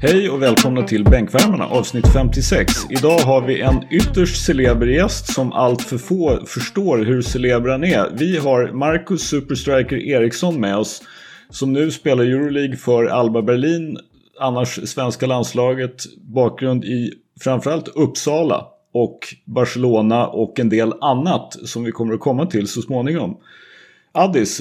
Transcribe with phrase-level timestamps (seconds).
[0.00, 2.72] Hej och välkomna till Bänkvärmarna avsnitt 56.
[2.90, 7.84] Idag har vi en ytterst celeber gäst som allt för få förstår hur celeber han
[7.84, 8.10] är.
[8.12, 11.02] Vi har Marcus Superstriker Eriksson med oss
[11.50, 13.98] som nu spelar Euroleague för Alba Berlin,
[14.40, 21.92] annars svenska landslaget, bakgrund i framförallt Uppsala och Barcelona och en del annat som vi
[21.92, 23.36] kommer att komma till så småningom.
[24.12, 24.60] Addis,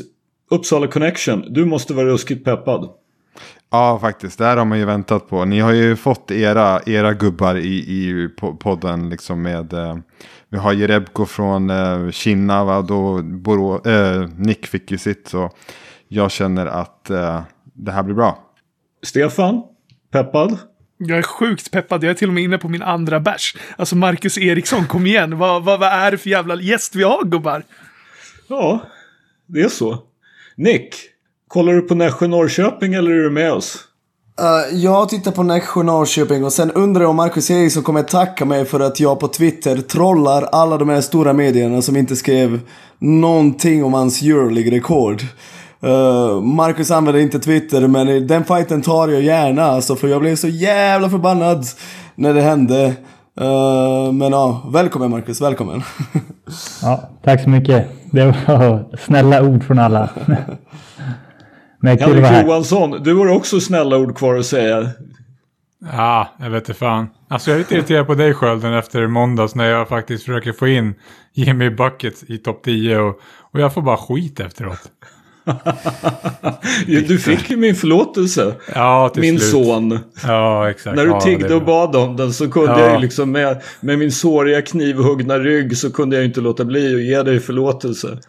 [0.52, 2.90] Uppsala Connection, du måste vara ruskigt peppad.
[3.70, 4.38] Ja, faktiskt.
[4.38, 5.46] Det här har man ju väntat på.
[5.46, 9.10] Ni har ju fått era, era gubbar i, i podden.
[9.10, 9.98] Liksom med, eh,
[10.50, 12.64] vi har Jerebko från eh, Kina.
[12.64, 12.82] Va?
[12.82, 15.28] Då Borå, eh, Nick fick ju sitt.
[15.28, 15.52] Så
[16.08, 17.42] jag känner att eh,
[17.74, 18.44] det här blir bra.
[19.04, 19.64] Stefan,
[20.12, 20.58] peppad?
[20.98, 22.04] Jag är sjukt peppad.
[22.04, 23.56] Jag är till och med inne på min andra bärs.
[23.78, 25.38] Alltså Marcus Eriksson, kom igen.
[25.38, 27.64] Vad, vad, vad är det för jävla gäst vi har gubbar?
[28.48, 28.82] Ja,
[29.46, 30.04] det är så.
[30.56, 30.96] Nick,
[31.48, 33.78] kollar du på Nässjö Norrköping eller är du med oss?
[34.42, 38.46] Uh, jag tittar på Nässjö Norrköping och sen undrar jag om Marcus Eriksson kommer tacka
[38.46, 42.60] mig för att jag på Twitter trollar alla de här stora medierna som inte skrev
[43.00, 45.22] någonting om hans Euroleague-rekord.
[45.84, 50.36] Uh, Marcus använder inte Twitter men den fighten tar jag gärna alltså för jag blev
[50.36, 51.66] så jävla förbannad
[52.16, 52.86] när det hände.
[53.42, 55.84] Uh, men ja, välkommen Marcus, välkommen.
[56.82, 57.88] ja, tack så mycket.
[58.12, 60.10] Det var snälla ord från alla.
[61.80, 64.90] men kul Henrik Johansson, du har också snälla ord kvar att säga.
[65.92, 67.08] Ja, jag vet inte fan.
[67.28, 70.68] Alltså jag är lite irriterad på dig Skölden efter måndags när jag faktiskt försöker få
[70.68, 70.96] in
[71.34, 73.20] Jimmy Bucket i topp 10 och,
[73.52, 74.82] och jag får bara skit efteråt.
[77.08, 78.56] du fick ju min förlåtelse.
[78.76, 79.52] Ja, till Min slut.
[79.52, 80.00] son.
[80.24, 80.96] Ja, exakt.
[80.96, 82.80] När du ja, tiggde och bad om den så kunde ja.
[82.80, 86.96] jag ju liksom med, med min såriga knivhuggna rygg så kunde jag inte låta bli
[86.96, 88.20] att ge dig förlåtelse.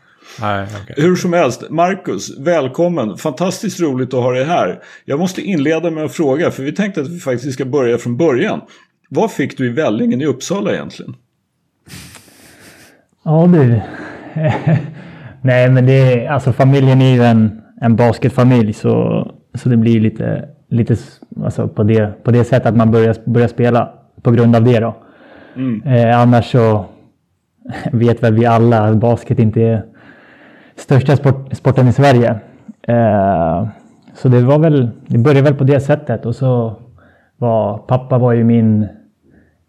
[0.40, 1.04] Nej, okay.
[1.04, 3.16] Hur som helst, Marcus, välkommen.
[3.16, 4.78] Fantastiskt roligt att ha dig här.
[5.04, 8.16] Jag måste inleda med att fråga, för vi tänkte att vi faktiskt ska börja från
[8.16, 8.60] början.
[9.10, 11.14] Vad fick du i Vällingen i Uppsala egentligen?
[13.24, 13.80] Ja du.
[15.42, 19.24] Nej, men det är alltså familjen är ju en, en basketfamilj så,
[19.54, 20.96] så det blir lite, lite
[21.44, 24.80] alltså på, det, på det sättet att man börjar, börjar spela på grund av det
[24.80, 24.96] då.
[25.56, 25.82] Mm.
[25.82, 26.84] Eh, annars så
[27.92, 29.84] vet väl vi alla att basket inte är
[30.78, 32.40] största sport, sporten i Sverige.
[32.82, 33.68] Eh,
[34.14, 36.76] så det var väl, det började väl på det sättet och så
[37.36, 38.88] var pappa var ju min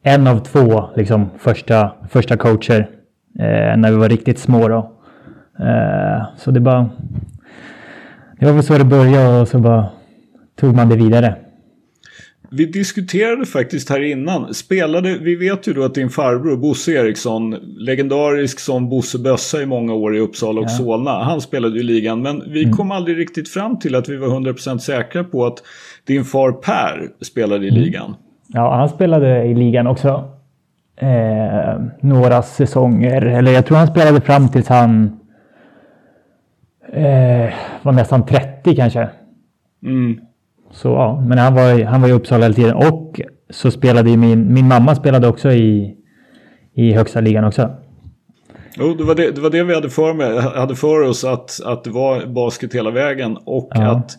[0.04, 2.90] en av två liksom, första, första coacher
[3.40, 4.92] eh, när vi var riktigt små då.
[5.60, 6.90] Eh, så det bara...
[8.40, 9.86] Det var väl så det började och så bara
[10.56, 11.36] tog man det vidare.
[12.52, 14.54] Vi diskuterade faktiskt här innan.
[14.54, 19.66] Spelade, vi vet ju då att din farbror Bosse Eriksson, legendarisk som Bosse Bössa i
[19.66, 20.70] många år i Uppsala och ja.
[20.70, 21.24] Solna.
[21.24, 22.76] Han spelade i ligan men vi mm.
[22.76, 25.64] kom aldrig riktigt fram till att vi var 100% säkra på att
[26.06, 27.82] din far Per spelade i mm.
[27.82, 28.16] ligan.
[28.48, 30.30] Ja, han spelade i ligan också.
[31.02, 35.20] Eh, några säsonger, eller jag tror han spelade fram tills han
[36.94, 39.10] eh, var nästan 30 kanske.
[39.84, 40.20] Mm.
[40.72, 42.76] Så ja, men han var, han var i Uppsala hela tiden.
[42.76, 45.96] Och så spelade ju min, min mamma spelade också i,
[46.76, 47.70] i högsta ligan också.
[48.76, 51.62] Jo, det var det, det var det vi hade för, med, hade för oss att,
[51.66, 53.38] att det var basket hela vägen.
[53.46, 53.92] Och ja.
[53.92, 54.18] att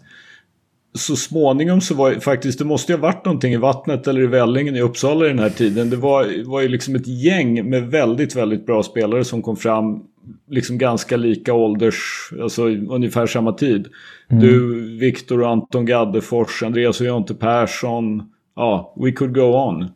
[0.94, 4.22] så småningom så var det faktiskt, det måste ju ha varit någonting i vattnet eller
[4.22, 5.90] i vällingen i Uppsala i den här tiden.
[5.90, 10.02] Det var, var ju liksom ett gäng med väldigt, väldigt bra spelare som kom fram
[10.48, 13.86] liksom ganska lika ålders, alltså ungefär samma tid.
[14.30, 14.42] Mm.
[14.42, 18.22] Du, Viktor och Anton Gaddefors, Andreas och Jonte Persson.
[18.56, 19.88] Ja, we could go on.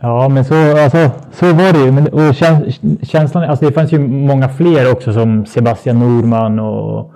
[0.00, 1.92] Ja, men så, alltså, så var det ju.
[1.92, 2.34] Men, och
[3.06, 7.12] känslan, alltså det fanns ju många fler också som Sebastian Norman och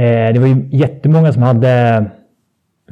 [0.00, 2.04] eh, det var ju jättemånga som hade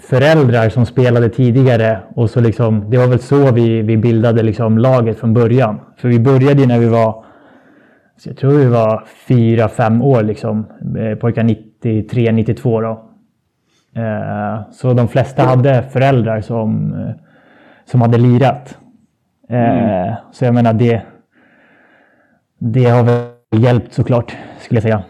[0.00, 4.78] föräldrar som spelade tidigare och så liksom, det var väl så vi, vi bildade liksom
[4.78, 5.80] laget från början.
[5.96, 7.24] För vi började ju när vi var
[8.16, 10.66] så jag tror vi var fyra, fem år liksom.
[10.98, 13.10] Eh, pojkar 93, 92 då.
[13.96, 17.14] Eh, så de flesta hade föräldrar som, eh,
[17.84, 18.78] som hade lirat.
[19.48, 20.14] Mm.
[20.32, 21.02] Så jag menar det,
[22.58, 25.02] det har väl hjälpt såklart, skulle jag säga.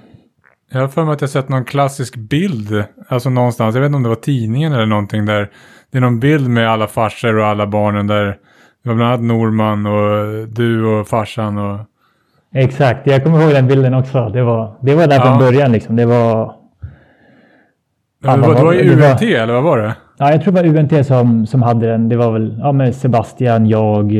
[0.71, 3.97] Jag har för mig att jag sett någon klassisk bild, alltså någonstans, jag vet inte
[3.97, 5.51] om det var tidningen eller någonting där.
[5.91, 8.25] Det är någon bild med alla farsor och alla barnen där.
[8.83, 11.81] Det var bland annat Norman och du och farsan och
[12.57, 14.29] Exakt, jag kommer ihåg den bilden också.
[14.29, 15.23] Det var, det var där ja.
[15.23, 15.97] från början liksom.
[15.97, 16.55] Det var...
[18.23, 19.95] Ja, det var, det var ju UNT var, eller vad var det?
[20.19, 22.09] Ja, jag tror det var UNT som, som hade den.
[22.09, 24.17] Det var väl ja, med Sebastian, jag,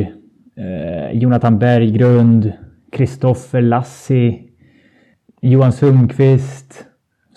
[0.57, 2.51] eh, Jonathan Berggrund,
[2.91, 4.41] Kristoffer Lassi,
[5.41, 6.85] Johan Sundqvist.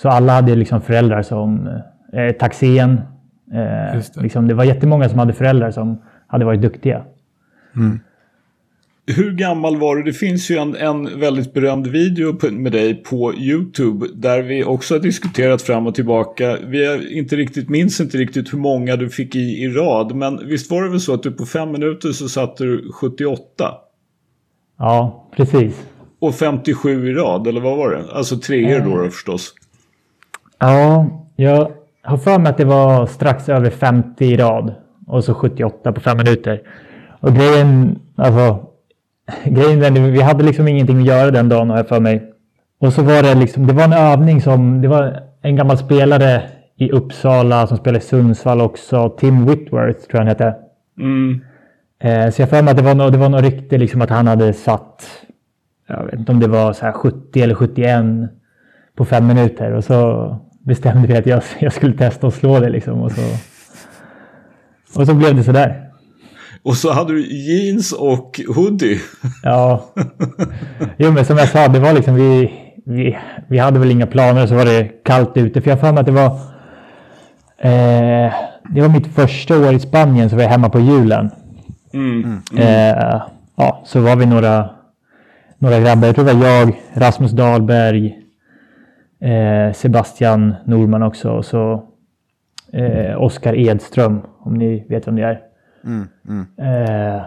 [0.03, 1.67] Så alla hade liksom föräldrar som
[2.13, 3.01] eh, Taxén.
[3.53, 4.23] Eh, det.
[4.23, 7.05] Liksom, det var jättemånga som hade föräldrar som hade varit duktiga.
[9.11, 10.03] Hur gammal var du?
[10.03, 14.95] Det finns ju en, en väldigt berömd video med dig på YouTube där vi också
[14.95, 16.57] har diskuterat fram och tillbaka.
[16.65, 20.15] Vi inte riktigt, minns inte riktigt hur många du fick i i rad.
[20.15, 23.75] Men visst var det väl så att du på fem minuter så satte du 78?
[24.79, 25.87] Ja, precis.
[26.19, 28.05] Och 57 i rad, eller vad var det?
[28.13, 29.55] Alltså treor då, då förstås.
[30.59, 31.07] Ja,
[31.37, 31.73] jag
[32.03, 34.75] har för mig att det var strax över 50 i rad.
[35.07, 36.61] Och så 78 på fem minuter.
[37.21, 38.68] Och grejen, alltså.
[39.45, 42.33] Grejen är, vi hade liksom ingenting att göra den dagen har jag för mig.
[42.81, 46.43] Och så var det liksom, det var en övning som, det var en gammal spelare
[46.77, 49.09] i Uppsala som spelade i Sundsvall också.
[49.09, 50.55] Tim Whitworth tror jag han hette.
[50.99, 51.41] Mm.
[52.03, 54.11] Eh, så jag för mig att det var, nå- det var något rykte liksom att
[54.11, 55.05] han hade satt,
[55.89, 58.05] jag vet inte om det var så här 70 eller 71
[58.97, 59.73] på fem minuter.
[59.73, 63.03] Och så bestämde vi att jag, jag skulle testa att slå det liksom.
[63.03, 63.23] Och så,
[65.01, 65.88] och så blev det sådär.
[66.63, 69.01] Och så hade du jeans och hoodie.
[69.43, 69.85] Ja.
[70.97, 72.53] Jo, men som jag sa, det var liksom vi,
[72.87, 73.19] vi,
[73.49, 75.61] vi hade väl inga planer så var det kallt ute.
[75.61, 76.27] För jag har mig att det var,
[77.59, 78.33] eh,
[78.71, 81.31] det var mitt första år i Spanien så var jag hemma på julen.
[81.93, 82.41] Mm.
[82.57, 83.23] Eh,
[83.57, 84.71] ja, så var vi några,
[85.59, 86.07] några grabbar.
[86.07, 88.19] Jag tror det var jag, Rasmus Dahlberg,
[89.21, 91.85] eh, Sebastian Norman också och så
[92.73, 95.48] eh, Oskar Edström, om ni vet vem det är.
[95.85, 96.47] Mm, mm.
[96.59, 97.23] Eh,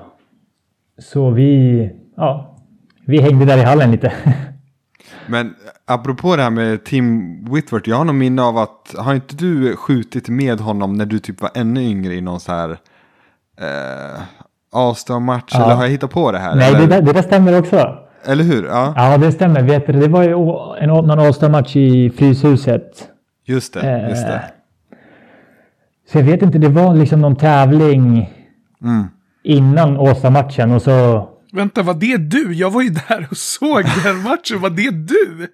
[1.00, 2.58] så vi, ja,
[3.06, 4.14] vi hängde där i hallen lite.
[5.28, 5.56] Men
[5.88, 9.76] apropå det här med Tim Whitworth, jag har nog minne av att, har inte du
[9.76, 12.70] skjutit med honom när du typ var ännu yngre i någon så här
[13.62, 14.22] eh,
[14.74, 15.52] All-star-match?
[15.54, 15.64] Ja.
[15.64, 16.56] Eller har jag hittat på det här?
[16.56, 17.98] Nej, det där, det där stämmer också.
[18.26, 18.66] eller hur?
[18.66, 19.62] Ja, Ja, det stämmer.
[19.64, 20.32] Vet du, det var ju
[20.80, 23.10] en, någon All-Star-match i Fryshuset.
[23.46, 24.10] just det.
[24.10, 24.34] Just det.
[24.34, 24.42] Eh,
[26.12, 28.30] Så jag vet inte, det var liksom någon tävling
[28.84, 29.08] Mm.
[29.44, 31.28] innan Åsa-matchen och så...
[31.54, 32.54] Vänta, var det du?
[32.54, 34.62] Jag var ju där och såg den matchen.
[34.62, 35.48] Var det du?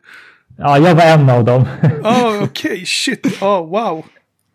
[0.57, 1.65] Ja, jag var en av dem.
[2.03, 3.37] Ja, okej, shit.
[3.41, 4.05] Ja, wow.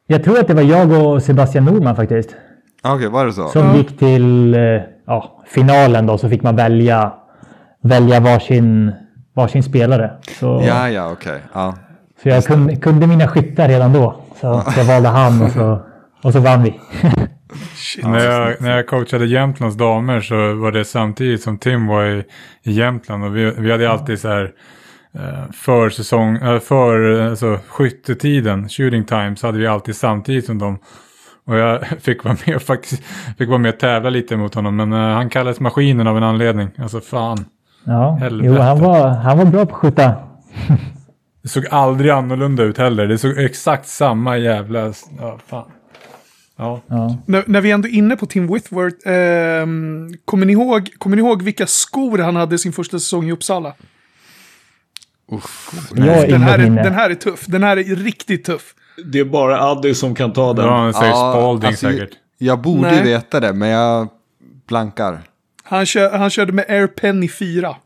[0.07, 2.35] Jag tror att det var jag och Sebastian Norman faktiskt.
[2.83, 3.49] Okej, var det så?
[3.49, 3.77] Som Ja.
[3.77, 4.61] gick till eh,
[5.07, 7.13] ja, finalen då, så fick man välja,
[7.83, 8.93] välja varsin,
[9.35, 10.11] varsin spelare.
[10.41, 11.41] Så, Ja, ja, okej.
[11.55, 11.75] Ja.
[12.23, 14.17] så jag kunde, kunde mina skyttar redan då.
[14.41, 15.81] Så jag valde han och så,
[16.23, 16.81] och så vann vi.
[17.94, 18.06] Shit.
[18.06, 22.25] När jag, när jag coachade Jämtlands damer så var det samtidigt som Tim var i,
[22.62, 23.25] i Jämtland.
[23.25, 24.53] Och vi, vi hade alltid så här
[25.15, 30.79] eh, försäsong, eh, för alltså, skyttetiden, shooting times, hade vi alltid samtidigt som dem.
[31.47, 33.03] Och jag fick vara med faktiskt
[33.39, 34.77] fick vara med och tävla lite mot honom.
[34.77, 36.71] Men eh, han kallades maskinen av en anledning.
[36.79, 37.45] Alltså fan.
[37.85, 38.55] Ja, Helvete.
[38.55, 40.15] jo, han var, han var bra på att skjuta.
[41.43, 43.06] Det såg aldrig annorlunda ut heller.
[43.06, 44.93] Det såg exakt samma jävla...
[45.21, 45.65] Ja, fan.
[46.62, 46.81] Ja.
[46.87, 47.17] Ja.
[47.26, 51.23] När, när vi ändå är inne på Tim Whitworth, ehm, kommer, ni ihåg, kommer ni
[51.23, 53.75] ihåg vilka skor han hade sin första säsong i Uppsala?
[55.32, 57.47] Uff, Den här, är, den här är tuff.
[57.47, 58.75] Den här är riktigt tuff.
[59.05, 60.64] Det är bara Addy som kan ta den.
[60.67, 62.11] Ja, han säger Spalding alltså, säkert.
[62.38, 63.03] Jag borde Nej.
[63.03, 64.09] veta det, men jag
[64.69, 65.21] blankar.
[65.62, 67.76] Han, kör, han körde med Air Penny 4.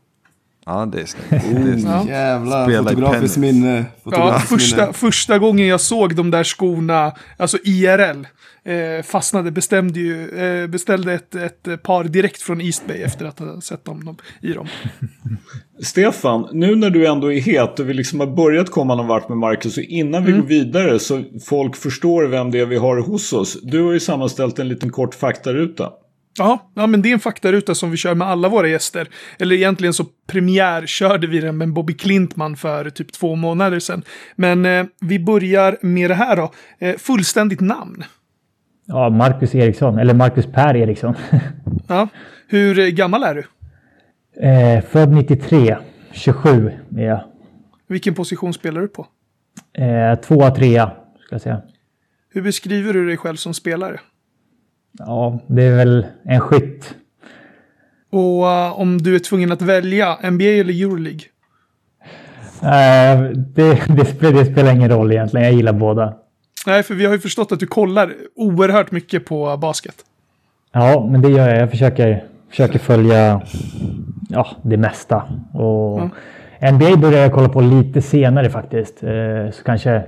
[0.67, 1.45] Ja, det är snyggt.
[1.45, 1.83] Snyggt.
[1.85, 2.05] Ja.
[2.07, 3.77] Jävlar, Spela fotografiskt minne.
[3.77, 4.93] Ja, Fotografiskt första, minne.
[4.93, 8.27] första gången jag såg de där skorna, alltså IRL,
[8.63, 13.39] eh, fastnade, bestämde ju, eh, beställde ett, ett par direkt från East Bay efter att
[13.39, 14.67] ha sett dem, dem i dem.
[15.83, 19.29] Stefan, nu när du ändå är het och vi liksom har börjat komma någon vart
[19.29, 22.97] med Marcus och innan vi går vidare så folk förstår vem det är vi har
[22.97, 23.57] hos oss.
[23.63, 25.89] Du har ju sammanställt en liten kort faktaruta.
[26.37, 29.07] Ja, ja, men det är en faktaruta som vi kör med alla våra gäster.
[29.39, 34.03] Eller egentligen så premiärkörde vi den med Bobby Klintman för typ två månader sedan.
[34.35, 36.51] Men eh, vi börjar med det här då.
[36.79, 38.03] Eh, fullständigt namn.
[38.85, 41.15] ja, Marcus Eriksson, eller Marcus Per Eriksson.
[41.87, 42.07] Ja.
[42.47, 43.43] Hur gammal är du?
[44.47, 45.77] eh, född 93,
[46.11, 47.23] 27 är jag.
[47.87, 49.07] Vilken position spelar du på?
[49.77, 50.91] Eh, tvåa, trea,
[51.25, 51.61] ska jag säga.
[52.29, 53.99] Hur beskriver du dig själv som spelare?
[54.91, 56.95] Ja, det är väl en skytt.
[58.09, 61.21] Och eh, om du är tvungen att välja, NBA eller Euroleague?
[62.61, 66.13] Eh, det, det, spelar, det spelar ingen roll egentligen, jag gillar båda.
[66.67, 69.95] Nej, för vi har ju förstått att du kollar oerhört mycket på basket.
[70.71, 71.61] Ja, men det gör jag.
[71.61, 73.41] Jag försöker, försöker följa
[74.29, 75.23] ja, det mesta.
[75.53, 76.01] Och
[76.73, 79.03] NBA började jag kolla på lite senare faktiskt.
[79.03, 80.03] Eh, så kanske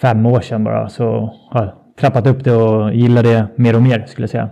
[0.00, 0.88] fem år sedan bara.
[0.88, 4.48] Så har trappat upp det och gillar det mer och mer skulle jag säga.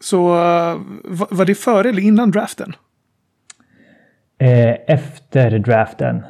[0.00, 2.72] Så eh, va- var det före eller innan draften?
[4.40, 6.22] Eh, efter draften.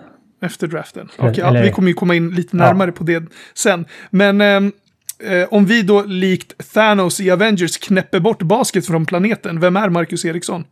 [0.42, 1.08] Efter draften.
[1.18, 3.22] Eller- Okej, ja, eller- vi kommer ju komma in lite närmare på det
[3.54, 3.84] sen.
[4.10, 4.72] Men ehm,
[5.30, 9.88] eh, om vi då likt Thanos i Avengers knäpper bort basket från planeten, vem är
[9.88, 10.64] Marcus Eriksson?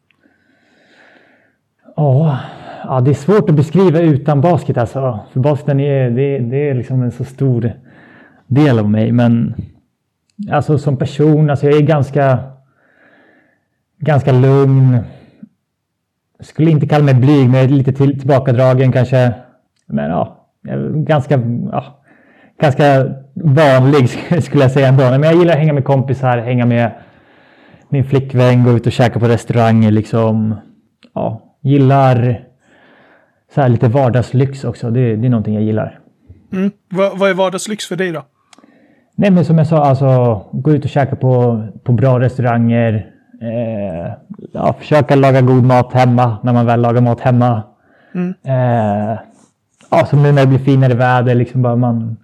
[1.97, 2.39] Ja,
[2.85, 5.21] ja, det är svårt att beskriva utan basket alltså.
[5.33, 7.73] För basketen är, det, det är liksom en så stor
[8.51, 9.13] del av mig.
[9.13, 9.55] Men
[10.51, 12.39] alltså som person, alltså jag är ganska,
[13.99, 14.99] ganska lugn.
[16.41, 19.33] Skulle inte kalla mig blyg, men jag är lite till, tillbakadragen kanske.
[19.87, 20.47] Men ja,
[20.95, 21.41] ganska,
[21.73, 22.03] ja,
[22.61, 24.09] ganska vanlig
[24.43, 25.03] skulle jag säga ändå.
[25.03, 26.91] Men jag gillar att hänga med kompisar, hänga med
[27.89, 30.55] min flickvän, gå ut och käka på restauranger liksom.
[31.15, 32.45] Ja, gillar
[33.55, 34.91] så här lite vardagslyx också.
[34.91, 36.01] Det, det är någonting jag gillar.
[36.53, 36.71] Mm.
[36.89, 38.23] Vad, vad är vardagslyx för dig då?
[39.21, 43.11] Nej, men som jag sa, alltså gå ut och käka på, på bra restauranger.
[43.43, 44.13] Eh,
[44.53, 47.63] ja, försöka laga god mat hemma när man väl lagar mat hemma.
[48.15, 48.35] Mm.
[48.45, 49.19] Eh,
[49.91, 52.17] ja, som nu när det blir finare väder, liksom bara man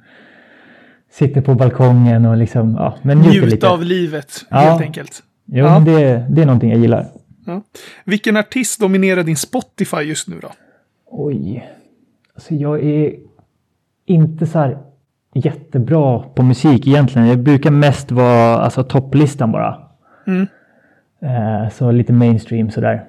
[1.13, 3.69] sitter på balkongen och liksom, ja, men njuter lite.
[3.69, 4.57] av livet, Ja.
[4.57, 5.23] helt enkelt.
[5.45, 5.79] Jo, Ja.
[5.79, 7.07] det, det är någonting jag gillar.
[7.47, 7.63] Ja.
[8.05, 10.49] Vilken artist dominerar din Spotify just nu då?
[11.11, 11.69] Oj.
[12.35, 13.15] Alltså jag är
[14.07, 14.79] inte så här
[15.45, 17.29] jättebra på musik egentligen.
[17.29, 19.79] Jag brukar mest vara alltså, topplistan bara.
[20.27, 20.47] Mm.
[21.23, 23.05] Eh, så lite mainstream sådär.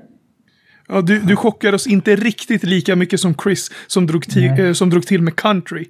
[0.89, 4.67] Ja, du, du chockar oss inte riktigt lika mycket som Chris som drog, till, Nej.
[4.67, 5.85] eh, som drog till med country.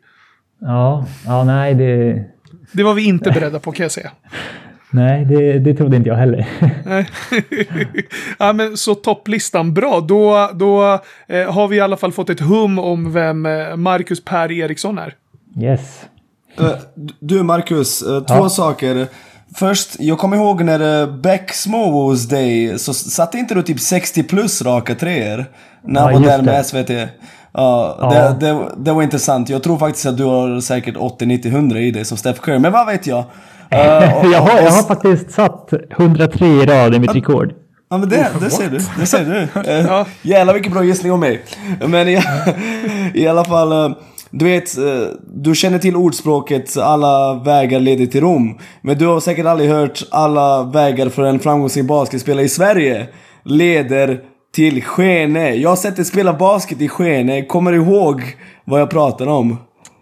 [0.59, 2.23] Ja, ja nej, det,
[2.71, 4.11] Det var vi inte beredda på kan jag säga.
[4.91, 6.47] nej det, det trodde inte jag heller.
[6.85, 7.07] Nej.
[8.39, 10.01] ja, men så topplistan, bra.
[10.01, 14.25] Då, då eh, har vi i alla fall fått ett hum om vem eh, Marcus
[14.25, 15.13] Per Eriksson är.
[15.61, 16.05] yes.
[16.59, 16.71] Eh,
[17.19, 18.49] Du Marcus, eh, två Ja.
[18.49, 19.07] saker.
[19.55, 23.61] Först, jag kommer ihåg när eh, Beck Små var hos dig, så satte inte du
[23.63, 25.45] typ 60 plus raka treor?
[25.83, 26.63] När han Ja, var där med det.
[26.63, 26.89] SVT.
[27.53, 28.09] Ja, Ja.
[28.39, 29.49] Det, det, det var intressant.
[29.49, 32.59] Jag tror faktiskt att du har säkert 80, 90, 100 i dig som Steph Curry.
[32.59, 33.19] Men vad vet jag?
[33.19, 33.25] Och-
[34.33, 37.53] jag, har, jag har faktiskt satt 103 i rad i mitt rekord.
[37.89, 38.79] Ja men det, det ser du.
[38.99, 39.61] Det ser du.
[39.87, 40.05] Ja.
[40.21, 41.43] Jävlar vilken bra gissning om mig.
[41.87, 42.21] Men i,
[43.13, 43.97] i alla fall, eh,
[44.31, 44.83] du vet, eh,
[45.33, 48.57] du känner till ordspråket alla vägar leder till Rom.
[48.81, 53.07] Men du har säkert aldrig hört alla vägar för en framgångsrik basketspelare i Sverige
[53.45, 54.19] leder
[54.55, 55.53] till Skene.
[55.55, 57.41] Jag har sett dig spela basket i Skene.
[57.41, 58.21] Kommer du ihåg
[58.65, 59.51] vad jag pratar om?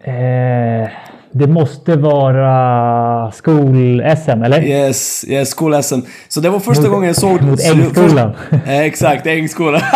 [0.04, 0.88] Eh,
[1.32, 4.62] det måste vara skol-SM, eller?
[4.62, 6.00] Yes, yes, skol-SM.
[6.28, 7.42] Så det var första Mot- gången jag såg...
[7.42, 8.32] mot Ängskolan.
[8.66, 9.80] Eh, Exakt, Ängskolan.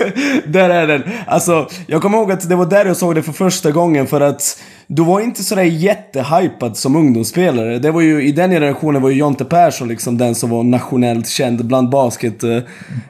[0.00, 0.06] Ja,
[0.46, 1.02] där är den.
[1.26, 4.20] Alltså, jag kommer ihåg att det var där jag såg det för första gången för
[4.20, 4.60] att
[4.92, 7.78] du var inte sådär jättehypad som ungdomsspelare.
[7.78, 11.28] Det var ju, i den generationen var ju Jonte Persson liksom den som var nationellt
[11.28, 12.58] känd bland basket eh,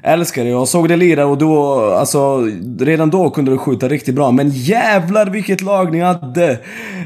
[0.03, 0.49] älskare.
[0.49, 2.49] Jag såg det lira och då, alltså
[2.81, 4.31] redan då kunde du skjuta riktigt bra.
[4.31, 6.59] Men jävlar vilket lag ni hade!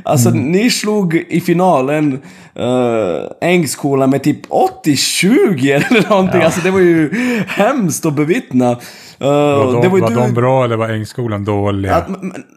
[0.03, 2.13] Alltså ni slog i finalen
[2.61, 6.43] uh, Ängskolan med typ 80-20 eller någonting.
[6.43, 7.11] Alltså det var ju
[7.49, 8.77] hemskt att bevittna.
[9.23, 11.95] Uh, Var, de, det var, var ju du- de bra eller var Ängskolan dåliga?
[11.95, 12.09] att,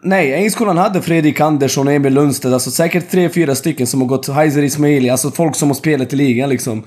[0.02, 4.08] nej, Ängskolan hade Fredrik Andersson och Emil Lundstedt, alltså säkert tre, fyra stycken som har
[4.08, 6.82] gått Heiser Ismaili, alltså folk som har spelat i ligan liksom.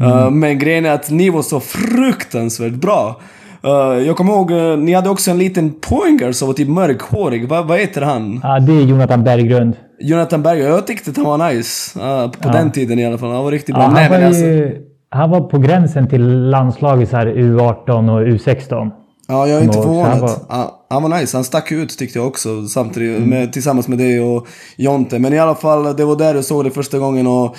[0.00, 3.20] Uh, men grejen är att ni var så fruktansvärt bra.
[3.64, 3.70] Uh,
[4.06, 7.48] jag kommer ihåg, uh, ni hade också en liten pointer som var typ mörkhårig.
[7.48, 8.40] Va, vad heter han?
[8.42, 9.76] Ja, det är Jonathan Berggrund.
[10.00, 10.68] Jonathan Berger.
[10.68, 12.00] Jag tyckte att han var nice.
[12.00, 13.30] Uh, på den tiden i alla fall.
[13.30, 13.84] Han var riktigt Ja, bra.
[13.84, 14.76] han, nej, var men alltså, ju,
[15.10, 18.90] han var på gränsen till landslaget så här U18 och U16.
[19.28, 20.10] Ja, jag är inte förvånad.
[20.10, 21.36] han var- Ja, han var nice.
[21.36, 22.66] Han stack ut tyckte jag också.
[22.68, 25.18] Samtidigt med, tillsammans med dig och Jonte.
[25.18, 27.26] Men i alla fall, det var där jag såg det första gången.
[27.26, 27.56] Och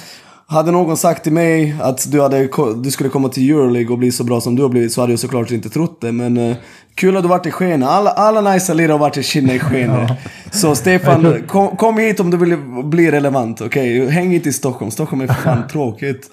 [0.47, 2.49] hade någon sagt till mig att du, hade,
[2.83, 5.13] du skulle komma till Euroleague och bli så bra som du har blivit så hade
[5.13, 6.11] jag såklart inte trott det.
[6.11, 6.55] Men eh,
[6.95, 7.87] kul att du varit i Skene.
[7.87, 10.17] Alla, alla nice lirare har varit i Kinna i Skene.
[10.51, 13.61] Så Stefan, kom, kom hit om du vill bli relevant.
[13.61, 14.91] Okej, häng inte i Stockholm.
[14.91, 16.29] Stockholm är fan tråkigt.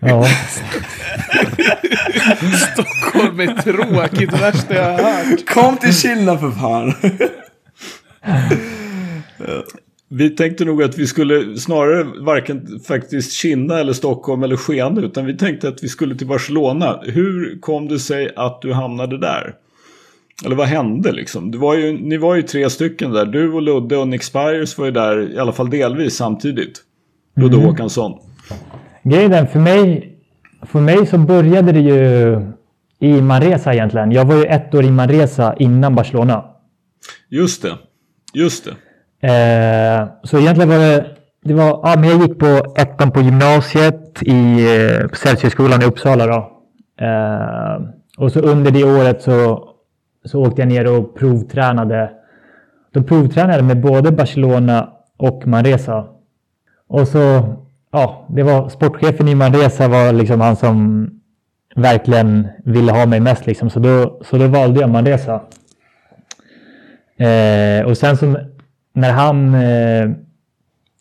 [0.00, 0.26] Ja.
[2.72, 5.46] Stockholm är tråkigt, det värsta jag har hört.
[5.46, 6.94] Kom till Kinna för fan.
[10.08, 15.26] Vi tänkte nog att vi skulle snarare varken faktiskt Kinna eller Stockholm eller Skene utan
[15.26, 17.00] vi tänkte att vi skulle till Barcelona.
[17.02, 19.54] Hur kom det sig att du hamnade där?
[20.44, 21.50] Eller vad hände liksom?
[21.60, 23.26] Var ju, ni var ju tre stycken där.
[23.26, 26.80] Du och Ludde och Nick Spires var ju där i alla fall delvis samtidigt.
[27.36, 28.18] Ludde Håkansson.
[29.04, 30.16] Grejen är för mig,
[30.62, 32.40] för mig så började det ju
[32.98, 34.12] i Manresa egentligen.
[34.12, 36.44] Jag var ju ett år i Manresa innan Barcelona.
[37.28, 37.72] Just det.
[38.34, 38.70] Just det.
[39.28, 41.06] Eh, så egentligen var det,
[41.44, 46.26] det var, ja, men jag gick på ettan på gymnasiet i eh, Celsiusskolan i Uppsala
[46.26, 46.50] då.
[47.00, 49.68] Eh, och så under det året så,
[50.24, 52.10] så åkte jag ner och provtränade.
[52.92, 56.06] Då provtränade jag med både Barcelona och Manresa.
[56.88, 57.54] och så,
[57.94, 61.08] ja, det var sportchefen i Manresa var liksom han som
[61.76, 63.70] verkligen ville ha mig mest liksom.
[63.70, 65.40] Så då, så då valde jag Manresa.
[67.16, 68.36] Eh, och sen så
[68.94, 70.10] när han, eh,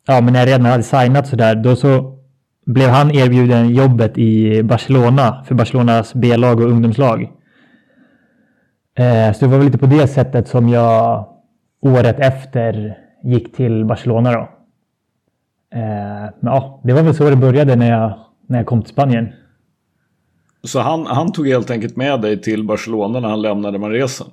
[0.07, 2.19] ja men när jag redan hade signat sådär, då så
[2.65, 7.21] blev han erbjuden jobbet i Barcelona för Barcelonas B-lag och ungdomslag.
[8.97, 11.27] Eh, så det var väl lite på det sättet som jag
[11.81, 14.49] året efter gick till Barcelona då.
[15.73, 18.13] Eh, men ja, det var väl så det började när jag,
[18.47, 19.33] när jag kom till Spanien.
[20.63, 24.25] Så han, han tog helt enkelt med dig till Barcelona när han lämnade Manresa?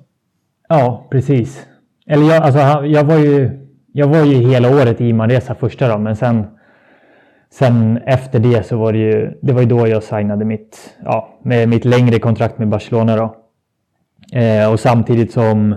[0.69, 1.65] Ja, precis.
[2.07, 5.97] Eller jag, alltså, jag, var ju, jag var ju hela året i Manresa första då,
[5.97, 6.47] men sen,
[7.53, 11.39] sen efter det så var det ju, det var ju då jag signade mitt, ja,
[11.43, 13.35] med mitt längre kontrakt med Barcelona då.
[14.39, 15.75] Eh, och samtidigt som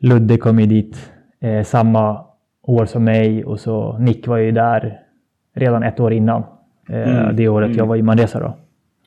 [0.00, 2.31] Ludde kom ju dit eh, samma
[2.62, 4.98] år som mig och så Nick var ju där
[5.54, 6.42] redan ett år innan.
[6.88, 7.36] Eh, mm.
[7.36, 7.78] Det året mm.
[7.78, 8.56] jag var i Manresa då.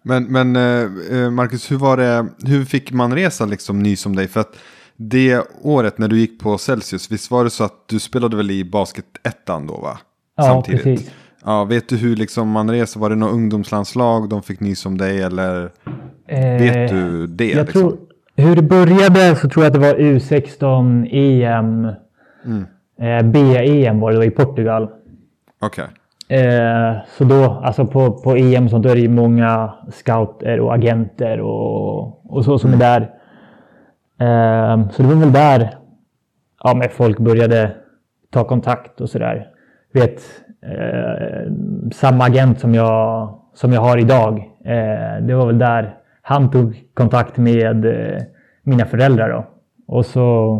[0.03, 4.27] Men, men eh, eh, Marcus, hur var det, hur fick Manresa liksom nys om dig?
[4.27, 4.55] För att
[4.95, 8.51] det året när du gick på Celsius, visst var det så att du spelade väl
[8.51, 9.97] i basketettan då va?
[10.37, 10.83] Ja, Samtidigt.
[10.83, 11.11] precis.
[11.45, 15.21] Ja, vet du hur liksom Manresa, var det något ungdomslandslag de fick nys om dig
[15.21, 15.71] eller?
[16.27, 17.51] Eh, vet du det?
[17.51, 17.81] Jag liksom?
[17.81, 17.97] tror,
[18.35, 21.87] hur det började så tror jag att det var U16 EM.
[22.45, 22.65] Mm.
[22.99, 24.89] Eh, B-EM var det, var i Portugal.
[25.61, 25.83] Okej.
[25.83, 25.95] Okay.
[26.29, 30.73] Eh, så då, alltså på, på EM så då är det ju många scouter och
[30.73, 32.81] agenter och, och så som mm.
[32.81, 33.01] är där.
[34.19, 35.69] Eh, så det var väl där
[36.63, 37.71] ja, men folk började
[38.31, 39.47] ta kontakt och sådär.
[39.93, 40.21] Vet,
[40.61, 41.51] eh,
[41.91, 44.37] samma agent som jag, som jag har idag.
[44.65, 48.21] Eh, det var väl där han tog kontakt med eh,
[48.63, 49.45] mina föräldrar då.
[49.87, 50.59] Och så,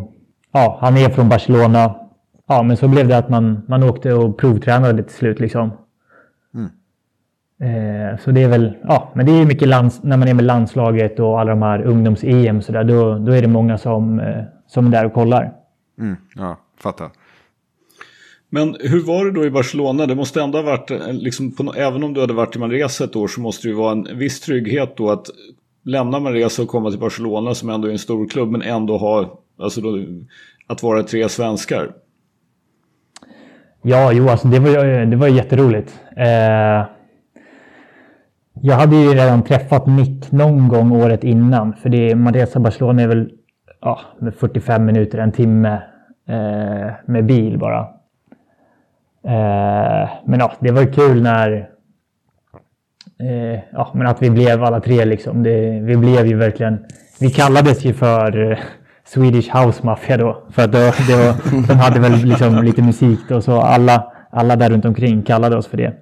[0.51, 1.95] ja, han är från Barcelona
[2.47, 5.71] ja, men så blev det att man, man åkte och provtränade till slut liksom.
[6.53, 6.69] Mm.
[7.59, 10.45] Eh, så det är väl, ja, men det är mycket lands, när man är med
[10.45, 14.43] landslaget och alla de här ungdoms-EM så där, då, då är det många som, eh,
[14.67, 15.53] som är där och kollar.
[15.99, 17.09] Mm, ja, fattar.
[18.49, 20.05] Men hur var det då i Barcelona?
[20.05, 23.03] Det måste ändå ha varit, eh, liksom, på, även om du hade varit i Manresa
[23.03, 25.27] ett år så måste det ju vara en viss trygghet då att
[25.83, 29.39] lämna Manresa och komma till Barcelona som ändå är en stor klubb men ändå ha,
[29.59, 29.97] alltså då,
[30.67, 31.91] att vara tre svenskar.
[33.87, 35.99] Ja, jo, alltså det var, det var jätteroligt.
[36.17, 36.85] Eh,
[38.61, 41.73] jag hade ju redan träffat Nick någon gång året innan.
[41.73, 43.31] För det, är Manresa Barcelona är väl
[43.81, 43.99] ja,
[44.39, 45.81] 45 minuter, en timme
[46.27, 47.79] eh, med bil bara.
[49.23, 51.69] Eh, men ja, det var kul när...
[53.19, 55.43] Eh, ja, men att vi blev alla tre liksom.
[55.43, 56.85] Det, vi blev ju verkligen...
[57.19, 58.59] Vi kallades ju för
[59.07, 60.43] Swedish House Mafia då.
[60.49, 64.55] För att då, det var, de hade väl liksom lite musik då, så alla, alla
[64.55, 65.93] där runt omkring kallade oss för det.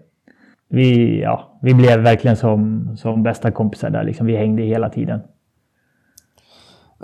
[0.70, 4.26] Vi, ja, vi blev verkligen som, som bästa kompisar där, liksom.
[4.26, 5.20] vi hängde hela tiden.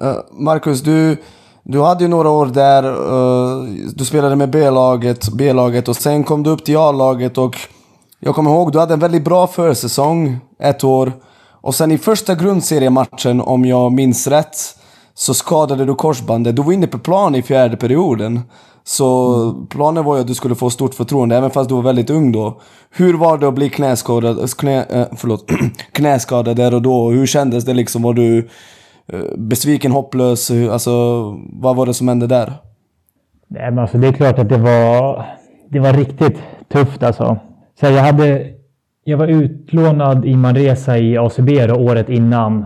[0.02, 1.18] Uh, Marcus, du,
[1.64, 3.64] du hade ju några år där, uh,
[3.96, 7.56] du spelade med B-laget, B-laget och sen kom du upp till A-laget och
[8.20, 11.12] jag kommer ihåg, du hade en väldigt bra försäsong ett år.
[11.62, 14.58] Och sen i första grundseriematchen, om jag minns rätt,
[15.20, 16.56] så skadade du korsbandet.
[16.56, 18.40] Du var inne på plan i fjärde perioden.
[18.84, 19.68] Så mm.
[19.68, 22.32] planen var ju att du skulle få stort förtroende, även fast du var väldigt ung
[22.32, 22.62] då.
[22.92, 25.50] Hur var det att bli knäskadad, knä, eh, förlåt,
[25.92, 27.10] knäskadad där och då?
[27.10, 28.02] Hur kändes det liksom?
[28.02, 28.50] Var du
[29.14, 30.52] eh, besviken, hopplös?
[30.52, 30.92] Alltså,
[31.54, 32.54] vad var det som hände där?
[33.48, 35.26] Nej, men alltså, det är klart att det var,
[35.70, 36.38] det var riktigt
[36.74, 37.40] tufft alltså.
[37.80, 38.46] Så jag, hade,
[39.04, 42.66] jag var utlånad i Manresa i ACB då, året innan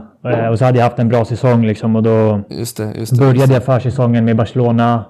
[0.52, 3.20] och så hade jag haft en bra säsong liksom och då just det, just det,
[3.20, 5.06] började just jag försäsongen med Barcelona.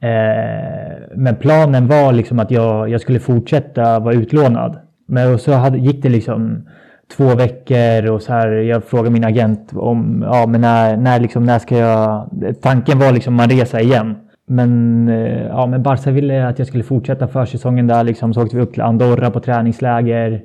[0.00, 4.78] Eh, men planen var liksom att jag, jag skulle fortsätta vara utlånad.
[5.08, 6.68] Men så hade, gick det liksom
[7.16, 8.48] två veckor och så här.
[8.48, 12.30] Jag frågade min agent om ja, men när, när, liksom, när ska jag...
[12.62, 14.16] Tanken var liksom man resa igen.
[14.46, 18.04] Men, eh, ja, men Barca ville att jag skulle fortsätta försäsongen där.
[18.04, 20.42] Liksom, så åkte vi upp till Andorra på träningsläger.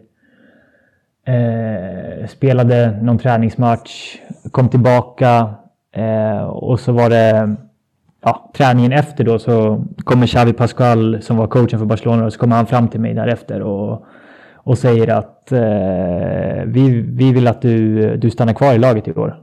[1.29, 4.15] Eh, spelade någon träningsmatch,
[4.51, 5.53] kom tillbaka
[5.95, 7.55] eh, och så var det
[8.23, 12.39] ja, träningen efter då så kommer Xavi Pascual som var coachen för Barcelona och så
[12.39, 14.05] kommer han fram till mig därefter och,
[14.53, 19.13] och säger att eh, vi, vi vill att du, du stannar kvar i laget i
[19.13, 19.39] år.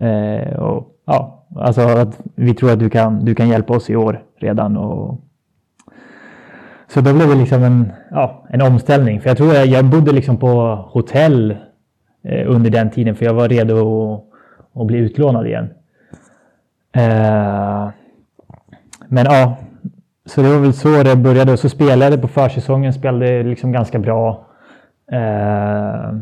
[0.00, 3.96] Eh, och, ja, alltså att vi tror att du kan, du kan hjälpa oss i
[3.96, 5.20] år redan och
[6.94, 9.20] så då blev det liksom en, ja, en omställning.
[9.20, 11.56] För jag tror jag, jag bodde liksom på hotell
[12.24, 15.70] eh, under den tiden för jag var redo att, att bli utlånad igen.
[16.92, 17.88] Eh,
[19.08, 19.56] men ja,
[20.26, 21.52] så det var väl så det började.
[21.52, 24.46] Och så spelade jag på försäsongen, spelade liksom ganska bra.
[25.12, 26.14] Eh,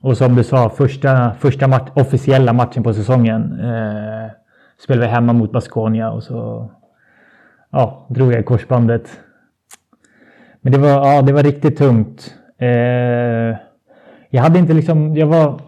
[0.00, 4.30] och som du sa, första, första match, officiella matchen på säsongen eh,
[4.78, 6.70] spelade vi hemma mot Baskonia och så
[7.70, 9.20] ja, drog jag i korsbandet.
[10.64, 12.34] Men det var, ja, det var riktigt tungt.
[12.58, 13.58] Eh,
[14.30, 15.60] jag hade inte liksom, jag var,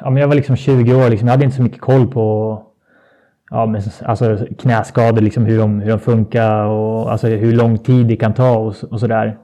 [0.00, 2.62] ja, men jag var liksom 20 år, liksom, jag hade inte så mycket koll på
[3.50, 8.06] ja, men, alltså, knäskador, liksom, hur, de, hur de funkar och alltså, hur lång tid
[8.06, 9.38] det kan ta och, och sådär.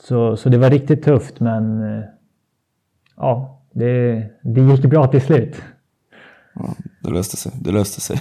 [0.00, 2.04] Så, så det var riktigt tufft men eh,
[3.16, 5.62] ja, det, det gick bra till slut.
[6.54, 7.52] Ja, det löste sig.
[7.60, 8.16] Det löste sig.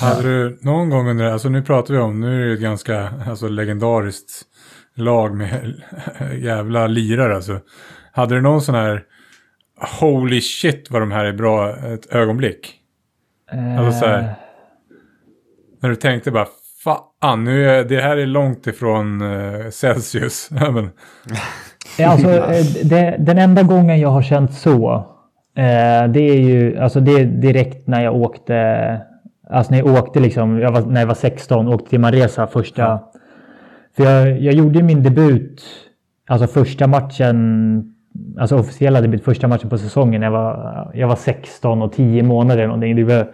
[0.00, 3.10] Hade du någon gång under, alltså nu pratar vi om, nu är det ett ganska
[3.28, 4.46] alltså, legendariskt
[4.96, 5.74] lag med
[6.38, 7.60] jävla lirare alltså.
[8.12, 9.02] Hade du någon sån här
[10.00, 12.74] holy shit vad de här är bra ett ögonblick?
[13.78, 14.30] Alltså så här, Eh,
[15.82, 16.46] när du tänkte bara
[16.84, 20.48] fan nu är, det här är långt ifrån uh, Celsius.
[20.72, 20.90] Men,
[22.06, 24.94] Alltså, eh, det, den enda gången jag har känt så,
[25.56, 28.56] eh, det är ju alltså det är direkt när jag åkte,
[29.50, 33.00] alltså när jag åkte liksom, jag var, när jag var 16, åkte till Manresa första.
[33.96, 35.62] För jag, jag gjorde min debut,
[36.26, 37.94] alltså första matchen,
[38.38, 40.22] alltså officiella debut, första matchen på säsongen.
[40.22, 42.96] Jag var, jag var 16 och 10 månader eller någonting.
[42.96, 43.32] Det, var,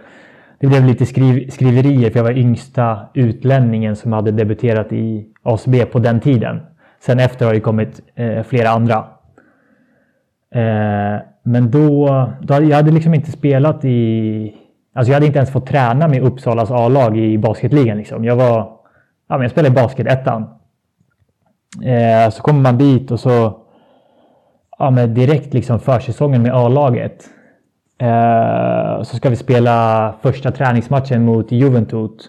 [0.58, 5.84] det blev lite skriv, skriverier för jag var yngsta utlänningen som hade debuterat i ACB
[5.84, 6.60] på den tiden.
[7.00, 8.96] Sen efter har det kommit eh, flera andra.
[10.54, 12.06] Eh, men då,
[12.42, 14.54] då hade jag hade liksom inte spelat i...
[14.94, 17.98] Alltså jag hade inte ens fått träna med Uppsalas A-lag i basketligan.
[17.98, 18.24] Liksom.
[18.24, 18.75] Jag var...
[19.28, 20.46] Ja, men jag spelade i basketettan.
[21.84, 23.58] Eh, så kommer man dit och så...
[24.78, 27.24] Ja, men direkt liksom försäsongen med A-laget.
[27.98, 32.20] Eh, så ska vi spela första träningsmatchen mot Juventud.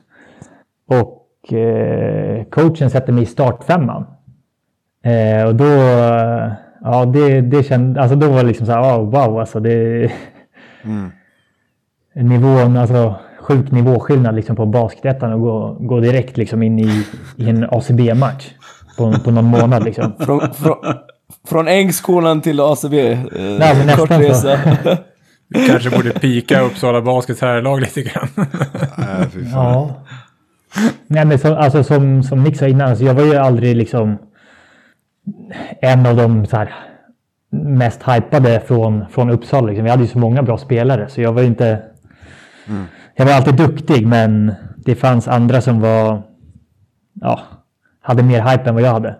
[0.87, 4.05] Och eh, coachen sätter mig i startfemman.
[5.03, 5.65] Eh, och då,
[6.81, 10.11] ja det, det kände, alltså då var det liksom så här, oh, wow alltså det...
[12.15, 13.15] Nivån, alltså
[13.47, 17.05] sjuk nivåskillnad liksom på basketettan och gå, gå direkt liksom in i,
[17.35, 18.49] i en ACB-match
[18.97, 20.13] på, på någon månad liksom.
[20.19, 20.75] från, från,
[21.47, 23.11] från Ängskolan till ACB.
[23.11, 24.19] Eh, Nej, men nästan kort så.
[24.19, 24.59] resa.
[25.47, 28.27] vi kanske borde pika Uppsala Baskets herrlag lite grann.
[28.97, 29.51] Nej, fy fan.
[29.53, 30.03] Ja.
[31.07, 34.17] Nej men så, alltså som, som Nick sa innan, alltså jag var ju aldrig liksom
[35.81, 36.75] en av de så här,
[37.51, 39.67] mest hypade från, från Uppsala.
[39.67, 39.83] Liksom.
[39.83, 41.81] Vi hade ju så många bra spelare så jag var ju inte...
[43.17, 46.23] Jag var alltid duktig men det fanns andra som var...
[47.13, 47.41] Ja,
[48.01, 49.15] hade mer hype än vad jag hade.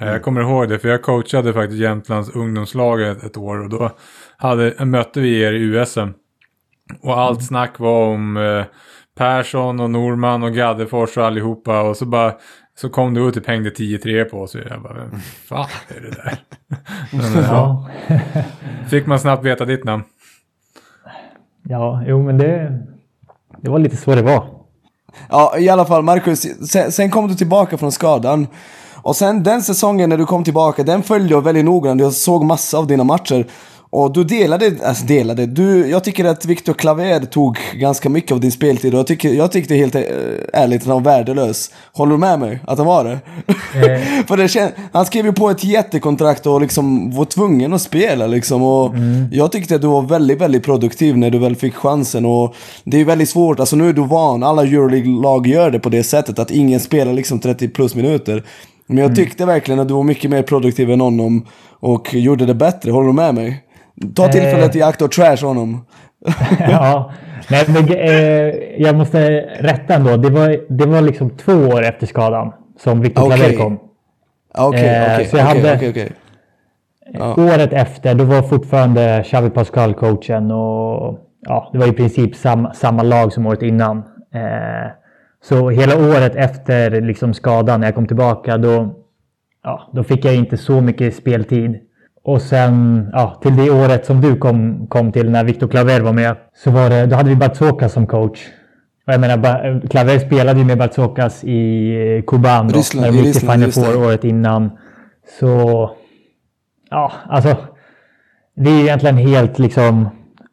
[0.00, 3.90] Jag kommer ihåg det, för jag coachade faktiskt Jämtlands ungdomslag ett, ett år och då
[4.36, 6.08] hade, mötte vi er i USM.
[7.02, 8.64] Och allt snack var om eh,
[9.16, 12.34] Persson och Norman och Gaddefors och allihopa och så bara
[12.74, 15.68] så kom du ut och typ hängde 10-3 på oss och jag bara, vem fan
[15.88, 16.38] är det där?
[17.34, 17.44] Men.
[17.44, 17.90] Ja.
[18.90, 20.04] Fick man snabbt veta ditt namn?
[21.68, 22.78] Ja, jo men det...
[23.60, 24.44] Det var lite så det var.
[25.28, 28.46] Ja, i alla fall Marcus, sen, sen kom du tillbaka från skadan.
[29.02, 32.00] Och sen den säsongen när du kom tillbaka, den följde jag väldigt noggrant.
[32.00, 33.46] Jag såg massa av dina matcher.
[33.94, 38.40] Och du delade, alltså delade, du, jag tycker att Viktor Klaver tog ganska mycket av
[38.40, 40.02] din speltid och jag tycker, jag tyckte helt eh,
[40.52, 41.70] ärligt att han var värdelös.
[41.92, 43.18] Håller du med mig att han var det?
[44.28, 48.62] För det han skrev ju på ett jättekontrakt och liksom var tvungen att spela liksom
[48.62, 48.94] och
[49.30, 53.00] jag tyckte att du var väldigt, väldigt produktiv när du väl fick chansen och det
[53.00, 56.38] är väldigt svårt, alltså nu är du van, alla Euroleague-lag gör det på det sättet
[56.38, 58.44] att ingen spelar liksom 30 plus minuter.
[58.86, 61.46] Men jag tyckte verkligen att du var mycket mer produktiv än honom
[61.80, 63.62] och gjorde det bättre, håller du med mig?
[64.14, 65.86] Ta tillfället i akt och trash honom.
[66.58, 67.12] ja,
[67.50, 70.16] nej, men, eh, jag måste rätta ändå.
[70.16, 73.26] Det var, det var liksom två år efter skadan som Victor.
[73.26, 73.78] Claver kom.
[74.54, 76.12] Okej, Eh, okej, okej, okej.
[77.12, 77.34] Ja.
[77.34, 82.74] Året efter, då var fortfarande Xavi Pascal coachen och ja, det var i princip samma,
[82.74, 83.96] samma lag som året innan.
[84.34, 84.90] Eh,
[85.42, 88.94] så hela året efter liksom skadan, när jag kom tillbaka, då,
[89.62, 91.80] ja, då fick jag inte så mycket speltid.
[92.24, 96.12] Och sen ja, till det året som du kom, kom till när Victor Claver var
[96.12, 98.40] med, så var det, då hade vi Bartzokas som coach.
[99.06, 103.18] Och jag menar, Claver spelade ju med Bartzokas i eh, Kuban då, Ryssland, när de
[103.28, 103.72] gick till Final.
[103.72, 104.70] Four året innan.
[105.40, 105.90] Så
[106.90, 107.56] Ja, alltså.
[108.56, 110.08] Det är egentligen helt liksom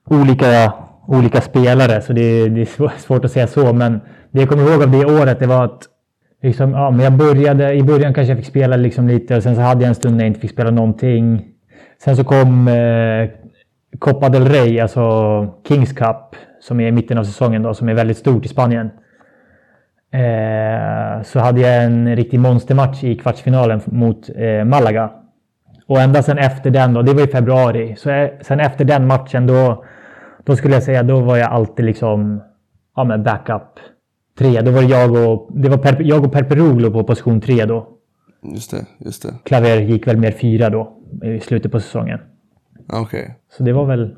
[0.09, 0.73] olika,
[1.07, 3.73] olika spelare, så det är, det är svå- svårt att säga så.
[3.73, 4.01] Men
[4.31, 5.79] det jag kommer ihåg av det året, det var att
[6.43, 9.55] liksom, ja, men jag började, i början kanske jag fick spela liksom lite och sen
[9.55, 11.45] så hade jag en stund när jag inte fick spela någonting.
[12.03, 13.29] Sen så kom eh,
[13.99, 17.93] Copa del Rey, alltså Kings Cup, som är i mitten av säsongen då, som är
[17.93, 18.91] väldigt stort i Spanien.
[20.11, 25.11] eh, så hade jag en riktig monstermatch i kvartsfinalen mot eh, Malaga.
[25.87, 29.07] Och ända sen efter den då, det var i februari, så eh, sen efter den
[29.07, 29.85] matchen då,
[30.43, 32.43] då skulle jag säga då var jag alltid liksom
[32.95, 33.79] ja, men backup
[34.37, 34.61] tre.
[34.61, 37.87] Då var det jag och, det var per, jag och Perperoglu på position tre då.
[38.43, 39.33] Just det, just det.
[39.43, 42.19] Klaver gick väl mer fyra då i slutet på säsongen.
[42.93, 43.35] Okej.
[43.57, 44.15] Så det var väl...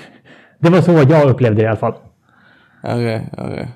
[0.58, 1.94] Det var så jag upplevde det i alla fall.
[2.82, 3.68] Okej, okej.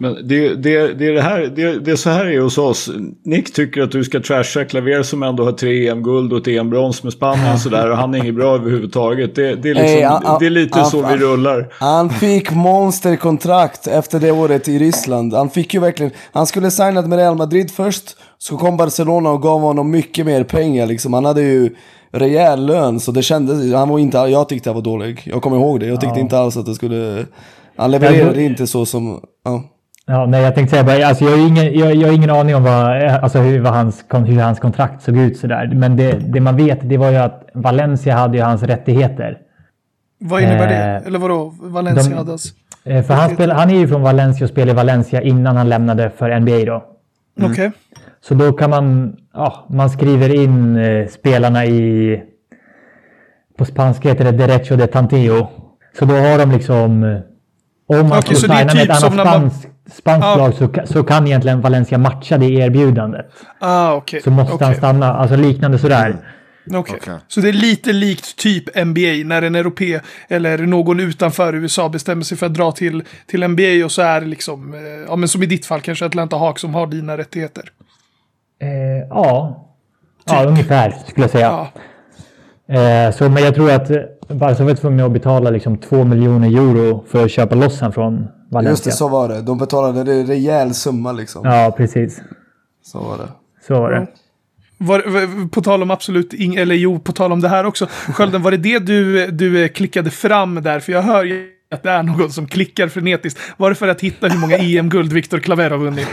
[0.00, 2.90] Men det, det, det, är det, här, det, det är så här är hos oss.
[3.24, 7.02] Nick tycker att du ska trasha Klaver som ändå har tre EM-guld och ett EM-brons
[7.04, 7.90] med Spanien och sådär.
[7.90, 9.34] Och han är inget bra överhuvudtaget.
[9.34, 11.68] Det, det, är, liksom, Hey, han- det är lite han- så vi rullar.
[11.72, 15.34] Han fick monsterkontrakt efter det året i Ryssland.
[15.34, 16.12] Han fick ju verkligen...
[16.32, 18.16] Han skulle signat med Real Madrid först.
[18.38, 21.12] Så kom Barcelona och gav honom mycket mer pengar liksom.
[21.12, 21.74] Han hade ju
[22.12, 23.74] rejäl lön så det kändes...
[23.74, 24.18] Han var inte...
[24.18, 25.22] Jag tyckte han var dålig.
[25.24, 25.86] Jag kommer ihåg det.
[25.86, 27.24] Jag tyckte inte alls att det skulle...
[27.76, 29.20] Han levererade inte så som...
[29.44, 29.62] Ja.
[30.06, 32.54] Ja, nej, jag tänkte säga bara, alltså, jag, har ingen, jag, jag har ingen aning
[32.56, 35.70] om vad, alltså, hur, vad hans, hur hans kontrakt såg ut sådär.
[35.74, 39.38] Men det, det man vet, det var ju att Valencia hade ju hans rättigheter.
[40.20, 40.74] Vad innebär det?
[41.00, 41.54] Eh, Eller vadå?
[41.60, 42.52] Valencia de- hade hans...
[42.84, 45.68] Eh, För han, spel, han är ju från Valencia och spelade i Valencia innan han
[45.68, 46.84] lämnade för NBA då.
[47.42, 47.72] Okej.
[48.20, 52.22] Så då kan man, ja, man skriver in eh, spelarna i,
[53.58, 55.48] på spanska heter det derecho de tanteo.
[55.98, 57.18] Så då har de liksom, eh,
[57.86, 60.36] om man Okej, skulle signa med typ ett som annat spanskt spanskt Ja.
[60.36, 63.26] lag så, så kan egentligen Valencia matcha det erbjudandet.
[63.58, 64.22] Ah, okej.
[64.22, 64.66] Så måste Okej.
[64.66, 66.16] han stanna, alltså liknande sådär.
[66.74, 66.98] Okej.
[67.00, 67.14] Okej.
[67.28, 72.22] Så det är lite likt typ NBA när en europé eller någon utanför USA bestämmer
[72.22, 75.28] sig för att dra till, till NBA och så är det liksom, eh, ja men
[75.28, 77.64] som i ditt fall kanske Atlanta Hawks som har dina rättigheter.
[78.60, 79.64] Eh, ja.
[80.24, 81.46] ja, ungefär skulle jag säga.
[81.46, 81.68] Ja.
[82.74, 83.90] Eh, så, men jag tror att
[84.28, 88.28] Barca var tvungna att betala liksom 2 miljoner euro för att köpa loss han från
[88.50, 88.70] Valencia.
[88.70, 89.42] Just det, så var det.
[89.42, 91.44] De betalade en rejäl summa liksom.
[91.44, 92.20] Ja, precis.
[92.84, 93.28] Så var det.
[93.66, 94.06] Så var det.
[94.78, 97.86] Var, var, på tal om absolut ing, eller jo, på tal om det här också.
[97.86, 100.80] Skölden, var det det du, du klickade fram där?
[100.80, 103.40] För jag hör ju att det är någon som klickar frenetiskt.
[103.56, 106.08] Var det för att hitta hur många EM-guld Victor Claver har vunnit?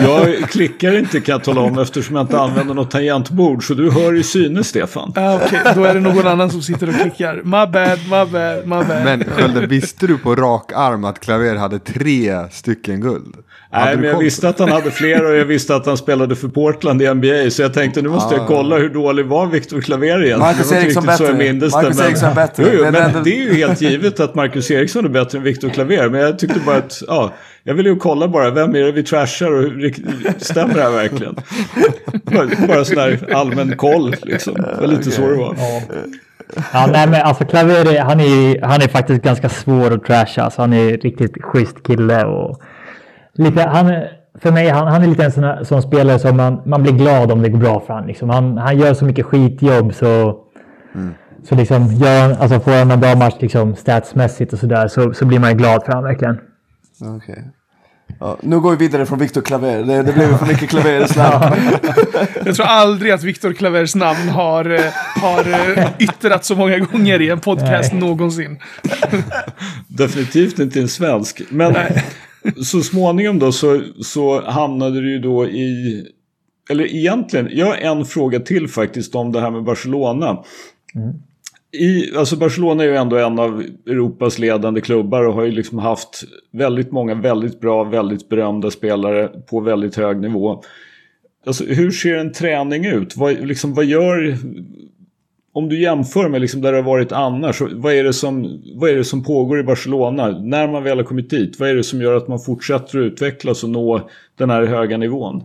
[0.00, 3.66] Jag klickar inte kan jag tala om eftersom jag inte använder något tangentbord.
[3.66, 5.12] Så du hör i synes Stefan.
[5.16, 7.34] Ah, Okej, då är det någon annan som sitter och klickar.
[7.34, 9.04] My bad, my bad, my bad.
[9.04, 13.36] Men Skölde, visste du på rak arm att Klaver hade tre stycken guld?
[13.84, 16.48] Nej, men jag visste att han hade fler och jag visste att han spelade för
[16.48, 17.50] Portland i NBA.
[17.50, 20.38] Så jag tänkte nu måste jag kolla hur dålig var Victor Claver egentligen.
[20.38, 21.44] Marcus Eriksson riktigt så jag bättre.
[21.72, 22.62] Marcus det, men- Eriksson bättre.
[22.66, 25.38] Jo, jo, Det är men det är ju helt givet att Marcus Eriksson är bättre
[25.38, 26.08] än Victor Claver.
[26.08, 27.32] Men jag tyckte bara att, ja,
[27.64, 29.94] jag ville ju kolla bara, vem är det vi trashar och hur
[30.38, 31.36] stämmer det här verkligen?
[32.22, 34.54] bara, bara sån där allmän koll liksom.
[34.54, 35.56] Det var lite så det var.
[36.72, 40.42] Ja, nej, men alltså Claver, är- han är, han är faktiskt ganska svår att trasha.
[40.42, 42.60] Alltså, han är riktigt schysst kille och
[43.36, 43.92] lite, han,
[44.38, 46.92] för mig, han, han är lite en sån, här, sån spelare som man, man blir
[46.92, 48.08] glad om det går bra för honom.
[48.08, 48.30] Liksom.
[48.30, 50.40] Han, han gör så mycket skitjobb så,
[51.48, 55.24] så liksom, gör alltså får han en bra match liksom, statsmässigt och sådär så, så
[55.24, 56.38] blir man ju glad för honom verkligen.
[57.16, 57.44] Okej.
[58.20, 59.82] Ja, nu går vi vidare från Victor Claver.
[59.82, 61.42] Det, det blev för mycket slam.
[62.44, 67.20] Jag tror aldrig att Victor Clavers namn har, eh, har eh, yttrat så många gånger
[67.20, 68.58] i en podcast någonsin.
[69.88, 71.42] Definitivt inte en svensk.
[71.50, 71.74] Men
[72.64, 76.04] så småningom då så, så hamnade du ju då i...
[76.70, 80.44] Eller egentligen, jag har en fråga till faktiskt om det här med Barcelona.
[81.72, 85.78] I, alltså Barcelona är ju ändå en av Europas ledande klubbar och har ju liksom
[85.78, 90.62] haft väldigt många väldigt bra, väldigt berömda spelare på väldigt hög nivå.
[91.46, 93.16] Alltså, hur ser en träning ut?
[93.16, 94.38] Vad, liksom, vad gör...
[95.56, 98.90] Om du jämför med liksom där det har varit annars, vad är, det som, vad
[98.90, 100.28] är det som pågår i Barcelona?
[100.28, 103.04] När man väl har kommit dit, vad är det som gör att man fortsätter att
[103.04, 105.42] utvecklas och nå den här höga nivån?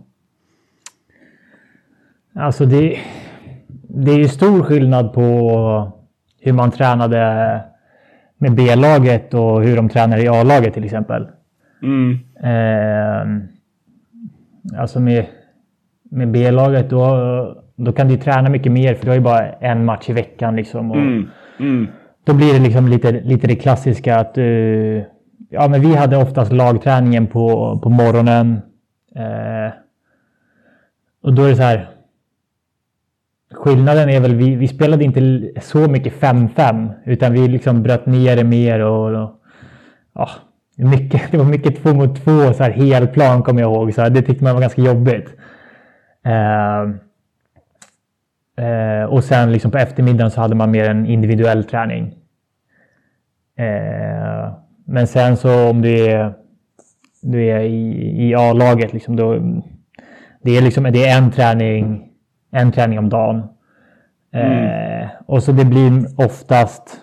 [2.34, 2.98] Alltså det,
[3.88, 5.92] det är ju stor skillnad på
[6.40, 7.60] hur man tränade
[8.38, 11.26] med B-laget och hur de tränar i A-laget till exempel.
[11.82, 12.18] Mm.
[12.44, 13.26] Eh,
[14.80, 15.26] alltså med,
[16.10, 19.84] med B-laget då, då kan du träna mycket mer för du har ju bara en
[19.84, 20.90] match i veckan liksom.
[20.90, 21.28] Och Mm.
[21.58, 21.88] Mm.
[22.24, 24.44] Då blir det liksom lite, lite det klassiska att eh,
[25.50, 28.60] ja, men vi hade oftast lagträningen på, på morgonen.
[29.16, 29.72] Eh,
[31.22, 31.88] och då är det så här.
[33.52, 38.36] Skillnaden är väl vi, vi spelade inte så mycket 5-5 utan vi liksom bröt ner
[38.36, 39.30] det mer och, och
[40.14, 40.28] ja,
[40.76, 43.94] mycket, det var mycket två mot två så här helplan kommer jag ihåg.
[43.94, 45.28] Så här, det tyckte man var ganska jobbigt.
[46.24, 46.94] Eh,
[48.62, 52.14] Eh, och sen liksom på eftermiddagen så hade man mer en individuell träning.
[53.58, 54.52] Eh,
[54.86, 56.34] men sen så om det är
[57.22, 58.92] du är i, i A-laget.
[58.92, 59.32] Liksom, då,
[60.42, 62.08] det, är liksom, det är en träning,
[62.52, 63.42] en träning om dagen.
[64.34, 66.98] Eh, och så det blir oftast...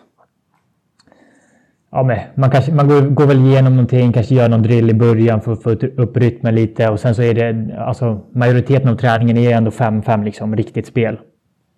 [1.91, 4.93] Ja, men man kanske, man går, går väl igenom någonting, kanske gör någon drill i
[4.93, 8.95] början för att få upp rytmen lite och sen så är det, alltså majoriteten av
[8.95, 11.17] träningen är ändå 5-5 liksom, riktigt spel.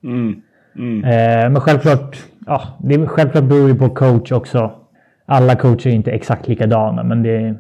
[0.04, 0.42] Mm.
[0.76, 1.04] Mm.
[1.04, 4.72] Eh, men självklart, ja, det är, självklart beror det på coach också.
[5.26, 7.56] Alla coacher är inte exakt likadana, men det...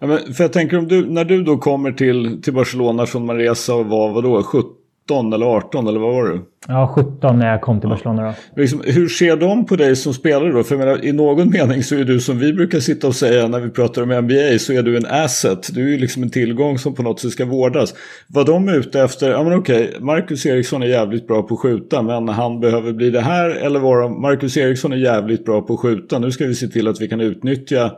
[0.00, 3.26] Ja, men för jag tänker om du, när du då kommer till, till Barcelona från
[3.26, 4.70] Manresa och var vadå, 17
[5.10, 6.40] eller 18 eller vad var du?
[6.68, 8.60] Ja, 17 när jag kom till Barcelona då.
[8.60, 10.62] Liksom, hur ser de på dig som spelare då?
[10.62, 13.48] För jag menar, i någon mening så är du som vi brukar sitta och säga
[13.48, 15.74] när vi pratar om NBA så är du en asset.
[15.74, 17.94] Du är ju liksom en tillgång som på något sätt ska vårdas.
[18.26, 21.60] Vad de är ute efter, ja men okej, Marcus Eriksson är jävligt bra på att
[21.60, 23.50] skjuta men han behöver bli det här.
[23.50, 26.68] Eller var de, Marcus Eriksson är jävligt bra på att skjuta, nu ska vi se
[26.68, 27.92] till att vi kan utnyttja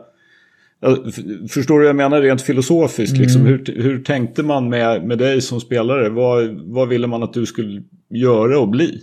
[1.49, 3.17] Förstår du vad jag menar rent filosofiskt?
[3.17, 3.53] Liksom, Mm.
[3.53, 6.09] hur, hur tänkte man med, med dig som spelare?
[6.09, 8.97] Vad, vad ville man att du skulle göra och bli?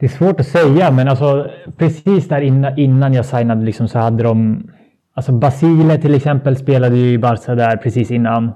[0.00, 3.98] Det är svårt att säga, men alltså precis där innan, innan jag signade liksom, så
[3.98, 4.62] hade de...
[5.14, 8.52] Alltså Basile till exempel spelade ju i Barca där precis innan.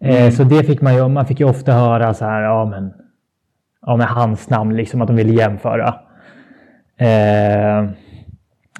[0.00, 2.92] Eh, så det fick man ju, man fick ju ofta höra så här, ja men...
[3.86, 5.94] Ja men hans namn liksom, att de ville jämföra.
[6.98, 7.90] Eh,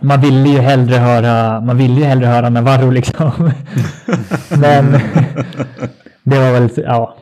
[0.00, 3.30] man ville ju hellre höra, man ville ju hellre höra Navarro liksom.
[4.60, 4.92] men
[6.22, 7.16] det var väl, ja.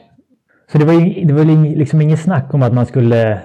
[0.72, 3.40] Så det var ju det var liksom inget snack om att man skulle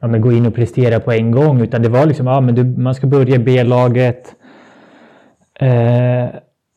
[0.00, 1.60] ja, men gå in och prestera på en gång.
[1.60, 4.34] Utan det var liksom, ja men du, man ska börja B-laget.
[5.60, 6.26] Eh,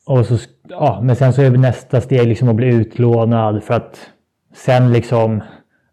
[0.05, 0.37] och så,
[0.69, 3.99] ja, men sen så är nästa steg liksom att bli utlånad för att
[4.55, 5.43] sen liksom,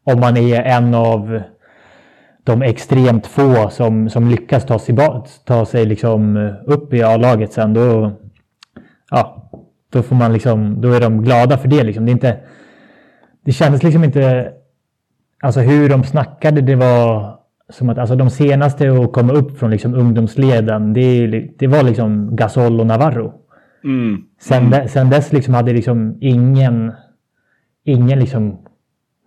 [0.04, 1.42] om man är en av
[2.46, 4.96] de extremt få som, som lyckas ta sig,
[5.44, 8.12] ta sig liksom upp i A-laget sen, då,
[9.10, 9.50] ja,
[9.92, 12.04] då får man liksom, då är de glada för det liksom.
[12.06, 12.36] Det är inte,
[13.44, 14.52] det kändes liksom inte,
[15.42, 17.36] alltså hur de snackade, det var
[17.68, 21.26] som att alltså de senaste att komma upp från liksom ungdomsleden, det,
[21.58, 23.32] det var liksom Gasol och Navarro.
[23.84, 24.22] Mm.
[24.40, 26.92] Sen, de, sen dess liksom hade liksom ingen,
[27.84, 28.58] ingen liksom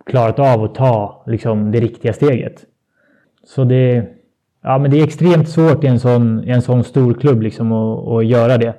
[0.06, 2.64] klarat av att ta liksom det riktiga steget.
[3.46, 4.04] Så det,
[4.62, 7.72] ja, men det är extremt svårt i en sån, i en sån stor klubb liksom
[7.72, 8.74] att, att göra det.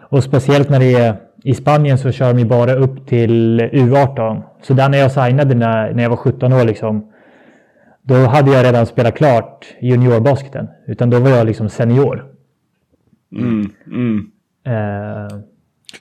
[0.00, 4.42] Och speciellt när det är i Spanien så kör de ju bara upp till U18.
[4.62, 7.12] Så där när jag signade när, när jag var 17 år liksom.
[8.02, 10.68] Då hade jag redan spelat klart juniorbasketen.
[10.86, 12.24] Utan då var jag liksom senior.
[13.32, 13.70] Mm.
[13.86, 14.30] Mm.
[14.66, 15.38] Eh,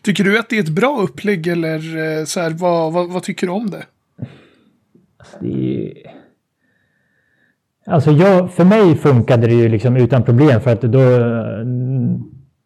[0.01, 1.75] Tycker du att det är ett bra upplägg eller
[2.19, 3.85] eh, så här, vad, vad, vad tycker du om det?
[5.39, 5.93] det...
[7.85, 10.99] Alltså jag, för mig funkade det ju liksom utan problem för att då...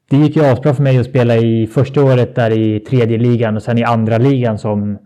[0.09, 3.55] Det gick ju asbra för mig att spela i första året där i tredje ligan
[3.55, 4.97] och sen i andra ligan som...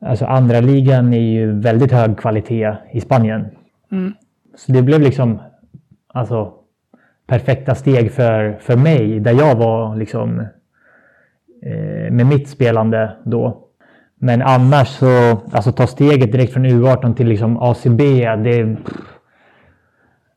[0.00, 3.46] Alltså andra ligan är ju väldigt hög kvalitet i Spanien.
[4.56, 5.40] Så det blev liksom...
[6.08, 6.52] Alltså
[7.26, 10.40] perfekta steg för, för mig där jag var liksom...
[11.62, 13.67] Eh, med mitt spelande då.
[14.18, 18.02] Men annars så, alltså ta steget direkt från U18 till liksom ACB,
[18.36, 18.76] det,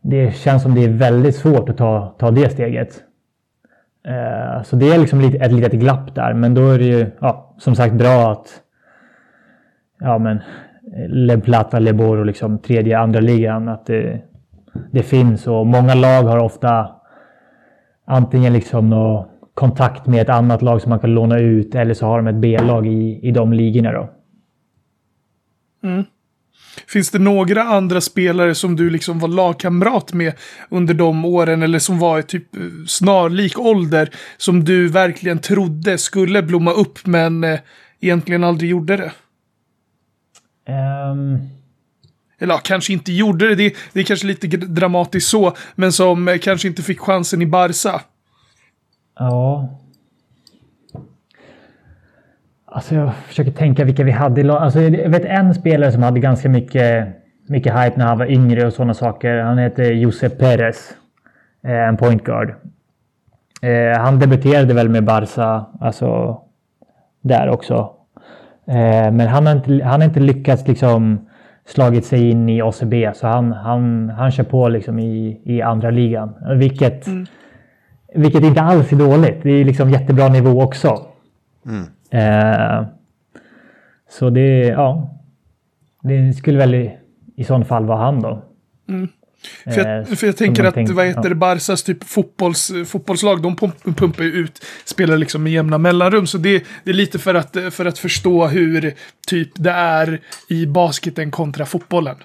[0.02, 3.04] det känns som det är väldigt svårt att ta, ta det steget.
[4.08, 7.12] Eh, så det är liksom lite, ett litet glapp där, men då är det ju
[7.20, 8.48] ja, som sagt bra att
[10.00, 14.22] ja, men, eh, Le Plata, Le Boro, liksom tredje, andra ligan, att det,
[14.92, 16.92] det finns och många lag har ofta
[18.06, 22.06] antingen liksom något kontakt med ett annat lag som man kan låna ut eller så
[22.06, 24.10] har de ett B-lag i, i de ligorna då.
[26.88, 30.34] Finns det några andra spelare som du liksom var lagkamrat med
[30.70, 35.98] under de åren eller som var i typ eh, snarlik ålder som du verkligen trodde
[35.98, 37.60] skulle blomma upp men eh,
[38.00, 39.12] egentligen aldrig gjorde det?
[40.68, 41.38] Ehm,
[42.40, 46.28] Eller ja, kanske inte gjorde det, det, det är kanske lite dramatiskt så, men som
[46.28, 48.02] eh, kanske inte fick chansen i Barca
[49.20, 49.70] ja.
[52.66, 54.50] Alltså jag försöker tänka vilka vi hade i.
[54.50, 57.08] Alltså jag vet en spelare som hade ganska mycket,
[57.48, 59.38] mycket hype när han var yngre och sådana saker.
[59.38, 60.96] Han heter Josep Perez.
[61.64, 62.54] Eh, en point guard.
[63.62, 66.42] Eh, han debuterade väl med Barca, alltså
[67.22, 67.94] där också.
[68.68, 71.28] Eh, men han har, inte, han har inte lyckats liksom
[71.66, 75.90] slagit sig in i ACB, så han, han, han kör på liksom i, i andra
[75.90, 76.36] ligan.
[76.58, 77.26] Vilket, mm
[78.16, 79.44] vilket inte alls är dåligt.
[79.44, 81.06] Det är liksom jättebra nivå också.
[82.12, 82.86] Eh,
[84.10, 85.18] så det, ja.
[86.04, 86.98] Det skulle väl i,
[87.36, 88.44] i sån fall vara han då.
[89.64, 92.04] För jag, Eh, för jag som tänker man att, tänker- vad heter det, Barsas typ
[92.04, 96.28] fotbolls, fotbollslag, de pump, pumpar ju ut spelare liksom med jämna mellanrum.
[96.28, 98.94] Så det, det är lite för att, för att förstå hur
[99.28, 102.16] typ det är i basketen kontra fotbollen.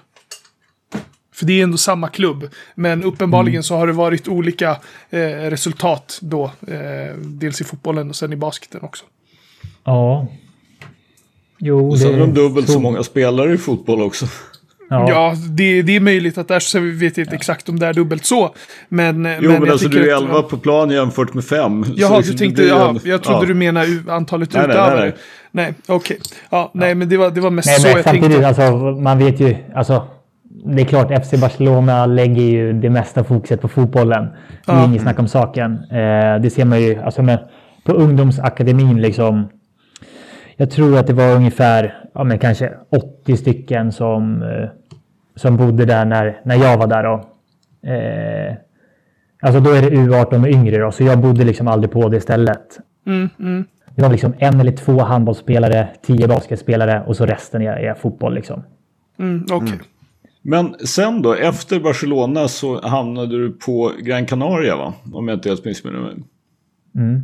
[1.37, 2.49] För det är ändå samma klubb.
[2.75, 3.63] Men uppenbarligen Mm.
[3.63, 4.69] så har det varit olika
[5.09, 5.19] eh,
[5.49, 6.43] resultat då.
[6.67, 9.05] Eh, dels i fotbollen och sen i basketen också.
[9.83, 10.27] Ja.
[11.59, 14.25] Jo, Och sen det är de dubbelt så så- många spelare i fotboll också.
[14.89, 15.09] Ja.
[15.09, 17.93] Ja, det, det är möjligt att där så vet jag inte exakt om det är
[17.93, 18.55] dubbelt så.
[18.89, 21.85] Men, men Jo, men, jag alltså du är att- 11 på plan jämfört med 5.
[21.95, 24.99] Jaha, du tänkte, ja, jag trodde du menade antalet Nej, nej, utövare.
[24.99, 25.13] nej,
[25.51, 25.73] Nej, nej.
[25.87, 26.19] okej.
[26.49, 28.47] Ja, nej, men det var, det var mest Nej, så men jag samtidigt, tänkte.
[28.47, 30.07] alltså, man vet ju, alltså,
[30.75, 34.27] det är klart FC Barcelona lägger ju det mesta fokuset på fotbollen.
[34.65, 34.85] Det är Ja.
[34.85, 35.73] inget snack om saken.
[35.91, 37.39] Eh, det ser man ju, alltså med,
[37.85, 39.47] på ungdomsakademin liksom.
[40.57, 42.71] Jag tror att det var ungefär, ja men kanske
[43.23, 44.69] 80 stycken som, eh,
[45.35, 47.13] som bodde där när, när jag var där då.
[47.91, 48.55] Eh,
[49.41, 52.21] alltså då är det U18 och yngre då, så jag bodde liksom aldrig på det
[52.21, 52.77] stället.
[53.07, 53.65] Mm, mm.
[53.95, 58.33] Det var liksom en eller två handbollsspelare, tio basketspelare och så resten är, är fotboll
[58.33, 58.63] liksom.
[59.19, 59.79] Mm, okej.
[60.41, 64.93] Men sen då, efter Barcelona så hamnade du på Gran Canaria va?
[65.13, 66.15] Om jag inte helt missminner mig.
[66.95, 67.21] Mm.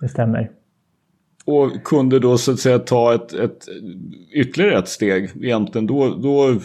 [0.00, 0.50] Det stämmer.
[1.44, 3.68] Och kunde då så att säga ta ett, ett
[4.34, 5.86] ytterligare ett steg egentligen.
[5.86, 6.60] Då, då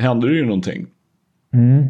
[0.00, 0.86] hände det ju någonting.
[1.52, 1.86] Mm.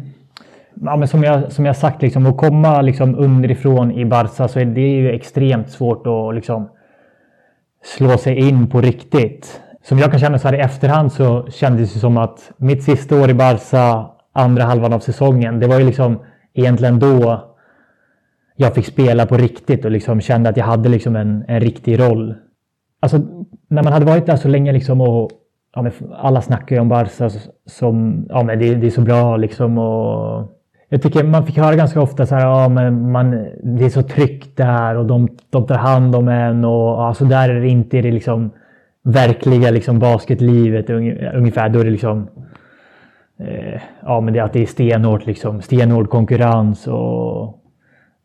[0.73, 4.59] Ja, men som, jag, som jag sagt, liksom, att komma liksom, underifrån i Barca så
[4.59, 6.69] är det ju extremt svårt att liksom,
[7.83, 9.61] slå sig in på riktigt.
[9.83, 13.21] Som jag kan känna så här i efterhand så kändes det som att mitt sista
[13.21, 16.19] år i Barca, andra halvan av säsongen, det var ju liksom
[16.53, 17.47] egentligen då
[18.55, 21.99] jag fick spela på riktigt och liksom kände att jag hade liksom en, en riktig
[21.99, 22.35] roll.
[22.99, 23.17] Alltså,
[23.67, 25.31] när man hade varit där så länge liksom och
[25.75, 27.29] ja, men alla snackar ju om Barca
[27.65, 30.51] som, ja men det, det är så bra liksom och
[30.89, 33.31] jag tycker man fick höra ganska ofta så här, ja men man,
[33.63, 37.25] det är så tryggt där och de, de tar hand om en och ja, så
[37.25, 38.51] där är det inte det liksom
[39.03, 41.69] verkliga liksom basketlivet unge- ungefär.
[41.69, 42.27] Då är det liksom
[43.39, 47.57] eh, ja men det att det är stenhårt liksom, stenhård konkurrens och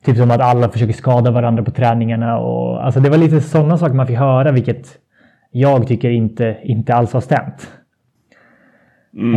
[0.05, 2.39] Typ som att alla försöker skada varandra på träningarna.
[2.39, 4.87] Och, alltså det var lite sådana saker man fick höra, vilket
[5.51, 7.69] jag tycker inte, inte alls har stämt.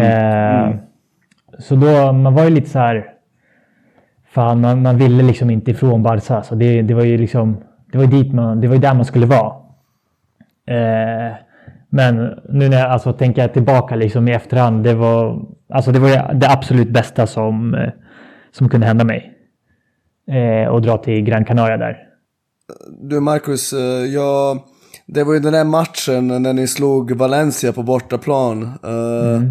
[0.01, 0.75] Eh,
[1.59, 3.05] Så då, man var ju lite så här...
[4.31, 6.41] Fan, man, man ville liksom inte ifrån Barca.
[6.43, 7.57] Så det, det var ju liksom...
[7.91, 9.53] Det var dit man, det var där man skulle vara.
[10.69, 11.35] Eh,
[11.89, 12.15] men
[12.49, 14.83] nu när jag alltså, tänker jag tillbaka liksom i efterhand.
[14.83, 15.41] Det var,
[15.73, 17.89] alltså, det var det absolut bästa som, eh,
[18.51, 19.33] som kunde hända mig.
[20.31, 21.97] Eh, och dra till Gran Canaria där.
[23.01, 24.57] Du Marcus, eh, jag,
[25.07, 28.63] det var ju den där matchen när ni slog Valencia på bortaplan.
[28.63, 29.41] Eh,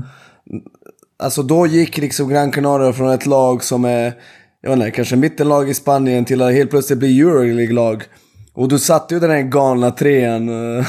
[1.23, 4.12] Alltså då gick liksom Gran Canaria från ett lag som är,
[4.61, 8.03] jag vet inte, kanske mittenlag i Spanien till att helt plötsligt bli Euroleague-lag.
[8.59, 10.86] Och du satte ju den här galna trean uh,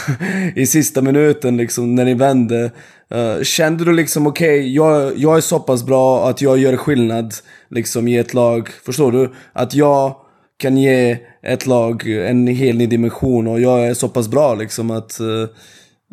[0.56, 2.72] i sista minuten liksom när ni vände.
[3.16, 7.34] Uh, kände du liksom okej, jag, jag är så pass bra att jag gör skillnad
[7.70, 8.70] liksom i ett lag.
[8.86, 9.34] Förstår du?
[9.54, 10.16] Att jag
[10.58, 14.92] kan ge ett lag en helt ny dimension och jag är så pass bra liksom
[14.92, 15.48] att uh,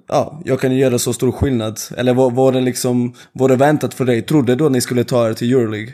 [0.08, 1.78] ja, jag kan göra så stor skillnad.
[1.96, 4.22] Eller var, var det liksom, var det väntat för dig?
[4.22, 5.92] Trodde du att ni skulle ta er till Euroleague?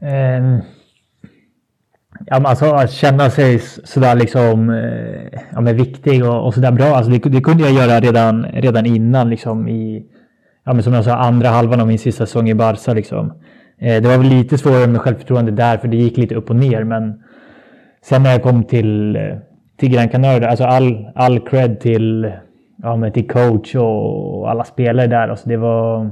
[0.00, 0.79] Um
[2.26, 6.72] ja, men alltså att känna sig sådär liksom eh, ja, men viktig och, och sådär
[6.72, 6.86] bra.
[6.86, 10.06] Alltså det, det kunde jag göra redan, redan innan liksom i,
[10.64, 12.92] ja, men som jag sa, andra halvan av min sista säsong i Barca.
[12.92, 13.32] Liksom.
[13.78, 16.56] Eh, det var väl lite svårare med självförtroende där för det gick lite upp och
[16.56, 16.84] ner.
[16.84, 17.22] Men
[18.02, 19.22] sen när jag kom till, eh,
[19.76, 22.32] till Gran Canaria, alltså all, all cred till,
[22.82, 25.28] ja, men till coach och alla spelare där.
[25.28, 26.10] Alltså det var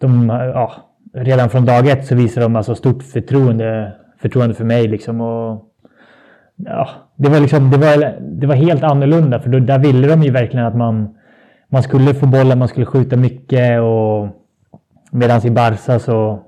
[0.00, 0.72] de, ja,
[1.14, 4.88] redan från dag ett så visade de alltså stort förtroende, förtroende för mig.
[4.88, 5.64] Liksom, och,
[6.56, 10.22] ja, det, var liksom, det, var, det var helt annorlunda för då, där ville de
[10.22, 11.16] ju verkligen att man,
[11.68, 13.80] man skulle få bollen, man skulle skjuta mycket.
[13.80, 14.28] och
[15.10, 16.42] Medan i Barca så...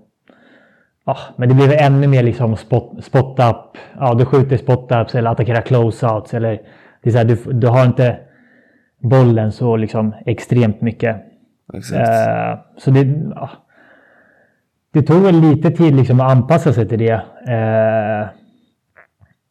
[1.07, 3.79] Ja, men det blev ännu mer liksom spot, spot-up.
[3.99, 6.37] Ja, du skjuter spot-ups eller attackerar close-outs.
[6.37, 6.61] Eller,
[7.03, 8.19] det är så här, du, du har inte
[8.99, 11.17] bollen så liksom extremt mycket.
[11.75, 12.09] Exakt.
[12.09, 13.51] Eh, så det, ja,
[14.93, 17.13] det tog väl lite tid liksom att anpassa sig till det.
[17.49, 18.29] Eh,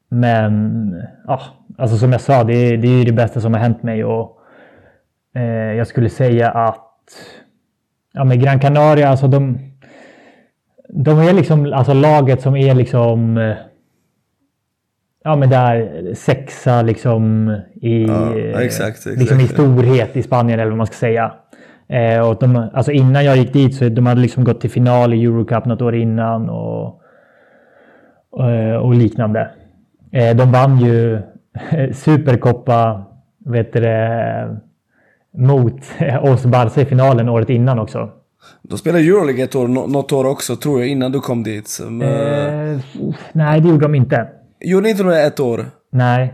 [0.10, 0.96] men
[1.28, 1.42] ja,
[1.78, 4.04] alltså som jag sa, det, är- det är ju det bästa som har hänt mig.
[4.06, 4.38] Och,
[5.36, 6.86] eh, jag skulle säga att
[8.14, 9.60] ja, men Gran Canaria, alltså de,
[10.90, 13.56] de är liksom alltså laget som är liksom eh,
[15.24, 17.50] Ja men där sexa liksom
[17.82, 19.18] i, Ja, exakt, exakt.
[19.18, 21.34] liksom i storhet i Spanien eller vad man ska säga.
[21.90, 25.14] Eh, och de, alltså innan jag gick dit så de hade liksom gått till final
[25.14, 27.02] i Eurocup något år innan och,
[28.32, 29.50] och, eh, och liknande.
[30.12, 31.22] Eh, de vann ju
[31.94, 33.04] Supercoppa
[33.46, 34.58] vet det,
[35.38, 35.74] mot
[36.22, 38.10] oss Barca i finalen året innan också.
[38.62, 41.80] De spelade Euroleague ett år, nå- något år också tror jag, innan du kom dit.
[42.02, 42.80] Eh, Eh,
[43.34, 44.28] nej, det gjorde de inte.
[44.60, 45.66] Gjorde inte det ett år?
[45.92, 46.34] Nej.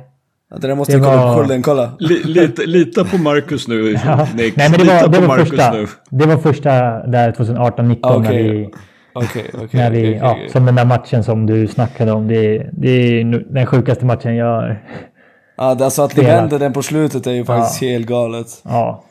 [0.50, 1.92] Ja, Det där måste Det jag kolla var- kolla.
[2.00, 4.28] Li, lita, lita på Marcus nu, Ja.
[4.36, 4.56] Nick.
[4.58, 5.72] Nej, men det lita var, det på var Marcus första.
[5.74, 5.88] nu.
[6.10, 6.72] Det var första
[7.08, 8.44] där 2018-19 Ah, Okej.
[8.44, 8.70] när vi...
[9.14, 9.68] Okej, okej.
[9.74, 10.38] När vi okej, ja.
[10.52, 12.28] Som den där matchen som du snackade om.
[12.28, 13.24] Det, det är
[13.54, 14.76] den sjukaste matchen jag...
[15.58, 16.42] Ja, det- alltså att ni Spelat.
[16.42, 18.48] vände den på slutet är ju faktiskt helt galet.
[18.64, 19.04] Ja.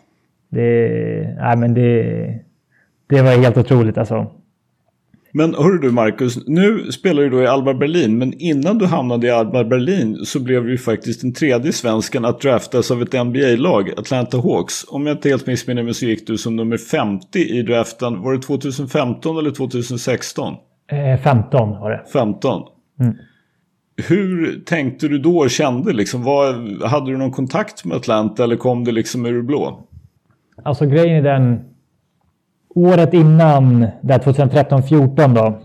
[0.50, 0.88] Det...
[1.40, 2.02] Nej, men det...
[3.08, 4.26] Det var helt otroligt alltså.
[5.36, 9.26] Men hörru du Marcus, nu spelar du då i Alba Berlin, men innan du hamnade
[9.26, 13.90] i Alba Berlin så blev du faktiskt den tredje svensken att draftas av ett NBA-lag,
[13.96, 14.84] Atlanta Hawks.
[14.88, 18.32] Om jag inte helt missminner mig så gick du som nummer 50 i draften, var
[18.32, 20.54] det 2015 eller 2016?
[20.92, 22.04] Eh, 15 var det.
[22.12, 22.62] 15.
[23.00, 23.14] Mm.
[24.08, 26.22] Hur tänkte du då och kände liksom?
[26.22, 29.86] Vad, hade du någon kontakt med Atlanta eller kom det liksom ur blå?
[30.62, 31.73] Alltså grejen är den.
[32.74, 35.60] Året innan, där 2013-14 då.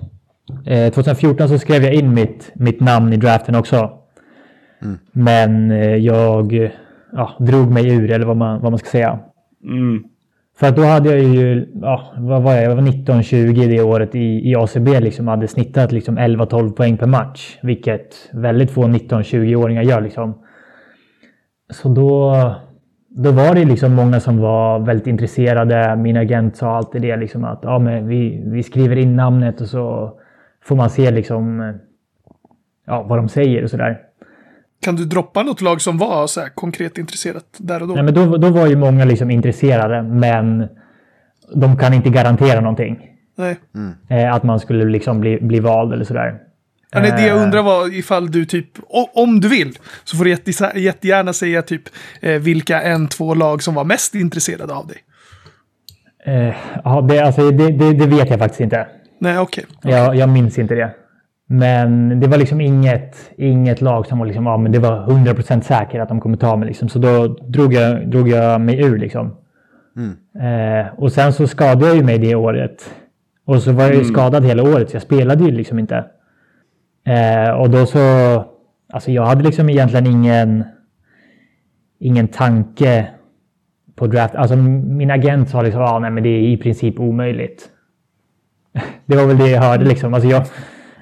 [0.71, 3.91] Eh, 2014 så skrev jag in mitt, mitt namn i draften också.
[5.11, 6.71] Men eh, jag
[7.13, 9.19] ja, drog mig ur, eller vad man, vad man ska säga.
[9.63, 10.03] Mm.
[10.59, 12.63] För att då hade jag ju, ja, vad var jag?
[12.63, 15.27] Jag var 19-20 det året i, i ACB liksom.
[15.27, 17.57] Hade snittat liksom 11-12 poäng per match.
[17.61, 20.43] Vilket väldigt få 19-20-åringar gör liksom.
[21.69, 22.35] Så då,
[23.09, 25.95] då var det liksom många som var väldigt intresserade.
[25.95, 29.67] Min agent sa alltid det liksom att ja, men vi, vi skriver in namnet och
[29.67, 30.13] så
[30.63, 31.73] får man se liksom
[32.85, 33.99] ja, vad de säger och sådär.
[34.81, 37.93] Kan du droppa något lag som var så här konkret intresserat där och då?
[37.93, 40.67] Nej, men då, då var ju många liksom intresserade, men
[41.55, 42.99] de kan inte garantera någonting.
[43.37, 43.57] Nej.
[44.09, 46.39] Eh, att man skulle liksom bli, bli vald eller sådär.
[46.91, 48.67] Ja, nej, det jag Eh, undrar var ifall du typ,
[49.13, 51.83] om du vill, så får du jätte, jättegärna säga typ
[52.21, 54.97] eh, vilka en, två lag som var mest intresserade av dig.
[56.25, 58.87] Eh, ja, det, alltså, det, det, det vet jag faktiskt inte.
[59.19, 59.65] Nej, okej.
[59.81, 60.91] Jag, jag minns inte det.
[61.51, 65.61] Men det var liksom inget, inget lag som var liksom, ja men det var 100%
[65.61, 66.89] säkert att de kommer ta mig liksom.
[66.89, 69.35] Så då drog jag, drog jag mig ur liksom.
[70.41, 72.89] Eh, och sen så skadade jag ju mig det året.
[73.45, 76.05] Och så var jag ju skadad hela året så jag spelade ju liksom inte.
[77.05, 77.99] Eh, och då så,
[78.93, 80.63] alltså jag hade liksom egentligen ingen,
[81.99, 83.07] ingen tanke
[83.95, 84.35] på draft.
[84.35, 87.69] Alltså min agent sa liksom, ja nej men det är i princip omöjligt.
[89.05, 90.13] Det var väl det jag hörde liksom.
[90.13, 90.45] Alltså jag,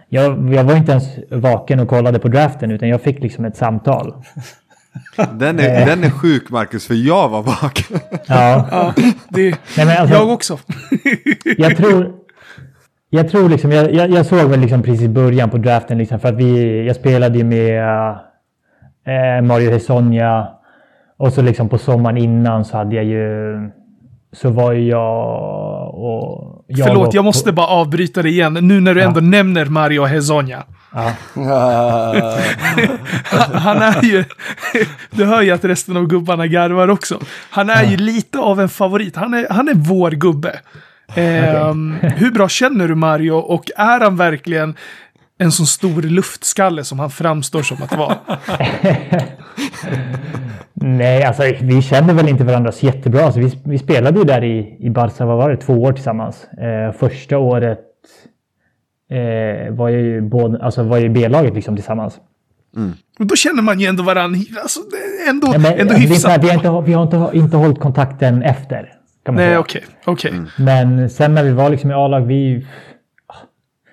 [0.09, 3.57] jag, jag var inte ens vaken och kollade på draften utan jag fick liksom ett
[3.57, 4.13] samtal.
[5.33, 7.99] Den är, den är sjuk Marcus, för jag var vaken.
[8.27, 8.93] Ja, Ja,
[9.29, 10.59] det, nej, men alltså, jag också.
[11.57, 12.26] jag tror...
[13.09, 16.29] Jag tror liksom, jag, jag, jag såg väl liksom precis början på draften liksom för
[16.29, 17.79] att vi, jag spelade ju med
[19.07, 20.47] eh, Mario Hesonja
[21.17, 23.55] och så liksom på sommaren innan så hade jag ju,
[24.33, 26.63] så var ju jag och...
[26.67, 28.53] Jag Förlåt, och- jag måste bara avbryta det igen.
[28.53, 30.63] Nu när du ändå nämner Mario Hezonja.
[30.93, 31.11] Ja,
[33.53, 34.23] Han är ju...
[35.11, 37.19] Du hör ju att resten av gubbarna garvar också.
[37.49, 39.15] Han är ju lite av en favorit.
[39.15, 40.59] Han är, han är vår gubbe.
[41.15, 44.75] Ehm, Hur bra känner du Mario och är han verkligen
[45.39, 48.15] en sån stor luftskalle som han framstår som att vara?
[50.73, 53.25] Nej, alltså vi känner väl inte varandra så jättebra.
[53.25, 56.43] Alltså, vi, vi spelade ju där i, i Barca, vad var det, två år tillsammans.
[56.45, 57.79] Eh, första året
[59.11, 62.17] eh, var jag ju både, alltså var jag i B-laget liksom tillsammans.
[63.19, 64.79] Och då känner man ju ändå varandra, alltså,
[65.29, 66.43] ändå, Ja, men, ändå så här, hyfsat.
[66.43, 68.93] vi har, inte, vi har inte, inte hållit kontakten efter.
[69.27, 70.33] Kan man Nej, okej, okej.
[70.57, 72.65] Men sen när vi var liksom i A-lag, vi...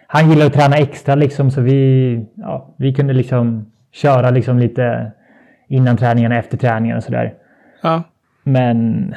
[0.06, 5.12] Han gillade att träna extra liksom, så vi, ja, vi kunde liksom köra liksom lite
[5.68, 7.34] innan träningarna, efter träningarna och sådär.
[7.82, 8.02] Ja.
[8.42, 9.14] Men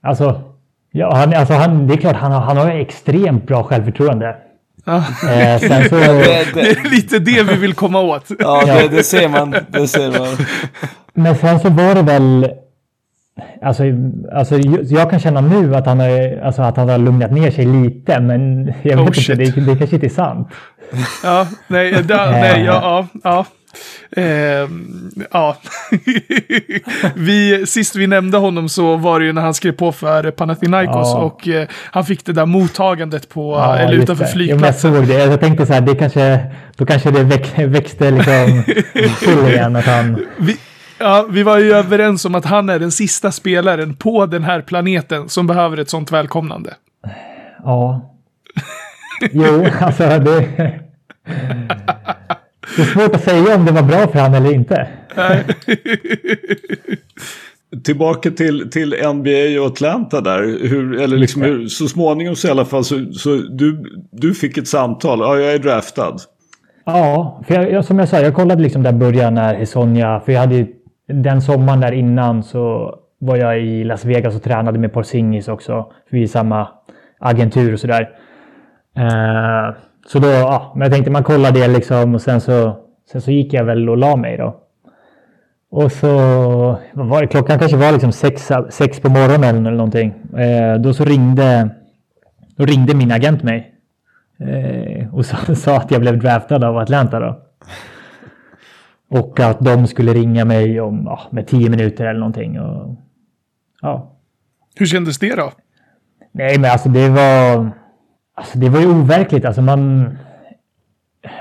[0.00, 0.42] alltså,
[0.90, 4.36] ja, han, alltså han, det är klart han har, han har extremt bra självförtroende.
[4.84, 4.96] Ja.
[5.30, 8.30] Eh, sen så, det, Det det, är lite det vi vill komma åt.
[8.38, 9.54] ja, det, det ser man.
[9.68, 10.46] Det ser man.
[11.14, 12.50] men sen så var det väl...
[13.64, 13.82] Alltså,
[14.32, 17.66] alltså, jag kan känna nu att han, har, alltså, att han har lugnat ner sig
[17.66, 19.28] lite, men jag Oh, vet shit.
[19.40, 20.48] inte, det, det kanske inte är sant.
[21.22, 23.06] Ja, nej, da, nej, ja, ja.
[23.24, 23.46] ja.
[24.16, 25.56] Ehm, ja.
[27.14, 30.94] vi, sist vi nämnde honom så var det ju när han skrev på för Panathinaikos
[31.14, 31.18] Ja.
[31.18, 34.94] och eh, han fick det där mottagandet på, Ja, eller just utanför men jag flygplatsen.
[34.94, 35.14] såg det.
[35.24, 36.40] Jag tänkte så här, det kanske,
[36.76, 38.62] då kanske det väx, växte liksom
[39.20, 39.76] till igen.
[39.76, 40.56] Att han, Vi,
[41.04, 44.62] Ja, vi var ju överens om att han är den sista spelaren på den här
[44.62, 46.74] planeten som behöver ett sånt välkomnande.
[47.64, 48.14] Ja.
[49.32, 50.48] Jo, alltså det...
[52.76, 54.88] Det är svårt att säga om det var bra för han eller inte.
[57.84, 60.42] Tillbaka till, till NBA och Atlanta där.
[60.68, 64.58] Hur, eller liksom hur, så småningom så i alla fall så, så du, du fick
[64.58, 65.18] ett samtal.
[65.18, 66.16] Ja, jag är draftad.
[66.84, 70.32] Ja, för jag, jag, som jag sa, jag kollade liksom där början när Hesonja, för
[70.32, 70.66] jag hade ju
[71.06, 75.92] den sommaren där innan så var jag i Las Vegas och tränade med Porzingis också.
[76.08, 76.68] För vi är samma
[77.18, 78.10] agentur och sådär.
[78.96, 79.74] Eh,
[80.06, 82.76] så då, ja, men jag tänkte man kollar det liksom och sen så,
[83.12, 84.60] sen så gick jag väl och la mig då.
[85.70, 86.08] Och så
[86.92, 90.14] vad var det, klockan kanske var liksom sex, sex på morgonen eller någonting.
[90.36, 91.68] Eh, då så ringde,
[92.56, 93.74] då ringde min agent mig.
[94.40, 97.38] Eh, och sa, sa att jag blev draftad av Atlanta då.
[99.20, 102.60] Och att de skulle ringa mig om ja, med tio minuter eller någonting.
[102.60, 102.96] Och,
[103.82, 104.16] ja.
[104.76, 105.52] Hur kändes det då?
[106.32, 107.70] Nej, men alltså det var...
[108.34, 109.44] Alltså det var ju overkligt.
[109.44, 110.14] Alltså man...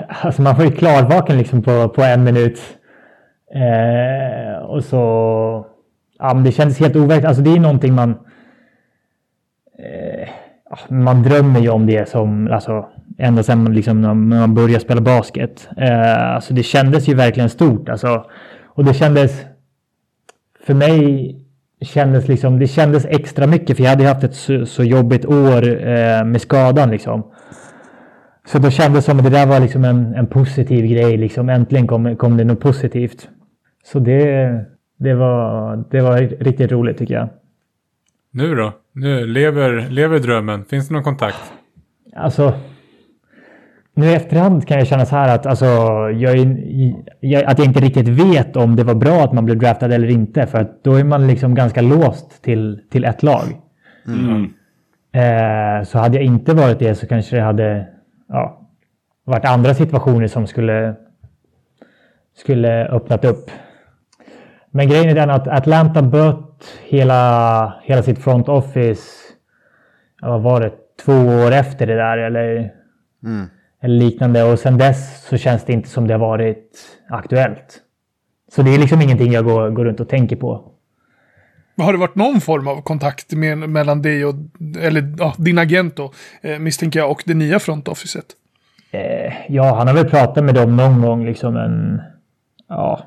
[0.07, 2.59] Alltså man var ju klarvaken liksom på, på en minut.
[3.55, 5.65] Eh, och så...
[6.19, 7.25] Ja, men det kändes helt overkligt.
[7.25, 8.09] Alltså det är någonting man...
[9.79, 10.29] Eh,
[10.89, 12.51] man drömmer ju om det som...
[12.51, 15.67] Alltså, ända sedan liksom, när man började spela basket.
[15.77, 17.89] Eh, alltså det kändes ju verkligen stort.
[17.89, 18.25] Alltså,
[18.65, 19.45] och det kändes...
[20.65, 21.39] För mig
[21.81, 25.87] kändes liksom, det kändes extra mycket för jag hade haft ett så, så jobbigt år
[25.87, 27.31] eh, med skadan liksom.
[28.45, 31.17] Så då kändes det som att det där var liksom en, en positiv grej.
[31.17, 31.49] Liksom.
[31.49, 33.29] Äntligen kom, kom det något positivt.
[33.83, 34.65] Så det,
[34.99, 37.29] det, var, det var riktigt roligt tycker jag.
[38.31, 38.73] Nu då?
[38.91, 40.65] Nu lever, lever drömmen?
[40.65, 41.53] Finns det någon kontakt?
[42.15, 42.53] Alltså,
[43.95, 45.65] nu i efterhand kan jag känna så här att, alltså,
[46.11, 46.37] jag,
[47.19, 50.07] jag, att jag inte riktigt vet om det var bra att man blev draftad eller
[50.07, 50.47] inte.
[50.47, 53.43] För att då är man liksom ganska låst till, till ett lag.
[54.07, 54.53] Mm.
[55.13, 57.87] Eh, så hade jag inte varit det så kanske det hade
[58.27, 58.67] ja,
[59.25, 60.95] varit andra situationer som skulle,
[62.37, 63.51] skulle öppnat upp.
[64.71, 69.03] Men grejen är den att Atlanta böt hela, hela sitt front office,
[70.21, 70.71] vad var det,
[71.05, 72.71] två år efter det där eller,
[73.23, 73.47] Mm.
[73.83, 74.43] Eller liknande.
[74.43, 76.79] Och sen dess så känns det inte som det har varit
[77.09, 77.79] aktuellt.
[78.55, 80.69] Så det är liksom ingenting jag går, går runt och tänker på.
[81.77, 84.35] Har det varit någon form av kontakt med, mellan dig och,
[84.79, 86.11] eller ja, din agent då,
[86.41, 88.25] eh, misstänker jag, och det nya front officet?
[88.91, 92.01] Eh, ja, han har väl pratat med dem någon gång liksom, men
[92.69, 93.03] ja.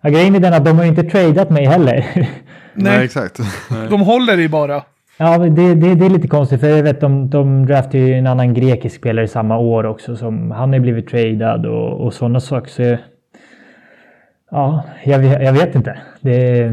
[0.00, 2.06] ja grejen är den att de har inte tradat mig heller.
[2.14, 2.28] Nej,
[2.74, 3.40] Nej, exakt.
[3.90, 4.82] de håller i bara.
[5.24, 8.26] Ja, det, det, det är lite konstigt för jag vet de, de draftade ju en
[8.26, 10.16] annan grekisk spelare samma år också.
[10.16, 12.70] Som, han har ju blivit tradad och, och sådana saker.
[12.70, 12.98] Så,
[14.50, 15.98] ja, jag, vet- jag vet inte.
[16.20, 16.72] Det,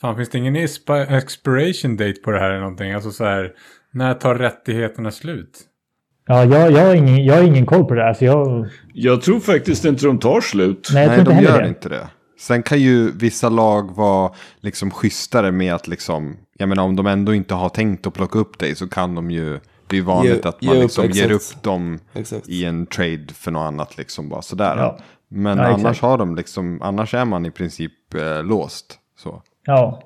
[0.00, 2.92] Fan, finns det ingen expi- expiration date på det här eller någonting?
[2.92, 3.52] Alltså så här,
[3.92, 5.50] när tar rättigheterna slut?
[6.26, 8.12] ja, jag, jag, har ingen, jag har ingen koll på det här.
[8.14, 10.90] Så jag, Jag tror faktiskt inte de tar slut.
[10.94, 11.68] nej, jag Nej, tror inte de gör det.
[11.68, 12.08] inte det.
[12.44, 17.06] Sen kan ju vissa lag vara liksom schysstare med att liksom, jag menar om de
[17.06, 19.50] ändå inte har tänkt att plocka upp dig så kan de ju,
[19.86, 21.56] det är ju vanligt Ge- att man ge upp, liksom ger exakt.
[21.56, 22.48] upp dem Exakt.
[22.48, 24.76] i en trade för något annat liksom bara sådär.
[24.76, 24.98] Ja.
[25.28, 26.00] Men Ja, annars exakt.
[26.02, 28.98] har de liksom, annars är man i princip eh, låst.
[29.22, 29.42] Så.
[29.66, 30.02] Ja,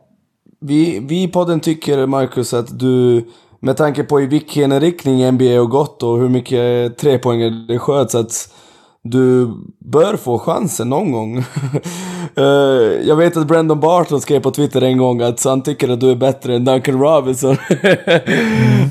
[0.61, 3.25] Vi, vi i podden tycker, Marcus, att du,
[3.61, 8.15] med tanke på i vilken riktning NBA har gått och hur mycket trepoängare det sköts,
[8.15, 8.55] att
[9.03, 11.45] du bör få chansen någon gång.
[12.37, 16.01] Eh, jag vet att Brandon Barton skrev på Twitter en gång att han tycker att
[16.01, 17.57] du är bättre än Duncan Robinson.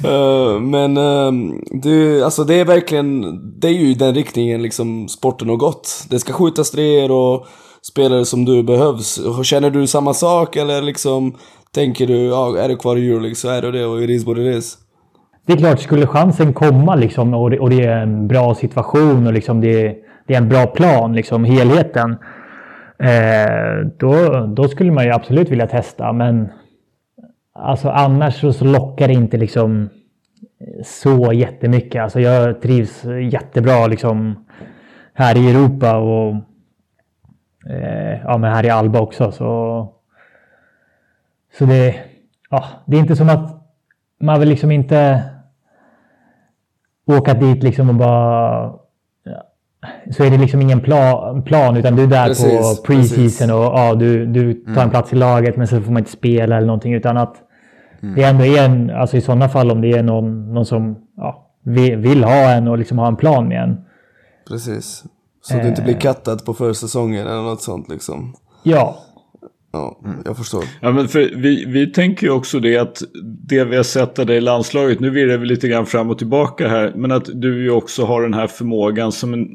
[0.04, 3.22] Eh, men ehm, du, alltså det är verkligen,
[3.60, 6.06] det är ju i den riktningen liksom sporten har gått.
[6.10, 7.48] Det ska skjutas treor och
[7.82, 9.20] spelare som du behövs.
[9.44, 11.36] Känner du samma sak eller liksom
[11.72, 14.26] tänker du, ja, är du kvar i Euroleague så är du det och it is
[14.26, 14.78] what it is.
[15.46, 19.28] det är klart, skulle chansen komma liksom, och, det, och det är en bra situation
[19.28, 19.96] och liksom det,
[20.28, 22.18] det är en bra plan, liksom, helheten.
[23.00, 26.50] Eh, då, då skulle man ju absolut vilja testa, men
[27.54, 29.90] alltså, annars så, så lockar det inte liksom
[30.60, 32.04] eh, så jättemycket.
[32.04, 34.46] Alltså, jag trivs jättebra liksom,
[35.14, 36.36] här i Europa och
[37.70, 39.32] eh, ja, men här i Alba också.
[39.32, 39.94] Så,
[41.58, 41.96] så det,
[42.50, 43.58] ja, det är inte som att
[44.20, 45.24] man vill liksom inte
[47.06, 48.74] åka dit liksom och bara...
[50.12, 53.64] Så är det liksom ingen plan, plan utan du är där Precis, på preseason och
[53.64, 56.68] ja, du, du tar en plats i laget men så får man inte spela eller
[56.68, 57.36] någonting utan att
[58.02, 61.52] det ändå är en, alltså i sådana fall om det är någon, någon som ja,
[61.64, 63.78] vill, ha en och liksom ha en plan med en.
[64.48, 65.04] Precis.
[65.42, 68.34] Så du inte blir kattad på försäsongen eller något sånt liksom.
[68.64, 68.98] Ja.
[69.78, 70.64] Ja, jag förstår.
[70.82, 74.26] Ja, men för vi, vi tänker ju också det att det vi har sett av
[74.26, 77.64] dig i landslaget, nu virrar vi lite grann fram och tillbaka här, men att du
[77.64, 79.48] ju också har den här förmågan som en,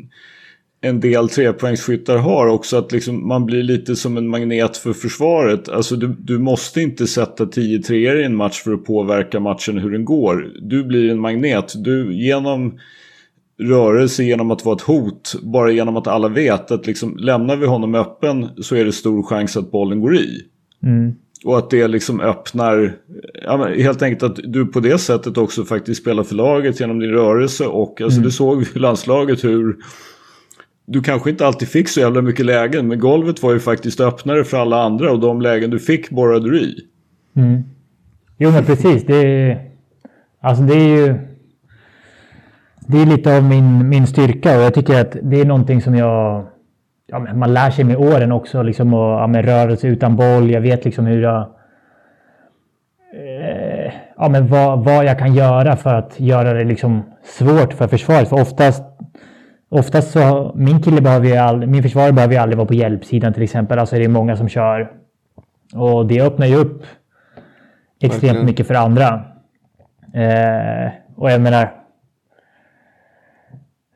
[0.80, 5.68] en del trepoängsskyttar har också, att liksom man blir lite som en magnet för försvaret.
[5.68, 9.78] Alltså du, du måste inte sätta 10 treor i en match för att påverka matchen
[9.78, 10.52] hur den går.
[10.60, 11.72] Du blir en magnet.
[11.76, 12.78] Du genom
[13.62, 15.34] rörelse genom att vara ett hot.
[15.42, 19.22] Bara genom att alla vet att liksom, lämnar vi honom öppen så är det stor
[19.22, 20.28] chans att bollen går i.
[20.82, 21.14] Mm.
[21.44, 22.92] Och att det liksom öppnar,
[23.44, 27.10] ja, helt enkelt att du på det sättet också faktiskt spelar för laget genom din
[27.10, 27.66] rörelse.
[27.66, 28.26] Och alltså Mm.
[28.26, 29.76] det såg landslaget hur
[30.86, 32.88] du kanske inte alltid fick så jävla mycket lägen.
[32.88, 36.50] Men golvet var ju faktiskt öppnare för alla andra och de lägen du fick borrade
[36.50, 36.74] du i.
[37.36, 37.62] Mm.
[38.38, 39.04] Jo, men precis.
[39.06, 39.70] Det är,
[40.40, 41.14] alltså det är ju...
[42.87, 45.95] Det är lite av min, min styrka och jag tycker att det är någonting som
[45.95, 46.47] jag...
[47.07, 50.51] Ja, man lär sig med åren också, liksom, och, ja, med rörelse utan boll.
[50.51, 51.41] Jag vet liksom hur jag...
[53.14, 57.89] Eh, ja, men vad, vad jag kan göra för att göra det liksom svårt för
[57.89, 58.28] försvaret.
[58.28, 58.85] För oftast,
[59.68, 60.53] oftast så...
[60.57, 63.78] Min kille behöver ju all, Min försvarare behöver ju aldrig vara på hjälpsidan till exempel.
[63.78, 64.91] Alltså det är många som kör.
[65.74, 66.83] Och det öppnar ju upp
[68.01, 69.24] extremt mycket för andra.
[70.14, 71.82] Eh, och jag menar...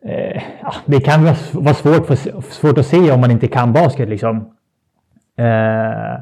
[0.08, 0.42] Eh,
[0.86, 2.16] det kan vara svårt, för,
[2.52, 4.36] svårt att se om man inte kan basket liksom.
[5.38, 6.20] Eh,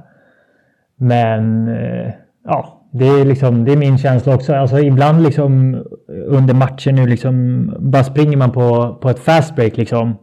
[0.97, 2.13] men eh,
[2.45, 4.55] ja, det är, liksom, det är min känsla också.
[4.55, 5.83] Alltså, ibland liksom
[6.27, 10.17] under matchen nu liksom bara springer man på, på ett fast break liksom.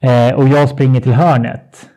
[0.00, 1.88] Eh, och jag springer till hörnet.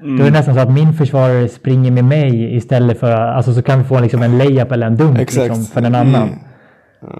[0.00, 3.12] Då är det nästan så att min försvarare springer med mig istället för...
[3.12, 6.28] Alltså så kan vi få liksom en layup eller en dunk liksom, för en annan.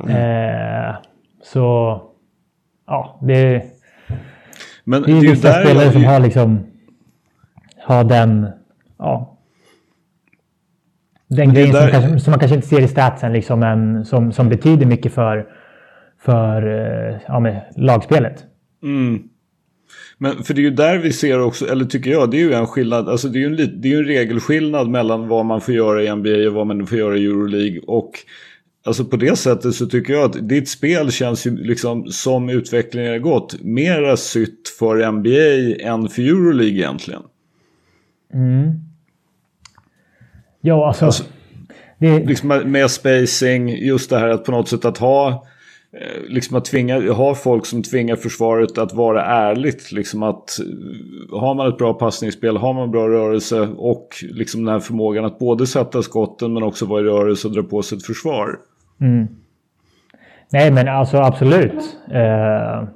[0.07, 0.17] Mm.
[0.17, 0.95] Eh,
[1.43, 2.01] så...
[2.87, 3.63] Ja, det,
[4.85, 6.67] Men det är ju vissa spelare som har liksom...
[7.79, 8.47] Har den...
[8.99, 9.39] Ja.
[11.29, 14.33] Den grejen som, där- kanske, som man kanske inte ser i statsen liksom, men som,
[14.33, 15.47] som betyder mycket för,
[16.21, 18.45] för eh, ja, lagspelet.
[18.83, 19.23] Mm.
[20.19, 22.53] Men för det är ju där vi ser också, eller tycker jag, det är ju
[22.53, 23.09] en skillnad.
[23.09, 26.15] Alltså det är ju en, det är en regelskillnad mellan vad man får göra i
[26.15, 27.81] NBA och vad man får göra i Euroleague.
[27.87, 28.11] Och
[28.85, 33.13] alltså på det sättet så tycker jag att ditt spel känns ju liksom som utvecklingen
[33.13, 37.23] har gått mera sytt för NBA än för Euroleague egentligen.
[40.61, 41.05] Ja, alltså...
[41.05, 41.25] Alltså-
[41.99, 45.29] det, Liksom med- med spacing, just det här att på något sätt att ha
[45.93, 49.93] eh, Liksom att tvinga, ha folk som tvingar försvaret att vara ärligt.
[49.93, 54.73] Liksom att eh, har man ett bra passningsspel, har man bra rörelse och liksom den
[54.73, 57.99] här förmågan att både sätta skotten men också vara i rörelse och dra på sig
[57.99, 58.59] ett försvar.
[59.05, 59.27] Mm.
[60.53, 61.97] Nej, men alltså absolut.
[62.11, 62.89] Eh,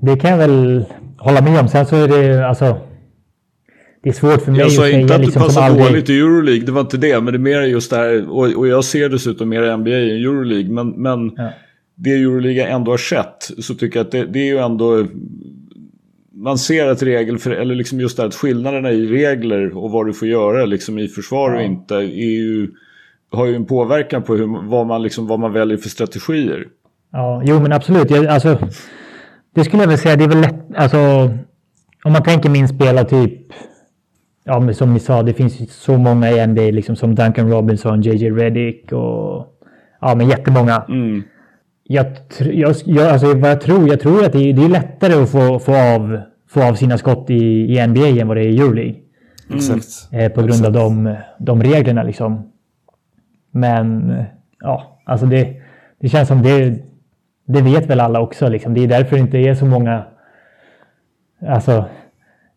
[0.00, 0.84] det kan jag väl
[1.18, 1.68] hålla med om.
[1.68, 2.80] Sen så är det alltså...
[4.02, 5.86] Det är svårt för mig Jag att sa säga inte att liksom det passar aldrig...
[5.86, 7.20] dåligt i Euroleague, det var inte det.
[7.20, 10.08] Men det är mer just det här, och, och jag ser dessutom mer NBA än
[10.08, 10.70] Euroleague.
[10.70, 11.50] Men, men Ja.
[11.94, 15.06] det Euroleague ändå har sett så tycker jag att det, det är ju ändå...
[16.34, 19.90] Man ser att regel, för, eller liksom just det här att skillnaderna i regler och
[19.90, 22.70] vad du får göra liksom i försvar och inte är ju,
[23.32, 26.66] har ju en påverkan på hur, vad, man liksom, vad man väljer för strategier.
[27.12, 28.10] Ja, jo men absolut.
[28.10, 28.58] Jag, alltså,
[29.54, 30.98] det skulle jag väl säga, det är väl lätt, alltså
[32.04, 33.40] om man tänker min spelartyp,
[34.44, 37.50] ja men som ni sa, det finns ju så många i NBA liksom som Duncan
[37.50, 39.46] Robinson, JJ Redick och
[40.00, 40.84] ja men jättemånga.
[40.88, 41.22] Mm.
[41.84, 42.06] Jag,
[42.38, 45.30] jag, jag, alltså vad jag tror, jag tror att det är, det är lättare att
[45.30, 47.34] få, få, av, få av sina skott i,
[47.74, 48.96] i NBA än vad det är i Euroleague.
[49.54, 49.86] Exakt.
[50.12, 52.51] Eh, på grund av de, de reglerna liksom.
[53.52, 54.14] Men
[54.60, 55.62] ja, alltså det,
[56.00, 56.78] det känns som det,
[57.46, 58.74] det vet väl alla också liksom.
[58.74, 60.04] Det är därför det inte är så många,
[61.48, 61.84] alltså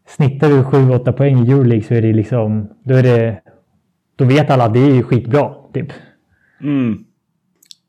[0.08, 3.42] snittar du 7-8 poäng i Euroleague så är det liksom, då är det,
[4.16, 5.88] då vet alla att det är ju skitbra, typ.
[6.62, 7.06] Mm.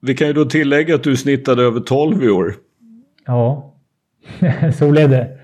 [0.00, 2.54] Vi kan ju då tillägga att du snittade över 12 i år.
[3.26, 3.74] Ja,
[4.78, 5.38] så blev det.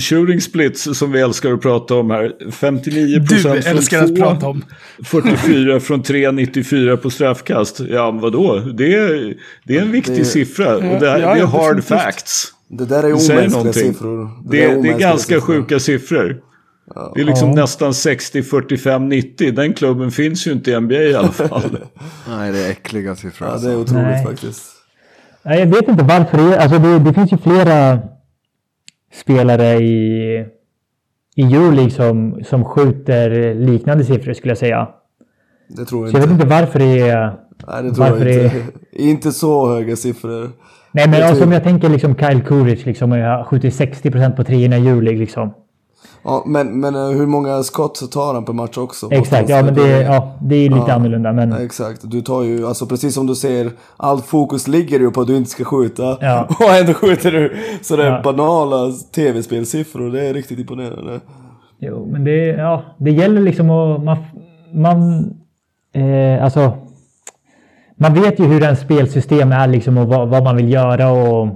[0.00, 2.32] Shooting splits som vi älskar att prata om här.
[2.50, 4.64] 59% Du från älskar att två, prata om.
[5.04, 7.80] 44 från 3, 94 på straffkast.
[7.80, 8.58] Ja, vadå?
[8.74, 9.34] Det är,
[9.64, 10.76] det är en viktig Det- siffra.
[10.76, 11.84] Och det, Ja, det är hard definitivt.
[11.86, 12.52] facts.
[12.68, 13.72] Det där är omänskliga någonting.
[13.92, 14.30] siffror.
[14.50, 15.54] Det, är, det är omänskliga ganska siffror.
[15.54, 16.36] sjuka siffror.
[17.14, 17.54] Det är liksom Ja.
[17.54, 19.52] nästan 60, 45, 90.
[19.52, 21.78] Den klubben finns ju inte i NBA i alla fall.
[22.28, 23.48] Nej, det är äckliga siffror.
[23.48, 23.68] Ja, alltså.
[23.68, 24.24] det är otroligt Nej.
[24.24, 24.62] faktiskt.
[25.44, 27.98] Nej, jag vet inte varför det är, alltså det, det finns ju flera
[29.20, 30.44] spelare i,
[31.36, 34.88] i Euroleague som, som skjuter liknande siffror skulle jag säga.
[35.68, 36.42] Det tror jag Så jag vet inte.
[36.44, 37.34] inte varför det är...
[37.68, 38.24] Nej, det tror jag inte.
[38.92, 40.50] det- Inte så höga siffror.
[40.92, 44.44] Nej, men Jag alltså, om jag tänker liksom Kyle Kuric liksom, jag skjuter 60% på
[44.44, 45.54] treorna i Euroleague liksom.
[46.28, 49.08] Ja, men, men eh, hur många skott tar han per match också?
[49.10, 51.32] Exakt, ja men det, är- ja, det är lite annorlunda.
[51.32, 55.10] Men Ja, Exakt, du tar ju, alltså precis som du ser, allt fokus ligger ju
[55.10, 56.18] på att du inte ska skjuta.
[56.20, 56.48] Ja.
[56.60, 58.20] Och ändå skjuter du sådär Ja.
[58.24, 61.20] banala tv-spelsiffror, det är riktigt imponerande.
[61.78, 64.02] Jo, men det, ja, det gäller liksom att...
[64.04, 64.16] Man,
[64.72, 65.30] man,
[65.92, 66.72] eh, alltså,
[67.96, 71.48] man vet ju hur en spelsystem är liksom och vad, vad man vill göra och...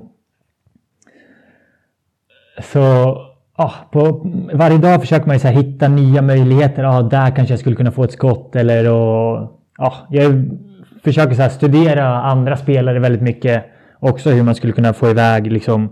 [2.72, 3.16] Så
[3.60, 6.82] ja, på, varje dag försöker man ju så hitta nya möjligheter.
[6.82, 10.50] Ja, där kanske jag skulle kunna få ett skott eller och, ja, jag
[11.04, 13.64] försöker så studera andra spelare väldigt mycket.
[13.98, 15.90] Också hur man skulle kunna få iväg liksom,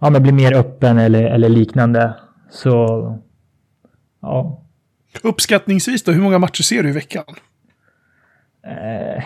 [0.00, 2.14] ja men bli mer öppen eller, eller liknande.
[2.50, 3.18] Så
[4.20, 4.64] Ja.
[5.22, 7.24] Uppskattningsvis då, hur många matcher ser du i veckan?
[8.62, 9.24] Eh,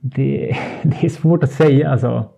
[0.00, 2.30] det, det är svårt att säga alltså.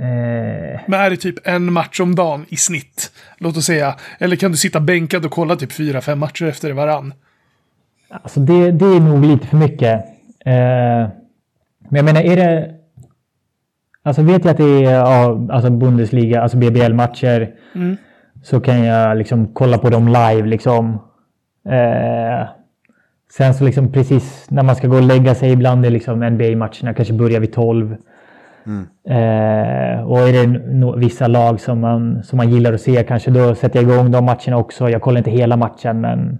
[0.00, 3.12] Eh, Men är det typ en match om dagen i snitt?
[3.38, 3.94] Låt oss säga.
[4.18, 7.14] Eller kan du sitta bänkad och kolla typ fyra, fem matcher efter varann?
[8.08, 10.04] alltså det, det är nog lite för mycket.
[10.44, 11.08] Eh,
[11.88, 12.74] men jag menar, är det...
[14.02, 17.54] Alltså vet jag att det är ja, alltså Bundesliga, alltså BBL-matcher.
[18.42, 20.92] Så kan jag liksom kolla på dem live liksom.
[21.68, 22.48] Eh,
[23.32, 26.94] sen så liksom precis när man ska gå och lägga sig ibland är liksom NBA-matcherna
[26.94, 27.96] kanske börjar vid 12.
[29.08, 33.30] Eh, och är det no vissa lag som man, som man gillar att se kanske
[33.30, 34.90] då sätter jag igång de matcherna också.
[34.90, 36.38] Jag kollar inte hela matchen men...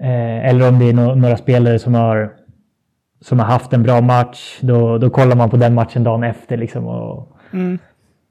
[0.00, 2.32] Eh, eller om det är no några spelare som har,
[3.20, 4.58] som har haft en bra match.
[4.60, 6.86] Då, då kollar man på den matchen dagen efter liksom.
[6.86, 7.36] Och,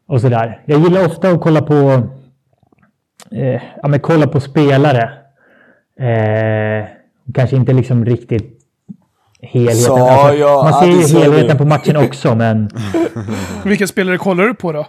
[0.07, 0.61] och sådär.
[0.65, 2.03] Jag gillar ofta att kolla på...
[3.31, 5.11] Eh, ja, men kolla på spelare.
[5.99, 6.87] Eh,
[7.33, 8.56] kanske inte liksom riktigt
[9.41, 9.81] helheten.
[9.81, 11.55] Sa Alltså, jag, man ser ja, det ju helheten du.
[11.57, 12.69] på matchen också men...
[13.63, 14.87] Vilka spelare kollar du på då?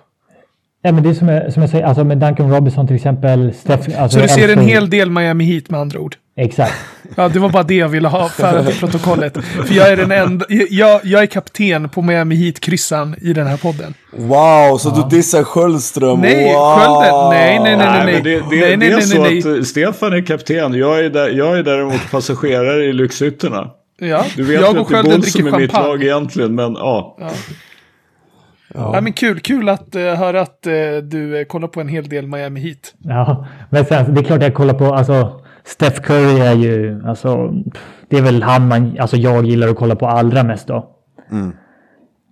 [0.83, 3.53] Ja, men det är som jag, som jag säger, alltså med Duncan Robinson till exempel.
[3.55, 6.17] Steph, alltså Så du ser en hel del Miami Heat med andra ord?
[6.37, 6.75] Exakt.
[7.17, 9.39] Ja, det var bara det jag ville ha för protokollet.
[9.67, 13.57] För jag är den enda, jag, jag är kapten på Miami Heat-kryssan i den här
[13.57, 13.95] podden.
[14.17, 16.21] Wow, så du dissar Sköldström?
[16.21, 16.79] Nej, wow.
[16.79, 18.23] Skölden, nej, nej, nej, Nej, nej.
[18.23, 19.65] det, det, nej, det nej, är nej, så nej, att nej.
[19.65, 20.75] Stefan är kapten.
[20.75, 23.71] Jag är, där, jag är däremot passagerare i lyxhytterna.
[24.01, 25.73] Ja, Du vet jag ju och att det är Skölden Bull som dricker är mitt
[25.73, 26.05] lag champagne.
[26.05, 27.19] egentligen, men ja.
[28.75, 29.01] Ja.
[29.01, 30.73] men kul, kul att uh, höra att eh,
[31.03, 32.95] du uh, kollar på en hel del Miami Heat.
[32.99, 37.55] Ja, men sen, det är klart jag kollar på, alltså Steph Curry är ju, alltså
[38.09, 40.95] det är väl han man, alltså jag gillar att kolla på allra mest då.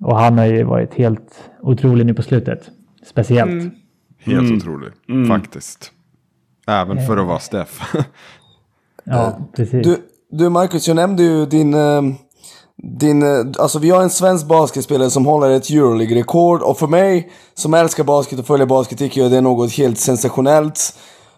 [0.01, 2.71] Och han har ju varit helt otrolig nu på slutet.
[3.07, 3.75] Speciellt.
[4.19, 4.93] Helt otrolig,
[5.29, 5.93] faktiskt.
[6.67, 7.95] Även för att vara Steff.
[9.09, 9.87] Ja, precis.
[9.87, 9.97] Du,
[10.31, 11.75] du Marcus, jag nämnde ju din...
[11.75, 12.03] eh,
[12.83, 17.31] din eh, alltså vi har en svensk basketspelare som håller ett Euroleague-rekord och för mig
[17.55, 20.95] som älskar basket och följer basket tycker jag det är något helt sensationellt.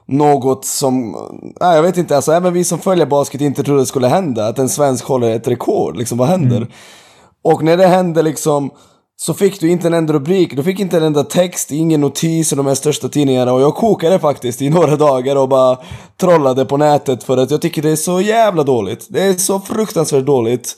[0.06, 1.16] Något som,
[1.60, 4.48] nej jag vet inte, alltså även vi som följer basket inte trodde det skulle hända.
[4.48, 6.66] Att en svensk håller ett rekord, liksom vad händer?
[7.42, 8.70] Och när det hände liksom
[9.20, 12.52] så fick du inte en enda rubrik, du fick inte en enda text, ingen notis
[12.52, 15.78] i de här största tidningarna och jag kokade faktiskt i några dagar och bara
[16.16, 19.06] trollade på nätet för att jag tycker det är så jävla dåligt.
[19.08, 20.76] Det är så fruktansvärt dåligt.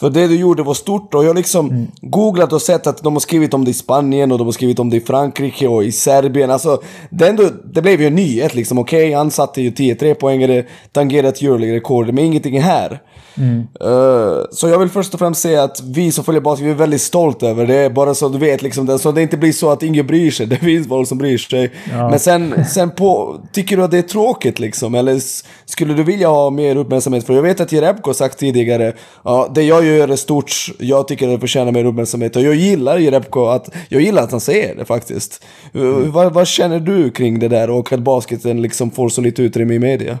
[0.00, 3.20] För det du gjorde var stort och jag liksom googlat och sett att de har
[3.20, 5.92] skrivit om det i Spanien och de har skrivit om det i Frankrike och i
[5.92, 6.50] Serbien.
[6.50, 8.78] Alltså, det, ändå, det blev ju en nyhet liksom.
[8.78, 13.00] Okej, han satte ju 10-3 poängare, tangerat Euroleague-rekord, men ingenting är
[13.36, 13.66] här.
[13.80, 16.74] Eh, så jag vill först och främst säga att vi som följer basket, vi är
[16.74, 17.90] väldigt stolta över det.
[17.94, 20.46] Bara så du vet, liksom, det, så det inte blir så att ingen bryr sig.
[20.52, 21.70] Det finns folk som bryr sig.
[22.10, 24.94] Men sen, sen på, tycker du att det är tråkigt liksom?
[24.94, 25.20] Eller
[25.64, 27.26] skulle du vilja ha mer uppmärksamhet?
[27.26, 28.92] För jag vet att Jerebko sagt tidigare,
[29.24, 32.36] ja, det jag gör är stort, jag tycker det förtjänar mer uppmärksamhet.
[32.36, 35.44] Och jag gillar Jerebko, att, jag gillar att han säger det faktiskt.
[35.74, 39.42] Eh, Vad, vad känner du kring det där och att basketen liksom får så lite
[39.42, 40.18] utrymme i media?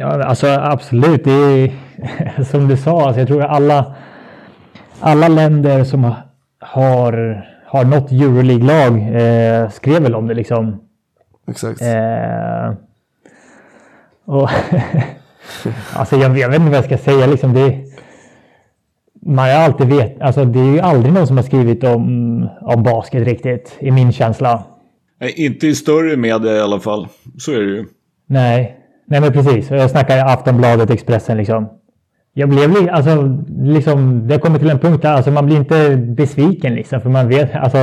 [0.00, 1.24] Ja, alltså absolut.
[1.24, 1.72] Det är
[2.50, 3.94] som du sa, alltså, jag tror att alla,
[5.00, 6.16] alla länder som ha-
[6.60, 10.80] har, har något Euroleague-lag eh, skrev väl om det liksom.
[11.48, 11.82] Exakt.
[11.82, 12.74] Eh,
[14.24, 14.50] och
[15.94, 17.54] alltså jag, jag vet inte vad jag ska säga liksom.
[17.54, 17.78] Det,
[19.22, 22.82] man har alltid vet, alltså det är ju aldrig någon som har skrivit om, om
[22.82, 24.64] basket riktigt, i min känsla.
[25.20, 27.08] Nej, inte i större media i alla fall.
[27.38, 27.84] Så är det ju.
[28.26, 28.77] Nej,
[29.08, 29.70] nej men precis.
[29.70, 31.68] Jag snackar Aftonbladet, Expressen liksom.
[32.32, 36.74] Jag blev alltså, liksom, det kommer till en punkt där alltså, man blir inte besviken
[36.74, 37.00] liksom.
[37.00, 37.78] För man vet, alltså,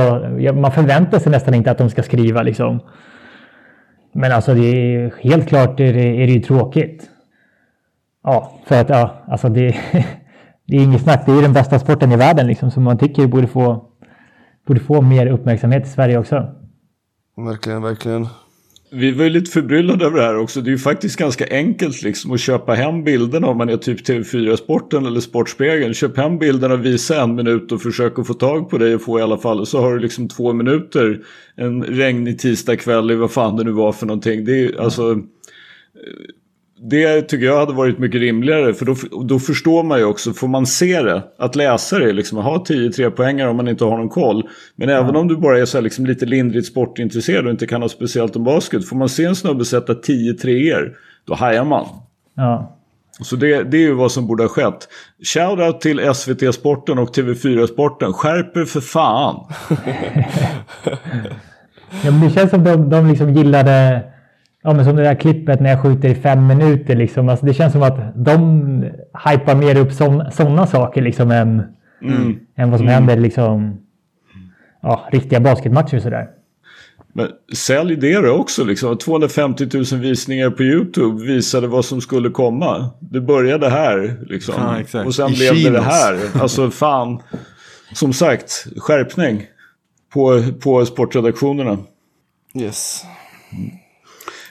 [0.54, 2.80] man förväntar sig nästan inte att de ska skriva liksom.
[4.12, 7.10] Men alltså det är helt klart är det, är det ju tråkigt.
[8.22, 9.62] Ja, för att ja, alltså det,
[10.66, 11.26] det är inget snack.
[11.26, 12.70] Det är ju den bästa sporten i världen liksom.
[12.70, 13.84] Som man tycker borde få,
[14.66, 16.54] borde få mer uppmärksamhet i Sverige också.
[17.36, 18.26] Verkligen, verkligen.
[18.90, 20.60] Vi var ju lite förbryllade över det här också.
[20.60, 24.08] Det är ju faktiskt ganska enkelt liksom att köpa hem bilderna om man är typ
[24.08, 25.94] TV4-sporten eller Sportspegeln.
[25.94, 29.18] Köp hem bilderna, visa en minut och försök att få tag på dig och få
[29.18, 29.66] i alla fall.
[29.66, 31.20] Så har du liksom två minuter
[31.56, 34.44] en regnig tisdagkväll i vad fan det nu var för någonting.
[34.44, 35.20] Det är ju alltså...
[36.78, 40.48] Det tycker jag hade varit mycket rimligare för då, då förstår man ju också, får
[40.48, 44.08] man se det, att läsa det liksom, ha 10-3 poängar om man inte har någon
[44.08, 44.48] koll.
[44.76, 47.80] Men även om du bara är så här, liksom, lite lindrigt sportintresserad och inte kan
[47.80, 50.96] något speciellt om basket, får man se en snubbe sätta 10 treor,
[51.26, 51.86] då hajar man.
[52.36, 52.76] Ja.
[53.20, 54.88] Så det, det är ju vad som borde ha skett.
[55.34, 58.12] Shoutout till SVT Sporten och TV4 Sporten.
[58.12, 59.36] Skärp er för fan!
[62.04, 64.02] ja men det känns som de, de liksom gillade
[64.66, 66.96] Ja, men som det där klippet när jag skjuter i fem minuter.
[66.96, 67.28] Liksom.
[67.28, 68.84] Alltså, det känns som att de
[69.24, 69.92] hypar mer upp
[70.32, 71.62] sådana saker liksom, än,
[72.02, 72.38] mm.
[72.56, 72.94] än vad som mm.
[72.94, 73.80] händer liksom,
[74.82, 75.98] ja, riktiga basketmatcher.
[75.98, 76.28] Sådär.
[77.12, 78.64] Men sälj det då också.
[78.64, 78.98] Liksom.
[78.98, 82.90] 250 000 visningar på YouTube visade vad som skulle komma.
[83.00, 84.16] Det började här.
[84.26, 84.54] Liksom.
[84.92, 85.64] Ja, och sen I blev Kinos.
[85.64, 86.18] det det här.
[86.42, 87.22] Alltså fan.
[87.92, 89.46] Som sagt, skärpning
[90.12, 91.78] på, på sportredaktionerna.
[92.54, 93.04] Yes.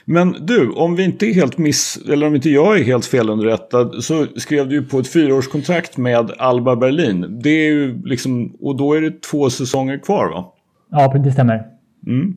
[0.08, 4.04] Men du, om vi inte är helt miss, eller om inte jag är helt felunderrättad
[4.04, 7.40] så skrev du ju på ett fyraårskontrakt med Alba Berlin.
[7.42, 10.52] Det är ju liksom, och då är det två säsonger kvar va?
[10.90, 11.66] Ja, det stämmer.
[12.06, 12.36] Mm.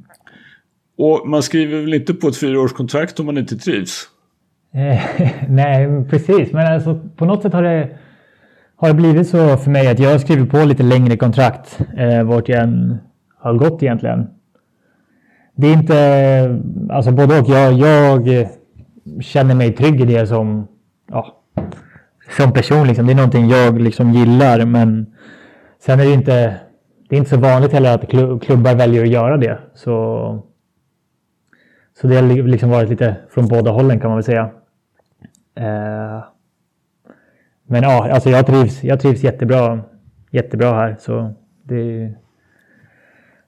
[0.98, 4.08] Och man skriver väl inte på ett fyraårskontrakt om man inte trivs?
[4.74, 6.54] Eh, nej, precis.
[6.54, 7.98] Men alltså, på något sätt har det,
[8.76, 12.24] har det blivit så för mig att jag har skrivit på lite längre kontrakt eh,
[12.24, 12.98] vart jag än
[13.40, 14.28] har gått egentligen
[15.60, 17.50] det är inte, alltså både och.
[17.50, 18.48] Jag, jag
[19.22, 20.68] känner mig trygg i det som,
[21.12, 21.42] ja,
[22.38, 22.88] som person.
[22.88, 23.06] Liksom.
[23.08, 24.66] Det är någonting jag liksom gillar.
[24.66, 25.16] Men
[25.80, 26.56] sen är det inte,
[27.10, 28.10] det är inte så vanligt heller att
[28.42, 29.60] klubbar väljer att göra det.
[29.74, 29.94] Så,
[32.02, 34.50] så det har liksom varit lite från båda hållen kan man väl säga.
[35.56, 36.24] Eh,
[37.68, 39.82] men ja, alltså jag trivs, jag trivs jättebra,
[40.32, 40.96] jättebra här.
[41.00, 41.34] Så
[41.64, 42.14] det,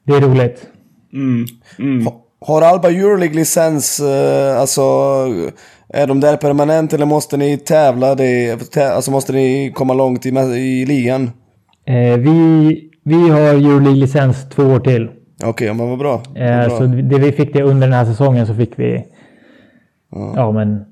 [0.04, 0.72] det är roligt.
[1.14, 1.46] Mm.
[1.80, 2.08] Mm.
[2.46, 4.82] Har Alba Euroleague-licens, eh, alltså
[5.94, 8.16] är de där permanent eller måste ni tävla?
[8.16, 11.32] Det, alltså måste ni komma långt i, i ligan?
[11.86, 15.10] Eh, vi, vi har Euroleague-licens två år till.
[15.44, 16.22] Okej, okay, men vad bra.
[16.36, 16.78] Eh, bra.
[16.78, 19.06] Så det vi fick det under den här säsongen så fick vi
[20.12, 20.34] ja.
[20.36, 20.86] ja men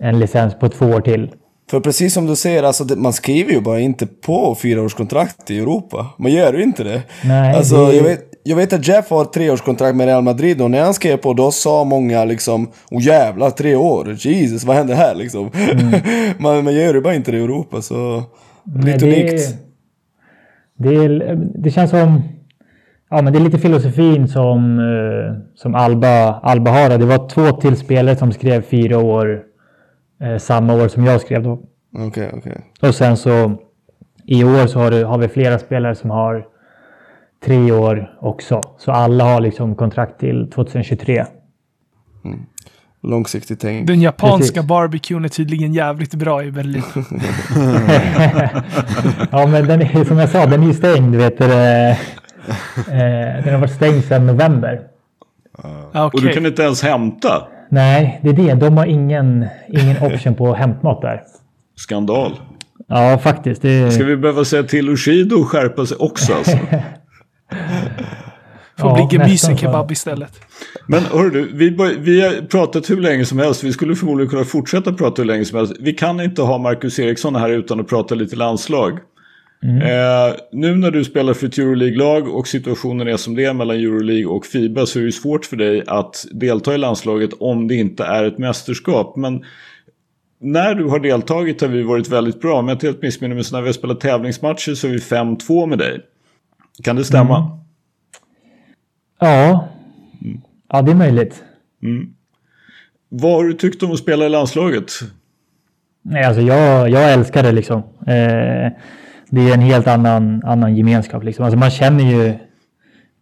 [0.00, 1.30] en licens på två år till.
[1.70, 6.06] För precis som du säger, alltså, man skriver ju bara inte på fyraårskontrakt i Europa.
[6.18, 7.02] Man gör ju inte det.
[7.24, 7.96] Nej, alltså, det...
[7.96, 11.16] jag vet, jag vet att Jeff har treårskontrakt med Real Madrid och när han skrev
[11.16, 15.50] på då sa många liksom Åh jävlar, tre år, Jesus vad händer här liksom?
[15.70, 15.90] Mm.
[16.38, 18.22] man, man gör ju bara inte det i Europa så
[18.84, 19.56] lite unikt.
[20.78, 22.22] Det, det, det känns som
[23.14, 26.98] Ja, men det är lite filosofin som, eh, som Alba, Alba har.
[26.98, 29.42] Det var två till spelare som skrev fyra år
[30.22, 31.52] eh, samma år som jag skrev då.
[31.52, 32.38] Okej, okay, okej.
[32.38, 32.88] Okay.
[32.88, 33.52] Och sen så
[34.26, 36.46] i år så har, du, har vi flera spelare som har
[37.44, 38.60] tre år också.
[38.78, 41.24] Så alla har liksom kontrakt till 2023.
[42.24, 42.40] Mm.
[43.02, 43.86] Långsiktigt tänk.
[43.86, 44.68] Den japanska Precis.
[44.68, 46.82] barbecuen är tydligen jävligt bra i Berlin.
[49.30, 51.16] ja, men den är, som jag sa, den är stängd.
[51.16, 51.96] Vet du, eh,
[53.44, 54.80] den har varit stängd sedan november.
[55.64, 56.02] Uh, okay.
[56.02, 57.48] Och du kan inte ens hämta?
[57.68, 58.54] Nej, det är det.
[58.54, 61.22] De har ingen, ingen option på hämtmat där.
[61.76, 62.32] Skandal.
[62.88, 63.62] Ja, faktiskt.
[63.62, 63.90] Det...
[63.90, 66.56] Ska vi behöva säga till Ushido att skärpa sig också alltså?
[68.78, 70.40] Får ja, bli gemysekebab istället.
[70.86, 73.64] Men hör du, vi, vi har pratat hur länge som helst.
[73.64, 75.74] Vi skulle förmodligen kunna fortsätta prata hur länge som helst.
[75.80, 78.98] Vi kan inte ha Marcus Eriksson här utan att prata lite landslag.
[79.62, 79.76] Mm.
[79.76, 83.76] Eh, nu när du spelar för ett Euroleague-lag och situationen är som det är mellan
[83.76, 87.74] Euroleague och Fiba så är det svårt för dig att delta i landslaget om det
[87.74, 89.16] inte är ett mästerskap.
[89.16, 89.44] Men
[90.40, 92.58] när du har deltagit har vi varit väldigt bra.
[92.58, 94.98] Om jag inte helt missminner mig så när vi har spelat tävlingsmatcher så är vi
[94.98, 96.00] 5-2 med dig.
[96.82, 97.36] Kan det stämma?
[97.36, 97.50] Mm.
[99.20, 99.68] Ja.
[100.22, 100.40] Mm.
[100.68, 101.44] ja, det är möjligt.
[101.82, 102.14] Mm.
[103.08, 104.90] Vad har du tyckt om att spela i landslaget?
[106.02, 107.78] Nej, alltså jag, jag älskar det liksom.
[108.06, 108.72] Eh,
[109.30, 111.44] det är en helt annan, annan gemenskap liksom.
[111.44, 112.34] Alltså man känner ju,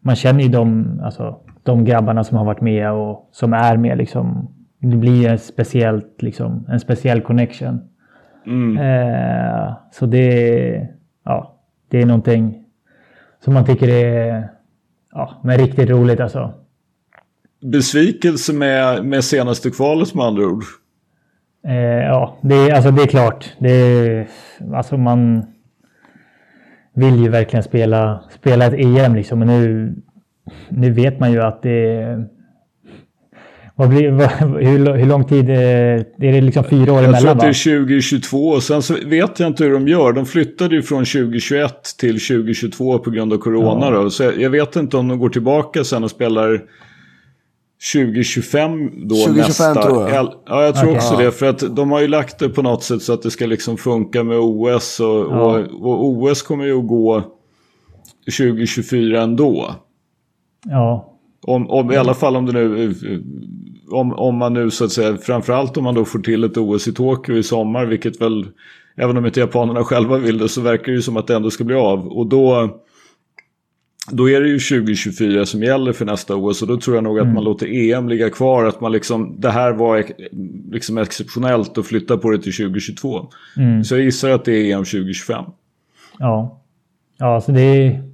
[0.00, 3.98] man känner ju de, alltså, de grabbarna som har varit med och som är med
[3.98, 4.54] liksom.
[4.78, 7.80] Det blir en, speciellt, liksom, en speciell connection.
[8.46, 8.78] Mm.
[8.78, 10.88] Eh, så det,
[11.24, 12.59] ja, det är någonting
[13.44, 14.48] som man tycker är
[15.12, 16.54] ja, men riktigt roligt alltså.
[17.62, 20.64] Besvikelse med, med senaste kvalet med andra ord?
[21.66, 21.74] Eh,
[22.04, 23.52] ja, det, är, alltså, det är klart.
[23.58, 24.26] Det
[24.74, 25.46] alltså man
[26.94, 29.38] vill ju verkligen spela, spela ett EM liksom.
[29.38, 29.94] Men nu,
[30.68, 32.24] nu vet man ju att det
[33.80, 34.28] vad blir, vad,
[34.60, 36.40] hur, hur lång tid är det?
[36.40, 37.12] liksom fyra år jag emellan?
[37.12, 40.12] Jag tror att det är 2022 och sen så vet jag inte hur de gör.
[40.12, 43.86] De flyttade ju från 2021 till 2022 på grund av corona.
[43.86, 43.90] Ja.
[43.90, 44.10] Då.
[44.10, 46.62] Så jag, jag, vet inte om de går tillbaka sen och spelar
[47.92, 49.74] 2025 då 2025 nästa.
[49.82, 50.34] tror jag.
[50.46, 50.96] Ja, jag tror okay.
[50.96, 51.32] också det.
[51.32, 53.76] För att de har ju lagt det på något sätt så att det ska liksom
[53.76, 55.00] funka med OS.
[55.00, 55.58] Och, ja.
[55.80, 57.22] och, och OS kommer ju att gå
[58.38, 59.74] 2024 ändå.
[60.64, 61.06] Ja.
[61.42, 62.94] Om, om, I alla fall om det nu,
[63.90, 66.88] om, om man nu så att säga, framförallt om man då får till ett OS
[66.88, 68.46] i Tokyo i sommar, vilket väl,
[68.96, 71.50] även om inte japanerna själva vill det, så verkar det ju som att det ändå
[71.50, 72.08] ska bli av.
[72.08, 72.78] Och då,
[74.10, 77.18] då är det ju 2024 som gäller för nästa OS och då tror jag nog
[77.18, 80.04] att man låter EM ligga kvar, att man liksom, det här var
[80.72, 83.26] liksom exceptionellt och flytta på det till 2022.
[83.56, 83.84] Mm.
[83.84, 85.44] Så jag gissar att det är EM 2025.
[86.18, 86.62] Ja,
[87.18, 88.09] ja så det är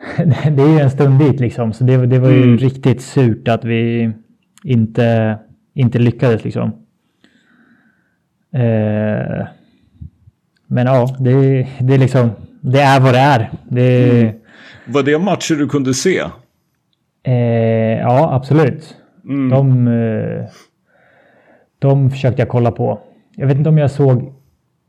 [0.50, 2.58] det är ju en stund dit liksom, så det, det var ju mm.
[2.58, 4.12] riktigt surt att vi
[4.64, 5.38] inte,
[5.74, 6.68] inte lyckades liksom.
[8.52, 9.46] Eh,
[10.66, 11.34] men ja, det,
[11.80, 12.30] det är liksom,
[12.60, 13.50] det är vad det är.
[13.68, 14.34] Det, mm.
[14.86, 16.18] Var det matcher du kunde se?
[17.22, 18.96] Eh, ja, absolut.
[19.24, 19.48] Mm.
[19.48, 20.44] De, eh,
[21.78, 23.00] de försökte jag kolla på.
[23.36, 24.32] Jag vet inte om jag såg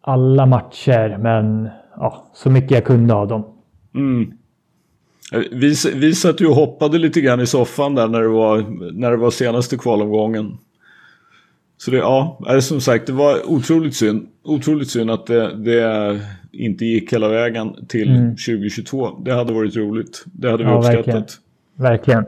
[0.01, 3.45] alla matcher, men ja, så mycket jag kunde av dem.
[3.95, 4.31] Mm.
[5.51, 9.11] Vi, vi satt ju och hoppade lite grann i soffan där när det var, när
[9.11, 10.57] det var senaste kvalomgången.
[11.77, 14.27] Så det, ja, som sagt, det var otroligt synd.
[14.43, 16.19] Otroligt synd att det, det
[16.51, 18.29] inte gick hela vägen till mm.
[18.29, 19.09] 2022.
[19.25, 20.23] Det hade varit roligt.
[20.25, 21.05] Det hade vi ja, uppskattat.
[21.05, 22.23] Verkligen.
[22.23, 22.25] verkligen.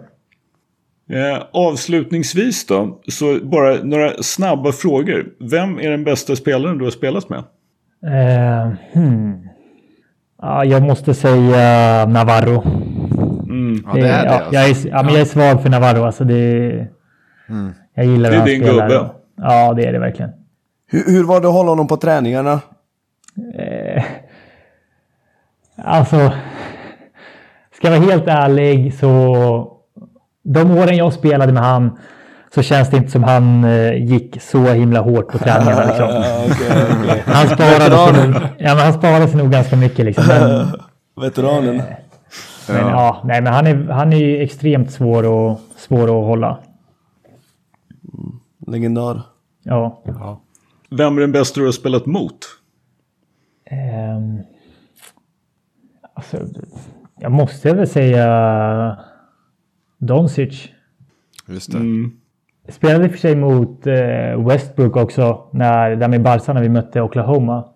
[1.09, 5.25] Eh, avslutningsvis då, så bara några snabba frågor.
[5.39, 7.43] Vem är den bästa spelaren du har spelat med?
[8.05, 9.47] Uh, hmm.
[10.41, 12.63] Ja, jag måste säga Navarro.
[13.73, 13.83] Mm.
[13.87, 14.31] Ja, det är det.
[14.31, 16.03] Ja, jag, är, ja, men jag är svag för Navarro.
[16.03, 16.87] Alltså det,
[17.49, 17.73] mm.
[17.93, 19.09] Jag gillar det är din gubbe.
[19.37, 20.31] Ja, det är det verkligen.
[20.87, 22.61] Hur, hur var det att hålla honom på träningarna?
[23.55, 24.03] Eh,
[25.77, 26.17] alltså,
[27.75, 29.73] ska jag vara helt ärlig så
[30.43, 31.97] de åren jag spelade med han
[32.55, 35.85] så känns det inte som han eh, gick så himla hårt på träningarna.
[35.85, 36.07] Liksom.
[36.07, 37.21] okay, okay.
[37.25, 40.05] Han, sparade sig nog, ja, men han sparade sig nog ganska mycket.
[40.05, 40.23] Liksom.
[40.27, 40.67] Men,
[41.23, 41.79] Veteranen.
[41.79, 41.85] Eh,
[42.69, 42.89] men, ja.
[42.89, 43.21] ja.
[43.23, 46.59] nej, men han är, han är extremt svår, och, svår att hålla.
[48.67, 49.21] Legendar.
[49.63, 50.01] Ja.
[50.05, 50.41] ja.
[50.89, 52.37] Vem är den bästa du har spelat mot?
[53.71, 54.41] Um,
[56.13, 56.37] alltså,
[57.19, 58.97] jag måste väl säga
[59.97, 60.69] Doncic.
[61.47, 61.77] Just det.
[61.77, 62.11] Mm.
[62.65, 66.61] Jag spelade i och för sig mot eh, Westbrook också, när, där med Barca när
[66.61, 67.72] vi mötte Oklahoma.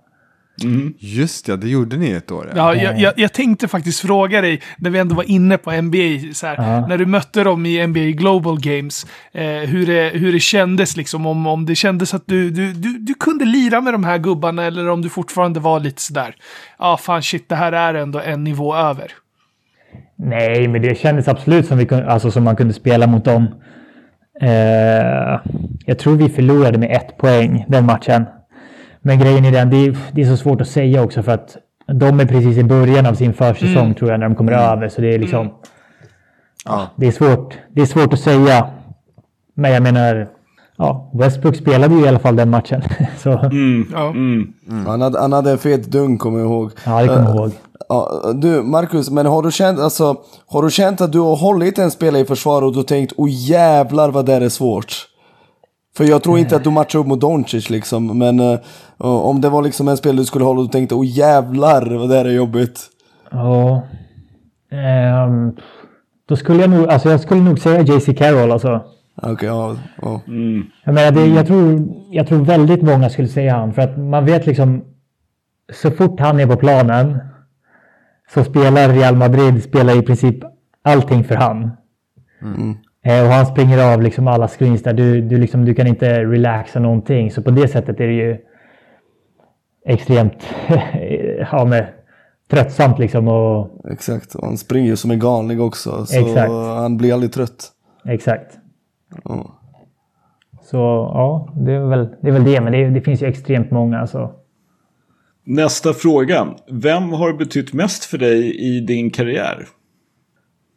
[0.64, 0.93] Mm.
[0.99, 2.51] Just ja, det gjorde ni ett år.
[2.55, 5.72] Ja, ja jag, jag, jag, tänkte faktiskt fråga dig, när vi ändå var inne på
[5.72, 6.88] NBA, så här, ja.
[6.88, 11.26] när du mötte dem i NBA Global Games, eh, hur, det, hur det kändes, liksom,
[11.26, 14.64] om, om det kändes att du, du, du, du kunde lira med de här gubbarna
[14.64, 16.36] eller om du fortfarande var lite sådär,
[16.80, 19.12] ja ah, fan shit, det här är ändå en nivå över.
[20.16, 23.47] Nej, men det kändes absolut som, vi kunde, alltså, som man kunde spela mot dem.
[24.41, 25.39] Eh,
[25.86, 28.26] jag tror vi förlorade med ett poäng den matchen.
[29.08, 31.58] Men grejen är den, det är, det är så svårt att säga också för att
[31.86, 33.93] de är precis i början av sin försäsong mm.
[33.93, 34.63] tror jag när de kommer mm.
[34.66, 34.89] över.
[34.89, 35.50] Så det är liksom...
[36.66, 36.88] Ja.
[36.96, 38.67] Det, är svårt, det är svårt att säga.
[39.54, 40.29] Men jag menar,
[40.78, 42.82] ja, Westbrook spelade ju i alla fall den matchen.
[43.17, 43.29] så.
[43.29, 43.88] Mm.
[43.93, 44.09] Ja.
[44.09, 44.54] Mm.
[44.86, 46.71] Han, hade, han hade en fet dunk kommer jag ihåg.
[46.86, 47.51] Ja, det kommer jag uh, ihåg.
[47.89, 50.16] Ja, du, Marcus, men har du, känt, alltså,
[50.47, 53.29] har du känt att du har hållit en spelare i försvar och du tänkt oh
[53.29, 55.08] jävlar vad det är svårt?
[55.97, 58.59] För jag tror inte att du matchar upp mot Doncic liksom, men uh,
[58.97, 62.09] om det var liksom en spelare du skulle hålla och du tänkte oh jävlar vad
[62.09, 62.79] det här är jobbigt.
[63.32, 63.83] Ja.
[65.28, 65.55] Um,
[66.28, 68.82] då skulle jag nog, alltså jag skulle nog säga JC Carroll alltså.
[69.15, 69.75] Okej, okay, ja.
[70.01, 70.21] ja.
[70.28, 70.63] Mm.
[70.83, 74.25] Jag menar, det, jag, tror, jag tror väldigt många skulle säga han, för att man
[74.25, 74.83] vet liksom
[75.74, 77.19] så fort han är på planen
[78.33, 80.36] så spelar Real Madrid spelar i princip
[80.83, 81.71] allting för han.
[82.41, 82.78] Mm.
[83.08, 84.93] Eh, och han springer av liksom alla screens där.
[84.93, 87.32] Du, du, liksom, du kan inte relaxa någonting.
[87.32, 88.38] Så på det sättet är det ju
[89.86, 90.47] extremt
[91.51, 91.88] ja, med,
[92.50, 93.28] tröttsamt liksom.
[93.28, 93.86] Och...
[93.92, 96.05] Exakt, och han springer som en galning också.
[96.05, 96.51] Så Exakt.
[96.51, 97.71] han blir aldrig trött.
[98.05, 98.58] Exakt.
[99.24, 99.51] Oh.
[100.62, 100.78] Så
[101.13, 102.62] ja, det är väl det, är väl det.
[102.62, 104.08] men det, det finns ju extremt många.
[104.08, 104.32] Så.
[105.46, 106.47] Nästa fråga.
[106.71, 109.67] Vem har betytt mest för dig i din karriär?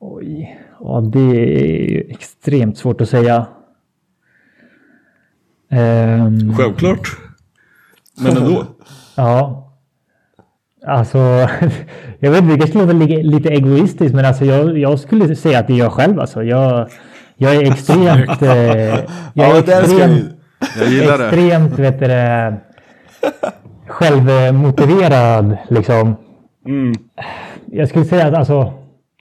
[0.01, 3.47] Oj, ja, det är extremt svårt att säga.
[5.71, 6.55] Um...
[6.57, 7.09] Självklart.
[8.21, 8.65] Men ändå.
[9.17, 9.67] ja.
[10.87, 11.19] Alltså,
[12.19, 15.59] jag vet inte, det kanske låter li- lite egoistiskt, men alltså jag, jag skulle säga
[15.59, 16.21] att det är jag själv.
[16.21, 16.43] Alltså.
[16.43, 16.89] Jag,
[17.37, 18.43] jag är extremt...
[18.43, 19.05] Eh, jag
[19.35, 20.25] Ja, är ska extremt.
[20.79, 21.25] Jag gillar det.
[21.25, 22.57] extremt vet du, det,
[23.87, 25.57] självmotiverad.
[25.69, 26.17] Liksom.
[27.67, 28.73] Jag skulle säga att alltså,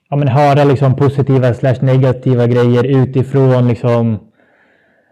[0.10, 3.68] ja, men höra liksom positiva slash negativa grejer utifrån.
[3.68, 4.20] Liksom,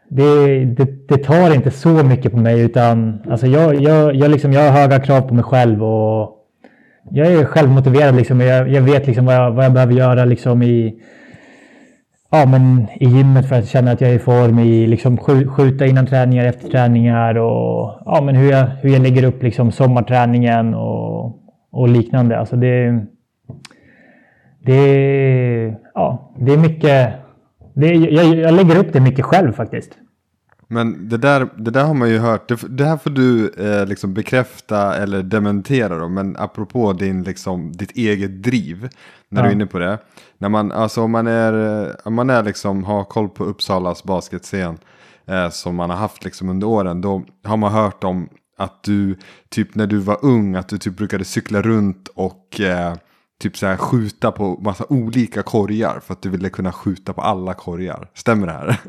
[0.10, 4.54] det, det, det tar inte så mycket på mig utan alltså jag, jag, jag, liksom,
[4.54, 6.34] jag har höga krav på mig själv och
[7.12, 8.16] jag är självmotiverad.
[8.16, 11.02] Liksom, jag, jag vet liksom vad, jag, vad jag behöver göra liksom, i,
[12.32, 14.60] ja, men, i gymmet för att känna att jag är i form.
[14.60, 15.18] I liksom,
[15.48, 19.72] skjuta innan träningar, efter träningar och ja, men hur, jag, hur jag lägger upp liksom,
[19.72, 21.40] sommarträningen och,
[21.72, 22.40] och liknande.
[22.40, 23.06] Alltså, det,
[24.68, 27.14] det, ja, det är mycket...
[27.76, 29.92] Det, jag, jag lägger upp det mycket själv faktiskt.
[30.68, 32.48] Men det där, det där har man ju hört.
[32.50, 36.10] Det, det här får du eh, liksom bekräfta eller dementera då.
[36.10, 38.90] Men apropå din, liksom, ditt eget driv.
[39.30, 39.56] När du är Ja.
[39.56, 39.98] inne på det.
[40.38, 44.78] När man, alltså, om man, är, om man är liksom, har koll på Uppsalas basketscen.
[45.28, 47.02] Eh, som man har haft liksom under åren.
[47.02, 49.16] Då har man hört om att du,
[49.50, 52.94] typ när du var ung, att du typ brukade cykla runt och eh,
[53.42, 56.00] typ så här skjuta på massa olika korgar.
[56.00, 58.10] För att du ville kunna skjuta på alla korgar.
[58.14, 58.78] Stämmer det här?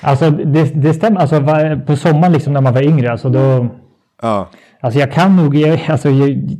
[0.00, 1.20] Alltså det, det stämmer.
[1.20, 1.40] Alltså,
[1.86, 3.12] på sommaren liksom när man var yngre.
[3.12, 3.68] Alltså, då,
[4.22, 4.48] ja.
[4.80, 5.54] alltså jag kan nog...
[5.54, 6.58] Jag, alltså, jag,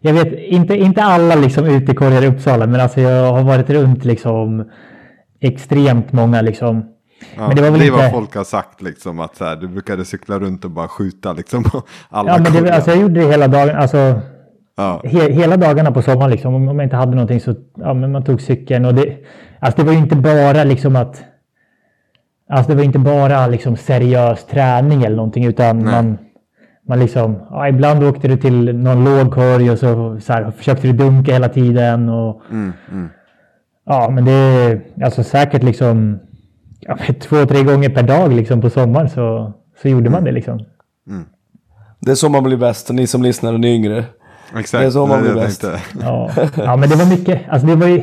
[0.00, 2.66] jag vet inte, inte alla liksom utekorgar i Uppsala.
[2.66, 4.70] Men alltså jag har varit runt liksom
[5.40, 6.84] extremt många liksom.
[7.36, 9.56] Ja, Men det var väl är inte- vad folk har sagt liksom att så här,
[9.56, 11.64] du brukade cykla runt och bara skjuta liksom
[12.08, 13.76] alla Ja, men det, alltså, jag gjorde det hela dagen.
[13.76, 14.20] Alltså,
[14.76, 15.02] ja.
[15.04, 16.54] he, hela dagarna på sommaren liksom.
[16.54, 18.84] Om, jag inte hade någonting så ja, men man tog cykeln.
[18.84, 19.16] Och det,
[19.60, 21.24] alltså, det var ju inte bara liksom att...
[22.50, 26.18] Alltså det var inte bara liksom seriös träning eller någonting utan man,
[26.88, 30.86] man liksom, ja, ibland åkte du till någon låg korg och så, så här, försökte
[30.86, 32.08] du dunka hela tiden.
[32.08, 33.08] Och, Mm, mm.
[33.84, 36.18] Ja, men det är alltså säkert liksom
[36.80, 40.64] ja, två, tre gånger per dag liksom på sommaren så, så gjorde man det liksom.
[42.00, 44.04] Det är så man blir bäst, ni som lyssnar och ni är yngre.
[44.58, 45.64] Exakt, Det är så man det blir bäst.
[46.00, 48.02] Ja, ja men det var mycket, alltså det var ju,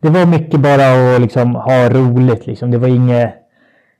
[0.00, 2.70] det var mycket bara att liksom ha roligt liksom.
[2.70, 3.34] Det var inget,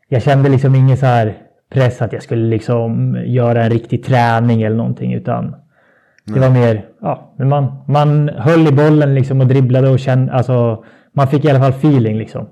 [0.09, 1.35] jag kände liksom ingen så här
[1.73, 5.57] press att jag skulle liksom göra en riktig träning eller någonting utan
[6.25, 10.33] det var mer, ja, men man, man höll i bollen liksom och dribblade och kände,
[10.33, 12.47] alltså man fick i alla fall feeling liksom.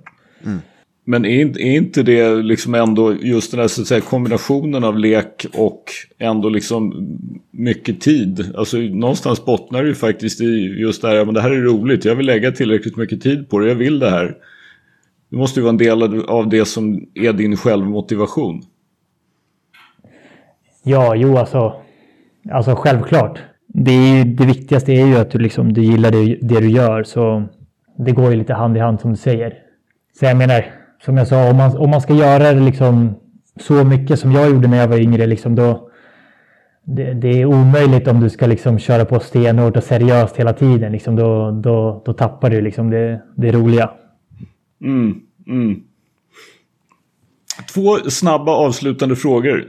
[1.07, 4.85] Men är inte, är inte det liksom ändå just den här så att säga, kombinationen
[4.85, 5.85] av lek och
[6.19, 7.09] ändå liksom
[7.51, 8.53] mycket tid?
[8.57, 12.05] Alltså någonstans bottnar det ju faktiskt i just det här, men det här är roligt,
[12.05, 14.35] jag vill lägga tillräckligt mycket tid på det, jag vill det här.
[15.31, 18.63] Det måste ju vara en del av- av det som är din självmotivation.
[20.85, 21.75] Ja, jo alltså.
[22.53, 23.39] Alltså självklart.
[23.67, 26.71] Det, är ju, det viktigaste är ju att du, liksom, du gillar det, det du
[26.71, 27.03] gör.
[27.03, 27.45] Så
[27.99, 29.55] det går ju lite hand i hand som du säger.
[30.19, 30.65] Så jag menar,
[31.05, 33.15] som jag sa, om man, om man ska göra det liksom
[33.61, 35.91] så mycket som jag gjorde när jag var yngre, liksom då,
[36.85, 40.93] det, det är omöjligt om du ska liksom köra på stenhårt och seriöst hela tiden.
[40.93, 43.91] Liksom, då, då, då tappar du liksom det, det roliga.
[44.83, 45.81] Mm, mm.
[47.75, 49.65] Två snabba avslutande frågor.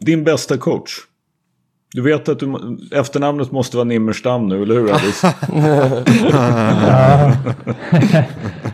[0.00, 0.90] Din bästa coach?
[1.92, 5.34] Du vet att du, efternamnet måste vara Nimmerstam nu, eller hur Alice?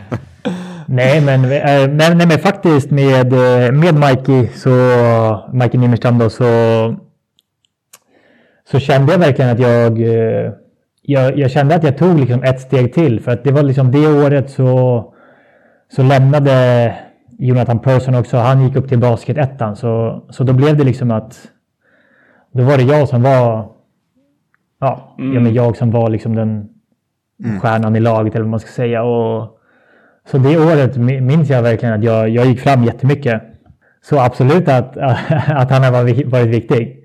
[0.93, 4.69] Nej, men, eh, nej, nej, men faktiskt med, eh, med Mikey, så,
[5.53, 6.45] Mikey Nimmerstam då, så,
[8.71, 10.51] så kände jag verkligen att jag, eh,
[11.01, 13.19] jag, jag kände att jag tog liksom ett steg till.
[13.19, 15.13] För att det var liksom det året så,
[15.95, 16.95] så lämnade
[17.39, 18.37] Jonathan Persson också.
[18.37, 19.75] Han gick upp till basketettan.
[19.75, 21.37] Så, så då blev det liksom att
[22.53, 23.69] då var det jag som var
[24.79, 26.69] ja, ja men jag som var liksom den
[27.61, 29.03] stjärnan i laget eller vad man ska säga.
[29.03, 29.60] Och,
[30.31, 33.41] så det året mi- minns jag verkligen att jag, jag gick fram jättemycket.
[34.03, 34.97] Så absolut att,
[35.47, 36.97] att han har varit, viktig.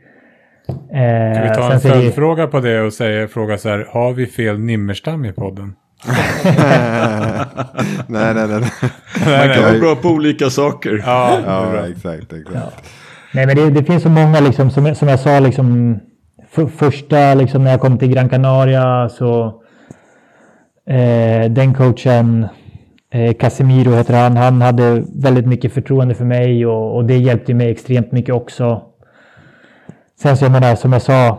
[0.68, 4.12] Eh, Ska vi ta en det- följdfråga på det och säga, fråga så här, har
[4.12, 5.74] vi fel Nimmerstam i podden?
[8.06, 8.48] nej, nej, nej.
[9.26, 9.80] Man kan vara nej.
[9.80, 11.02] bra på olika saker.
[11.06, 12.90] Ja, Ja, exakt, exakt.
[13.34, 15.98] Nej, men det, det finns så många, liksom, som, jag- som jag sa, liksom,
[16.50, 19.46] för, första liksom, när jag kom till Gran Canaria så
[20.90, 22.46] eh, den coachen,
[23.16, 27.54] eh, Casemiro heter han, han hade väldigt mycket förtroende för mig och, och det hjälpte
[27.54, 28.82] mig extremt mycket också.
[30.22, 31.38] Sen så jag menar, som jag sa,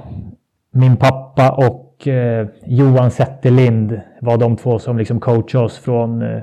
[0.73, 6.41] min pappa och eh, Johan Zetterlind var de två som liksom coachade oss från, eh,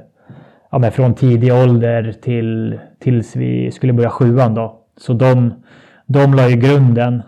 [0.70, 4.54] ja, men från tidig ålder till, tills vi skulle börja sjuan.
[4.54, 4.80] Då.
[4.96, 5.62] Så de,
[6.06, 7.22] de la ju grunden.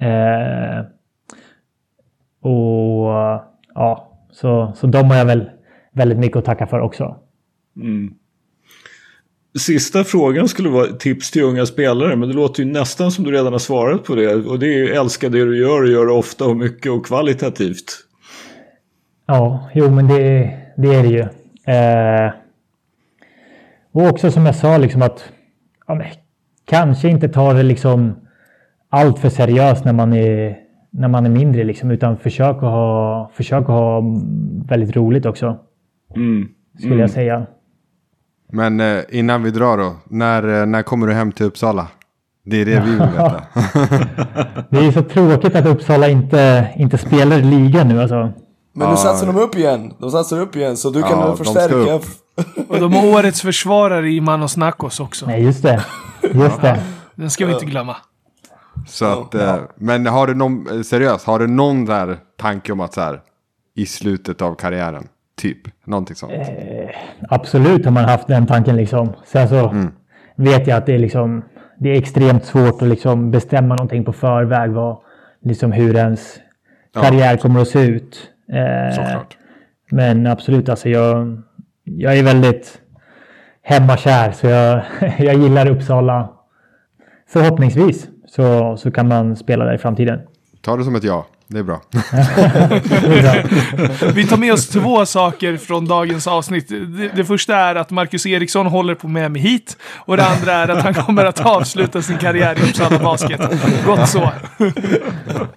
[0.00, 0.84] Eh,
[2.42, 3.10] Och
[3.74, 5.50] ja, så, så de har jag väl
[5.92, 7.16] väldigt mycket att tacka för också.
[9.58, 13.32] Sista frågan skulle vara tips till unga spelare, men det låter ju nästan som du
[13.32, 14.34] redan har svarat på det.
[14.34, 17.06] Och det är ju älska det du gör och gör det ofta och mycket och
[17.06, 17.84] kvalitativt.
[19.26, 21.20] Ja, jo men det, det är det ju.
[21.74, 22.32] Eh,
[23.92, 25.32] och också som jag sa, liksom att
[25.86, 26.06] ja, men,
[26.64, 28.14] kanske inte ta det liksom
[28.88, 30.56] allt för seriöst när man är,
[30.90, 34.02] när man är mindre, liksom, utan försök att, ha, försök att ha
[34.68, 35.58] väldigt roligt också.
[36.16, 36.48] Mm.
[36.78, 37.46] Skulle jag säga.
[38.52, 39.96] Men eh, innan vi drar då.
[40.04, 41.88] När, eh, när kommer du hem till Uppsala?
[42.44, 43.42] Det är det vi vill veta.
[44.70, 48.32] Det är så tråkigt att Uppsala inte, inte spelar i ligan nu alltså.
[48.72, 49.94] Men nu satsar de upp igen.
[49.98, 51.94] De satsar upp igen, så du kan Ja, förstärka.
[52.68, 55.26] Och de har årets försvarare i Manos Nakos också.
[55.26, 55.84] Nej, just det.
[56.22, 56.82] Just det.
[57.14, 57.96] Den ska vi inte glömma.
[58.88, 62.80] Så att, eh, men har du någon, eh, seriöst, har du någon där tanke om
[62.80, 63.20] att så här
[63.76, 65.08] i slutet av karriären,
[65.40, 66.32] typ, någonting sånt?
[67.28, 69.12] Absolut har man haft den tanken liksom.
[69.24, 69.74] Sen så
[70.36, 71.42] vet jag att det är liksom
[71.80, 74.70] det är extremt svårt att liksom bestämma någonting på förväg.
[74.70, 74.98] Vad,
[75.42, 76.38] liksom hur ens
[76.94, 78.30] karriär kommer att se ut.
[78.52, 79.36] Eh, Såklart.
[79.90, 81.42] Men absolut, alltså jag,
[81.84, 82.80] jag är väldigt
[83.62, 84.82] hemmakär så jag,
[85.18, 86.28] jag gillar Uppsala.
[87.28, 90.20] Förhoppningsvis så, så kan man spela där i framtiden.
[90.60, 91.82] Ta det som ett ja, det är bra.
[94.14, 96.68] Vi tar med oss två saker från dagens avsnitt.
[96.68, 99.76] Det, det första är att Marcus Eriksson håller på med mig hit.
[99.96, 103.40] Och det andra är att han kommer att avsluta sin karriär i Uppsala Basket.
[103.86, 104.30] Gott så.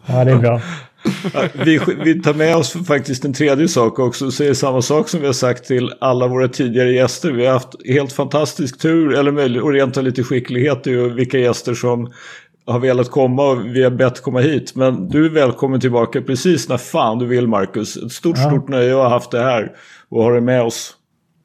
[0.06, 0.62] Ja, det är bra.
[1.34, 5.10] Ja, Vi, vi tar med oss faktiskt en tredje sak också och säger samma sak
[5.10, 7.32] som vi har sagt till alla våra tidigare gäster.
[7.32, 11.38] Vi har haft helt fantastisk tur, eller möjligt, och rent av lite skicklighet i vilka
[11.38, 12.14] gäster som
[12.66, 14.76] har velat komma och vi har bett komma hit.
[14.76, 17.98] Men du är välkommen tillbaka precis när fan du vill Marcus.
[17.98, 18.44] Ett stort, Ja.
[18.50, 19.72] stort nöje att ha haft det här
[20.10, 20.96] och ha det med oss.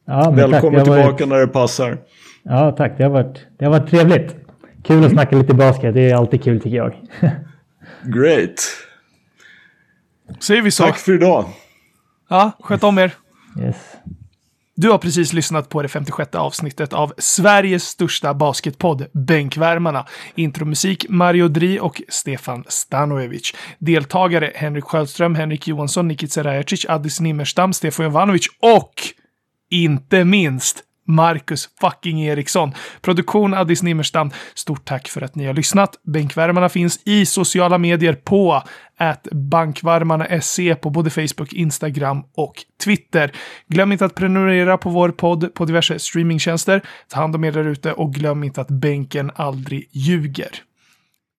[0.06, 0.30] Ja.
[0.30, 1.98] Välkommen tillbaka varit- när det passar.
[2.42, 2.94] Ja, tack.
[2.98, 4.36] Det har varit, det har varit trevligt.
[4.84, 5.94] Kul att snacka lite basket.
[5.94, 6.94] Det är alltid kul tycker jag.
[8.04, 8.54] Great.
[10.40, 10.82] Säger vi så.
[10.84, 11.44] Tack för idag.
[12.30, 13.12] Ja, sköt om er.
[13.60, 13.76] Yes.
[14.80, 20.06] Du har precis lyssnat på det 56 avsnittet av Sveriges största basketpodd, Bänkvärmarna.
[20.34, 23.54] Intromusik Mario Dri och Stefan Stanojevic.
[23.78, 28.92] Deltagare Henrik Sjöström, Henrik Johansson, Nikica Rajacic, Addis Nimmerstam, Stefan Jovanovic och
[29.70, 32.72] inte minst Marcus fucking Eriksson.
[33.00, 34.30] Produktion Addis Nimmerstam.
[34.54, 35.90] Stort tack för att ni har lyssnat.
[36.02, 38.62] Bänkvärmarna finns i sociala medier på
[38.98, 42.54] att bankvarmarna.se på både Facebook, Instagram och
[42.84, 43.32] Twitter.
[43.68, 46.82] Glöm inte att prenumerera på vår podd på diverse streamingtjänster.
[47.08, 50.67] Ta hand om er där ute och glöm inte att bänken aldrig ljuger.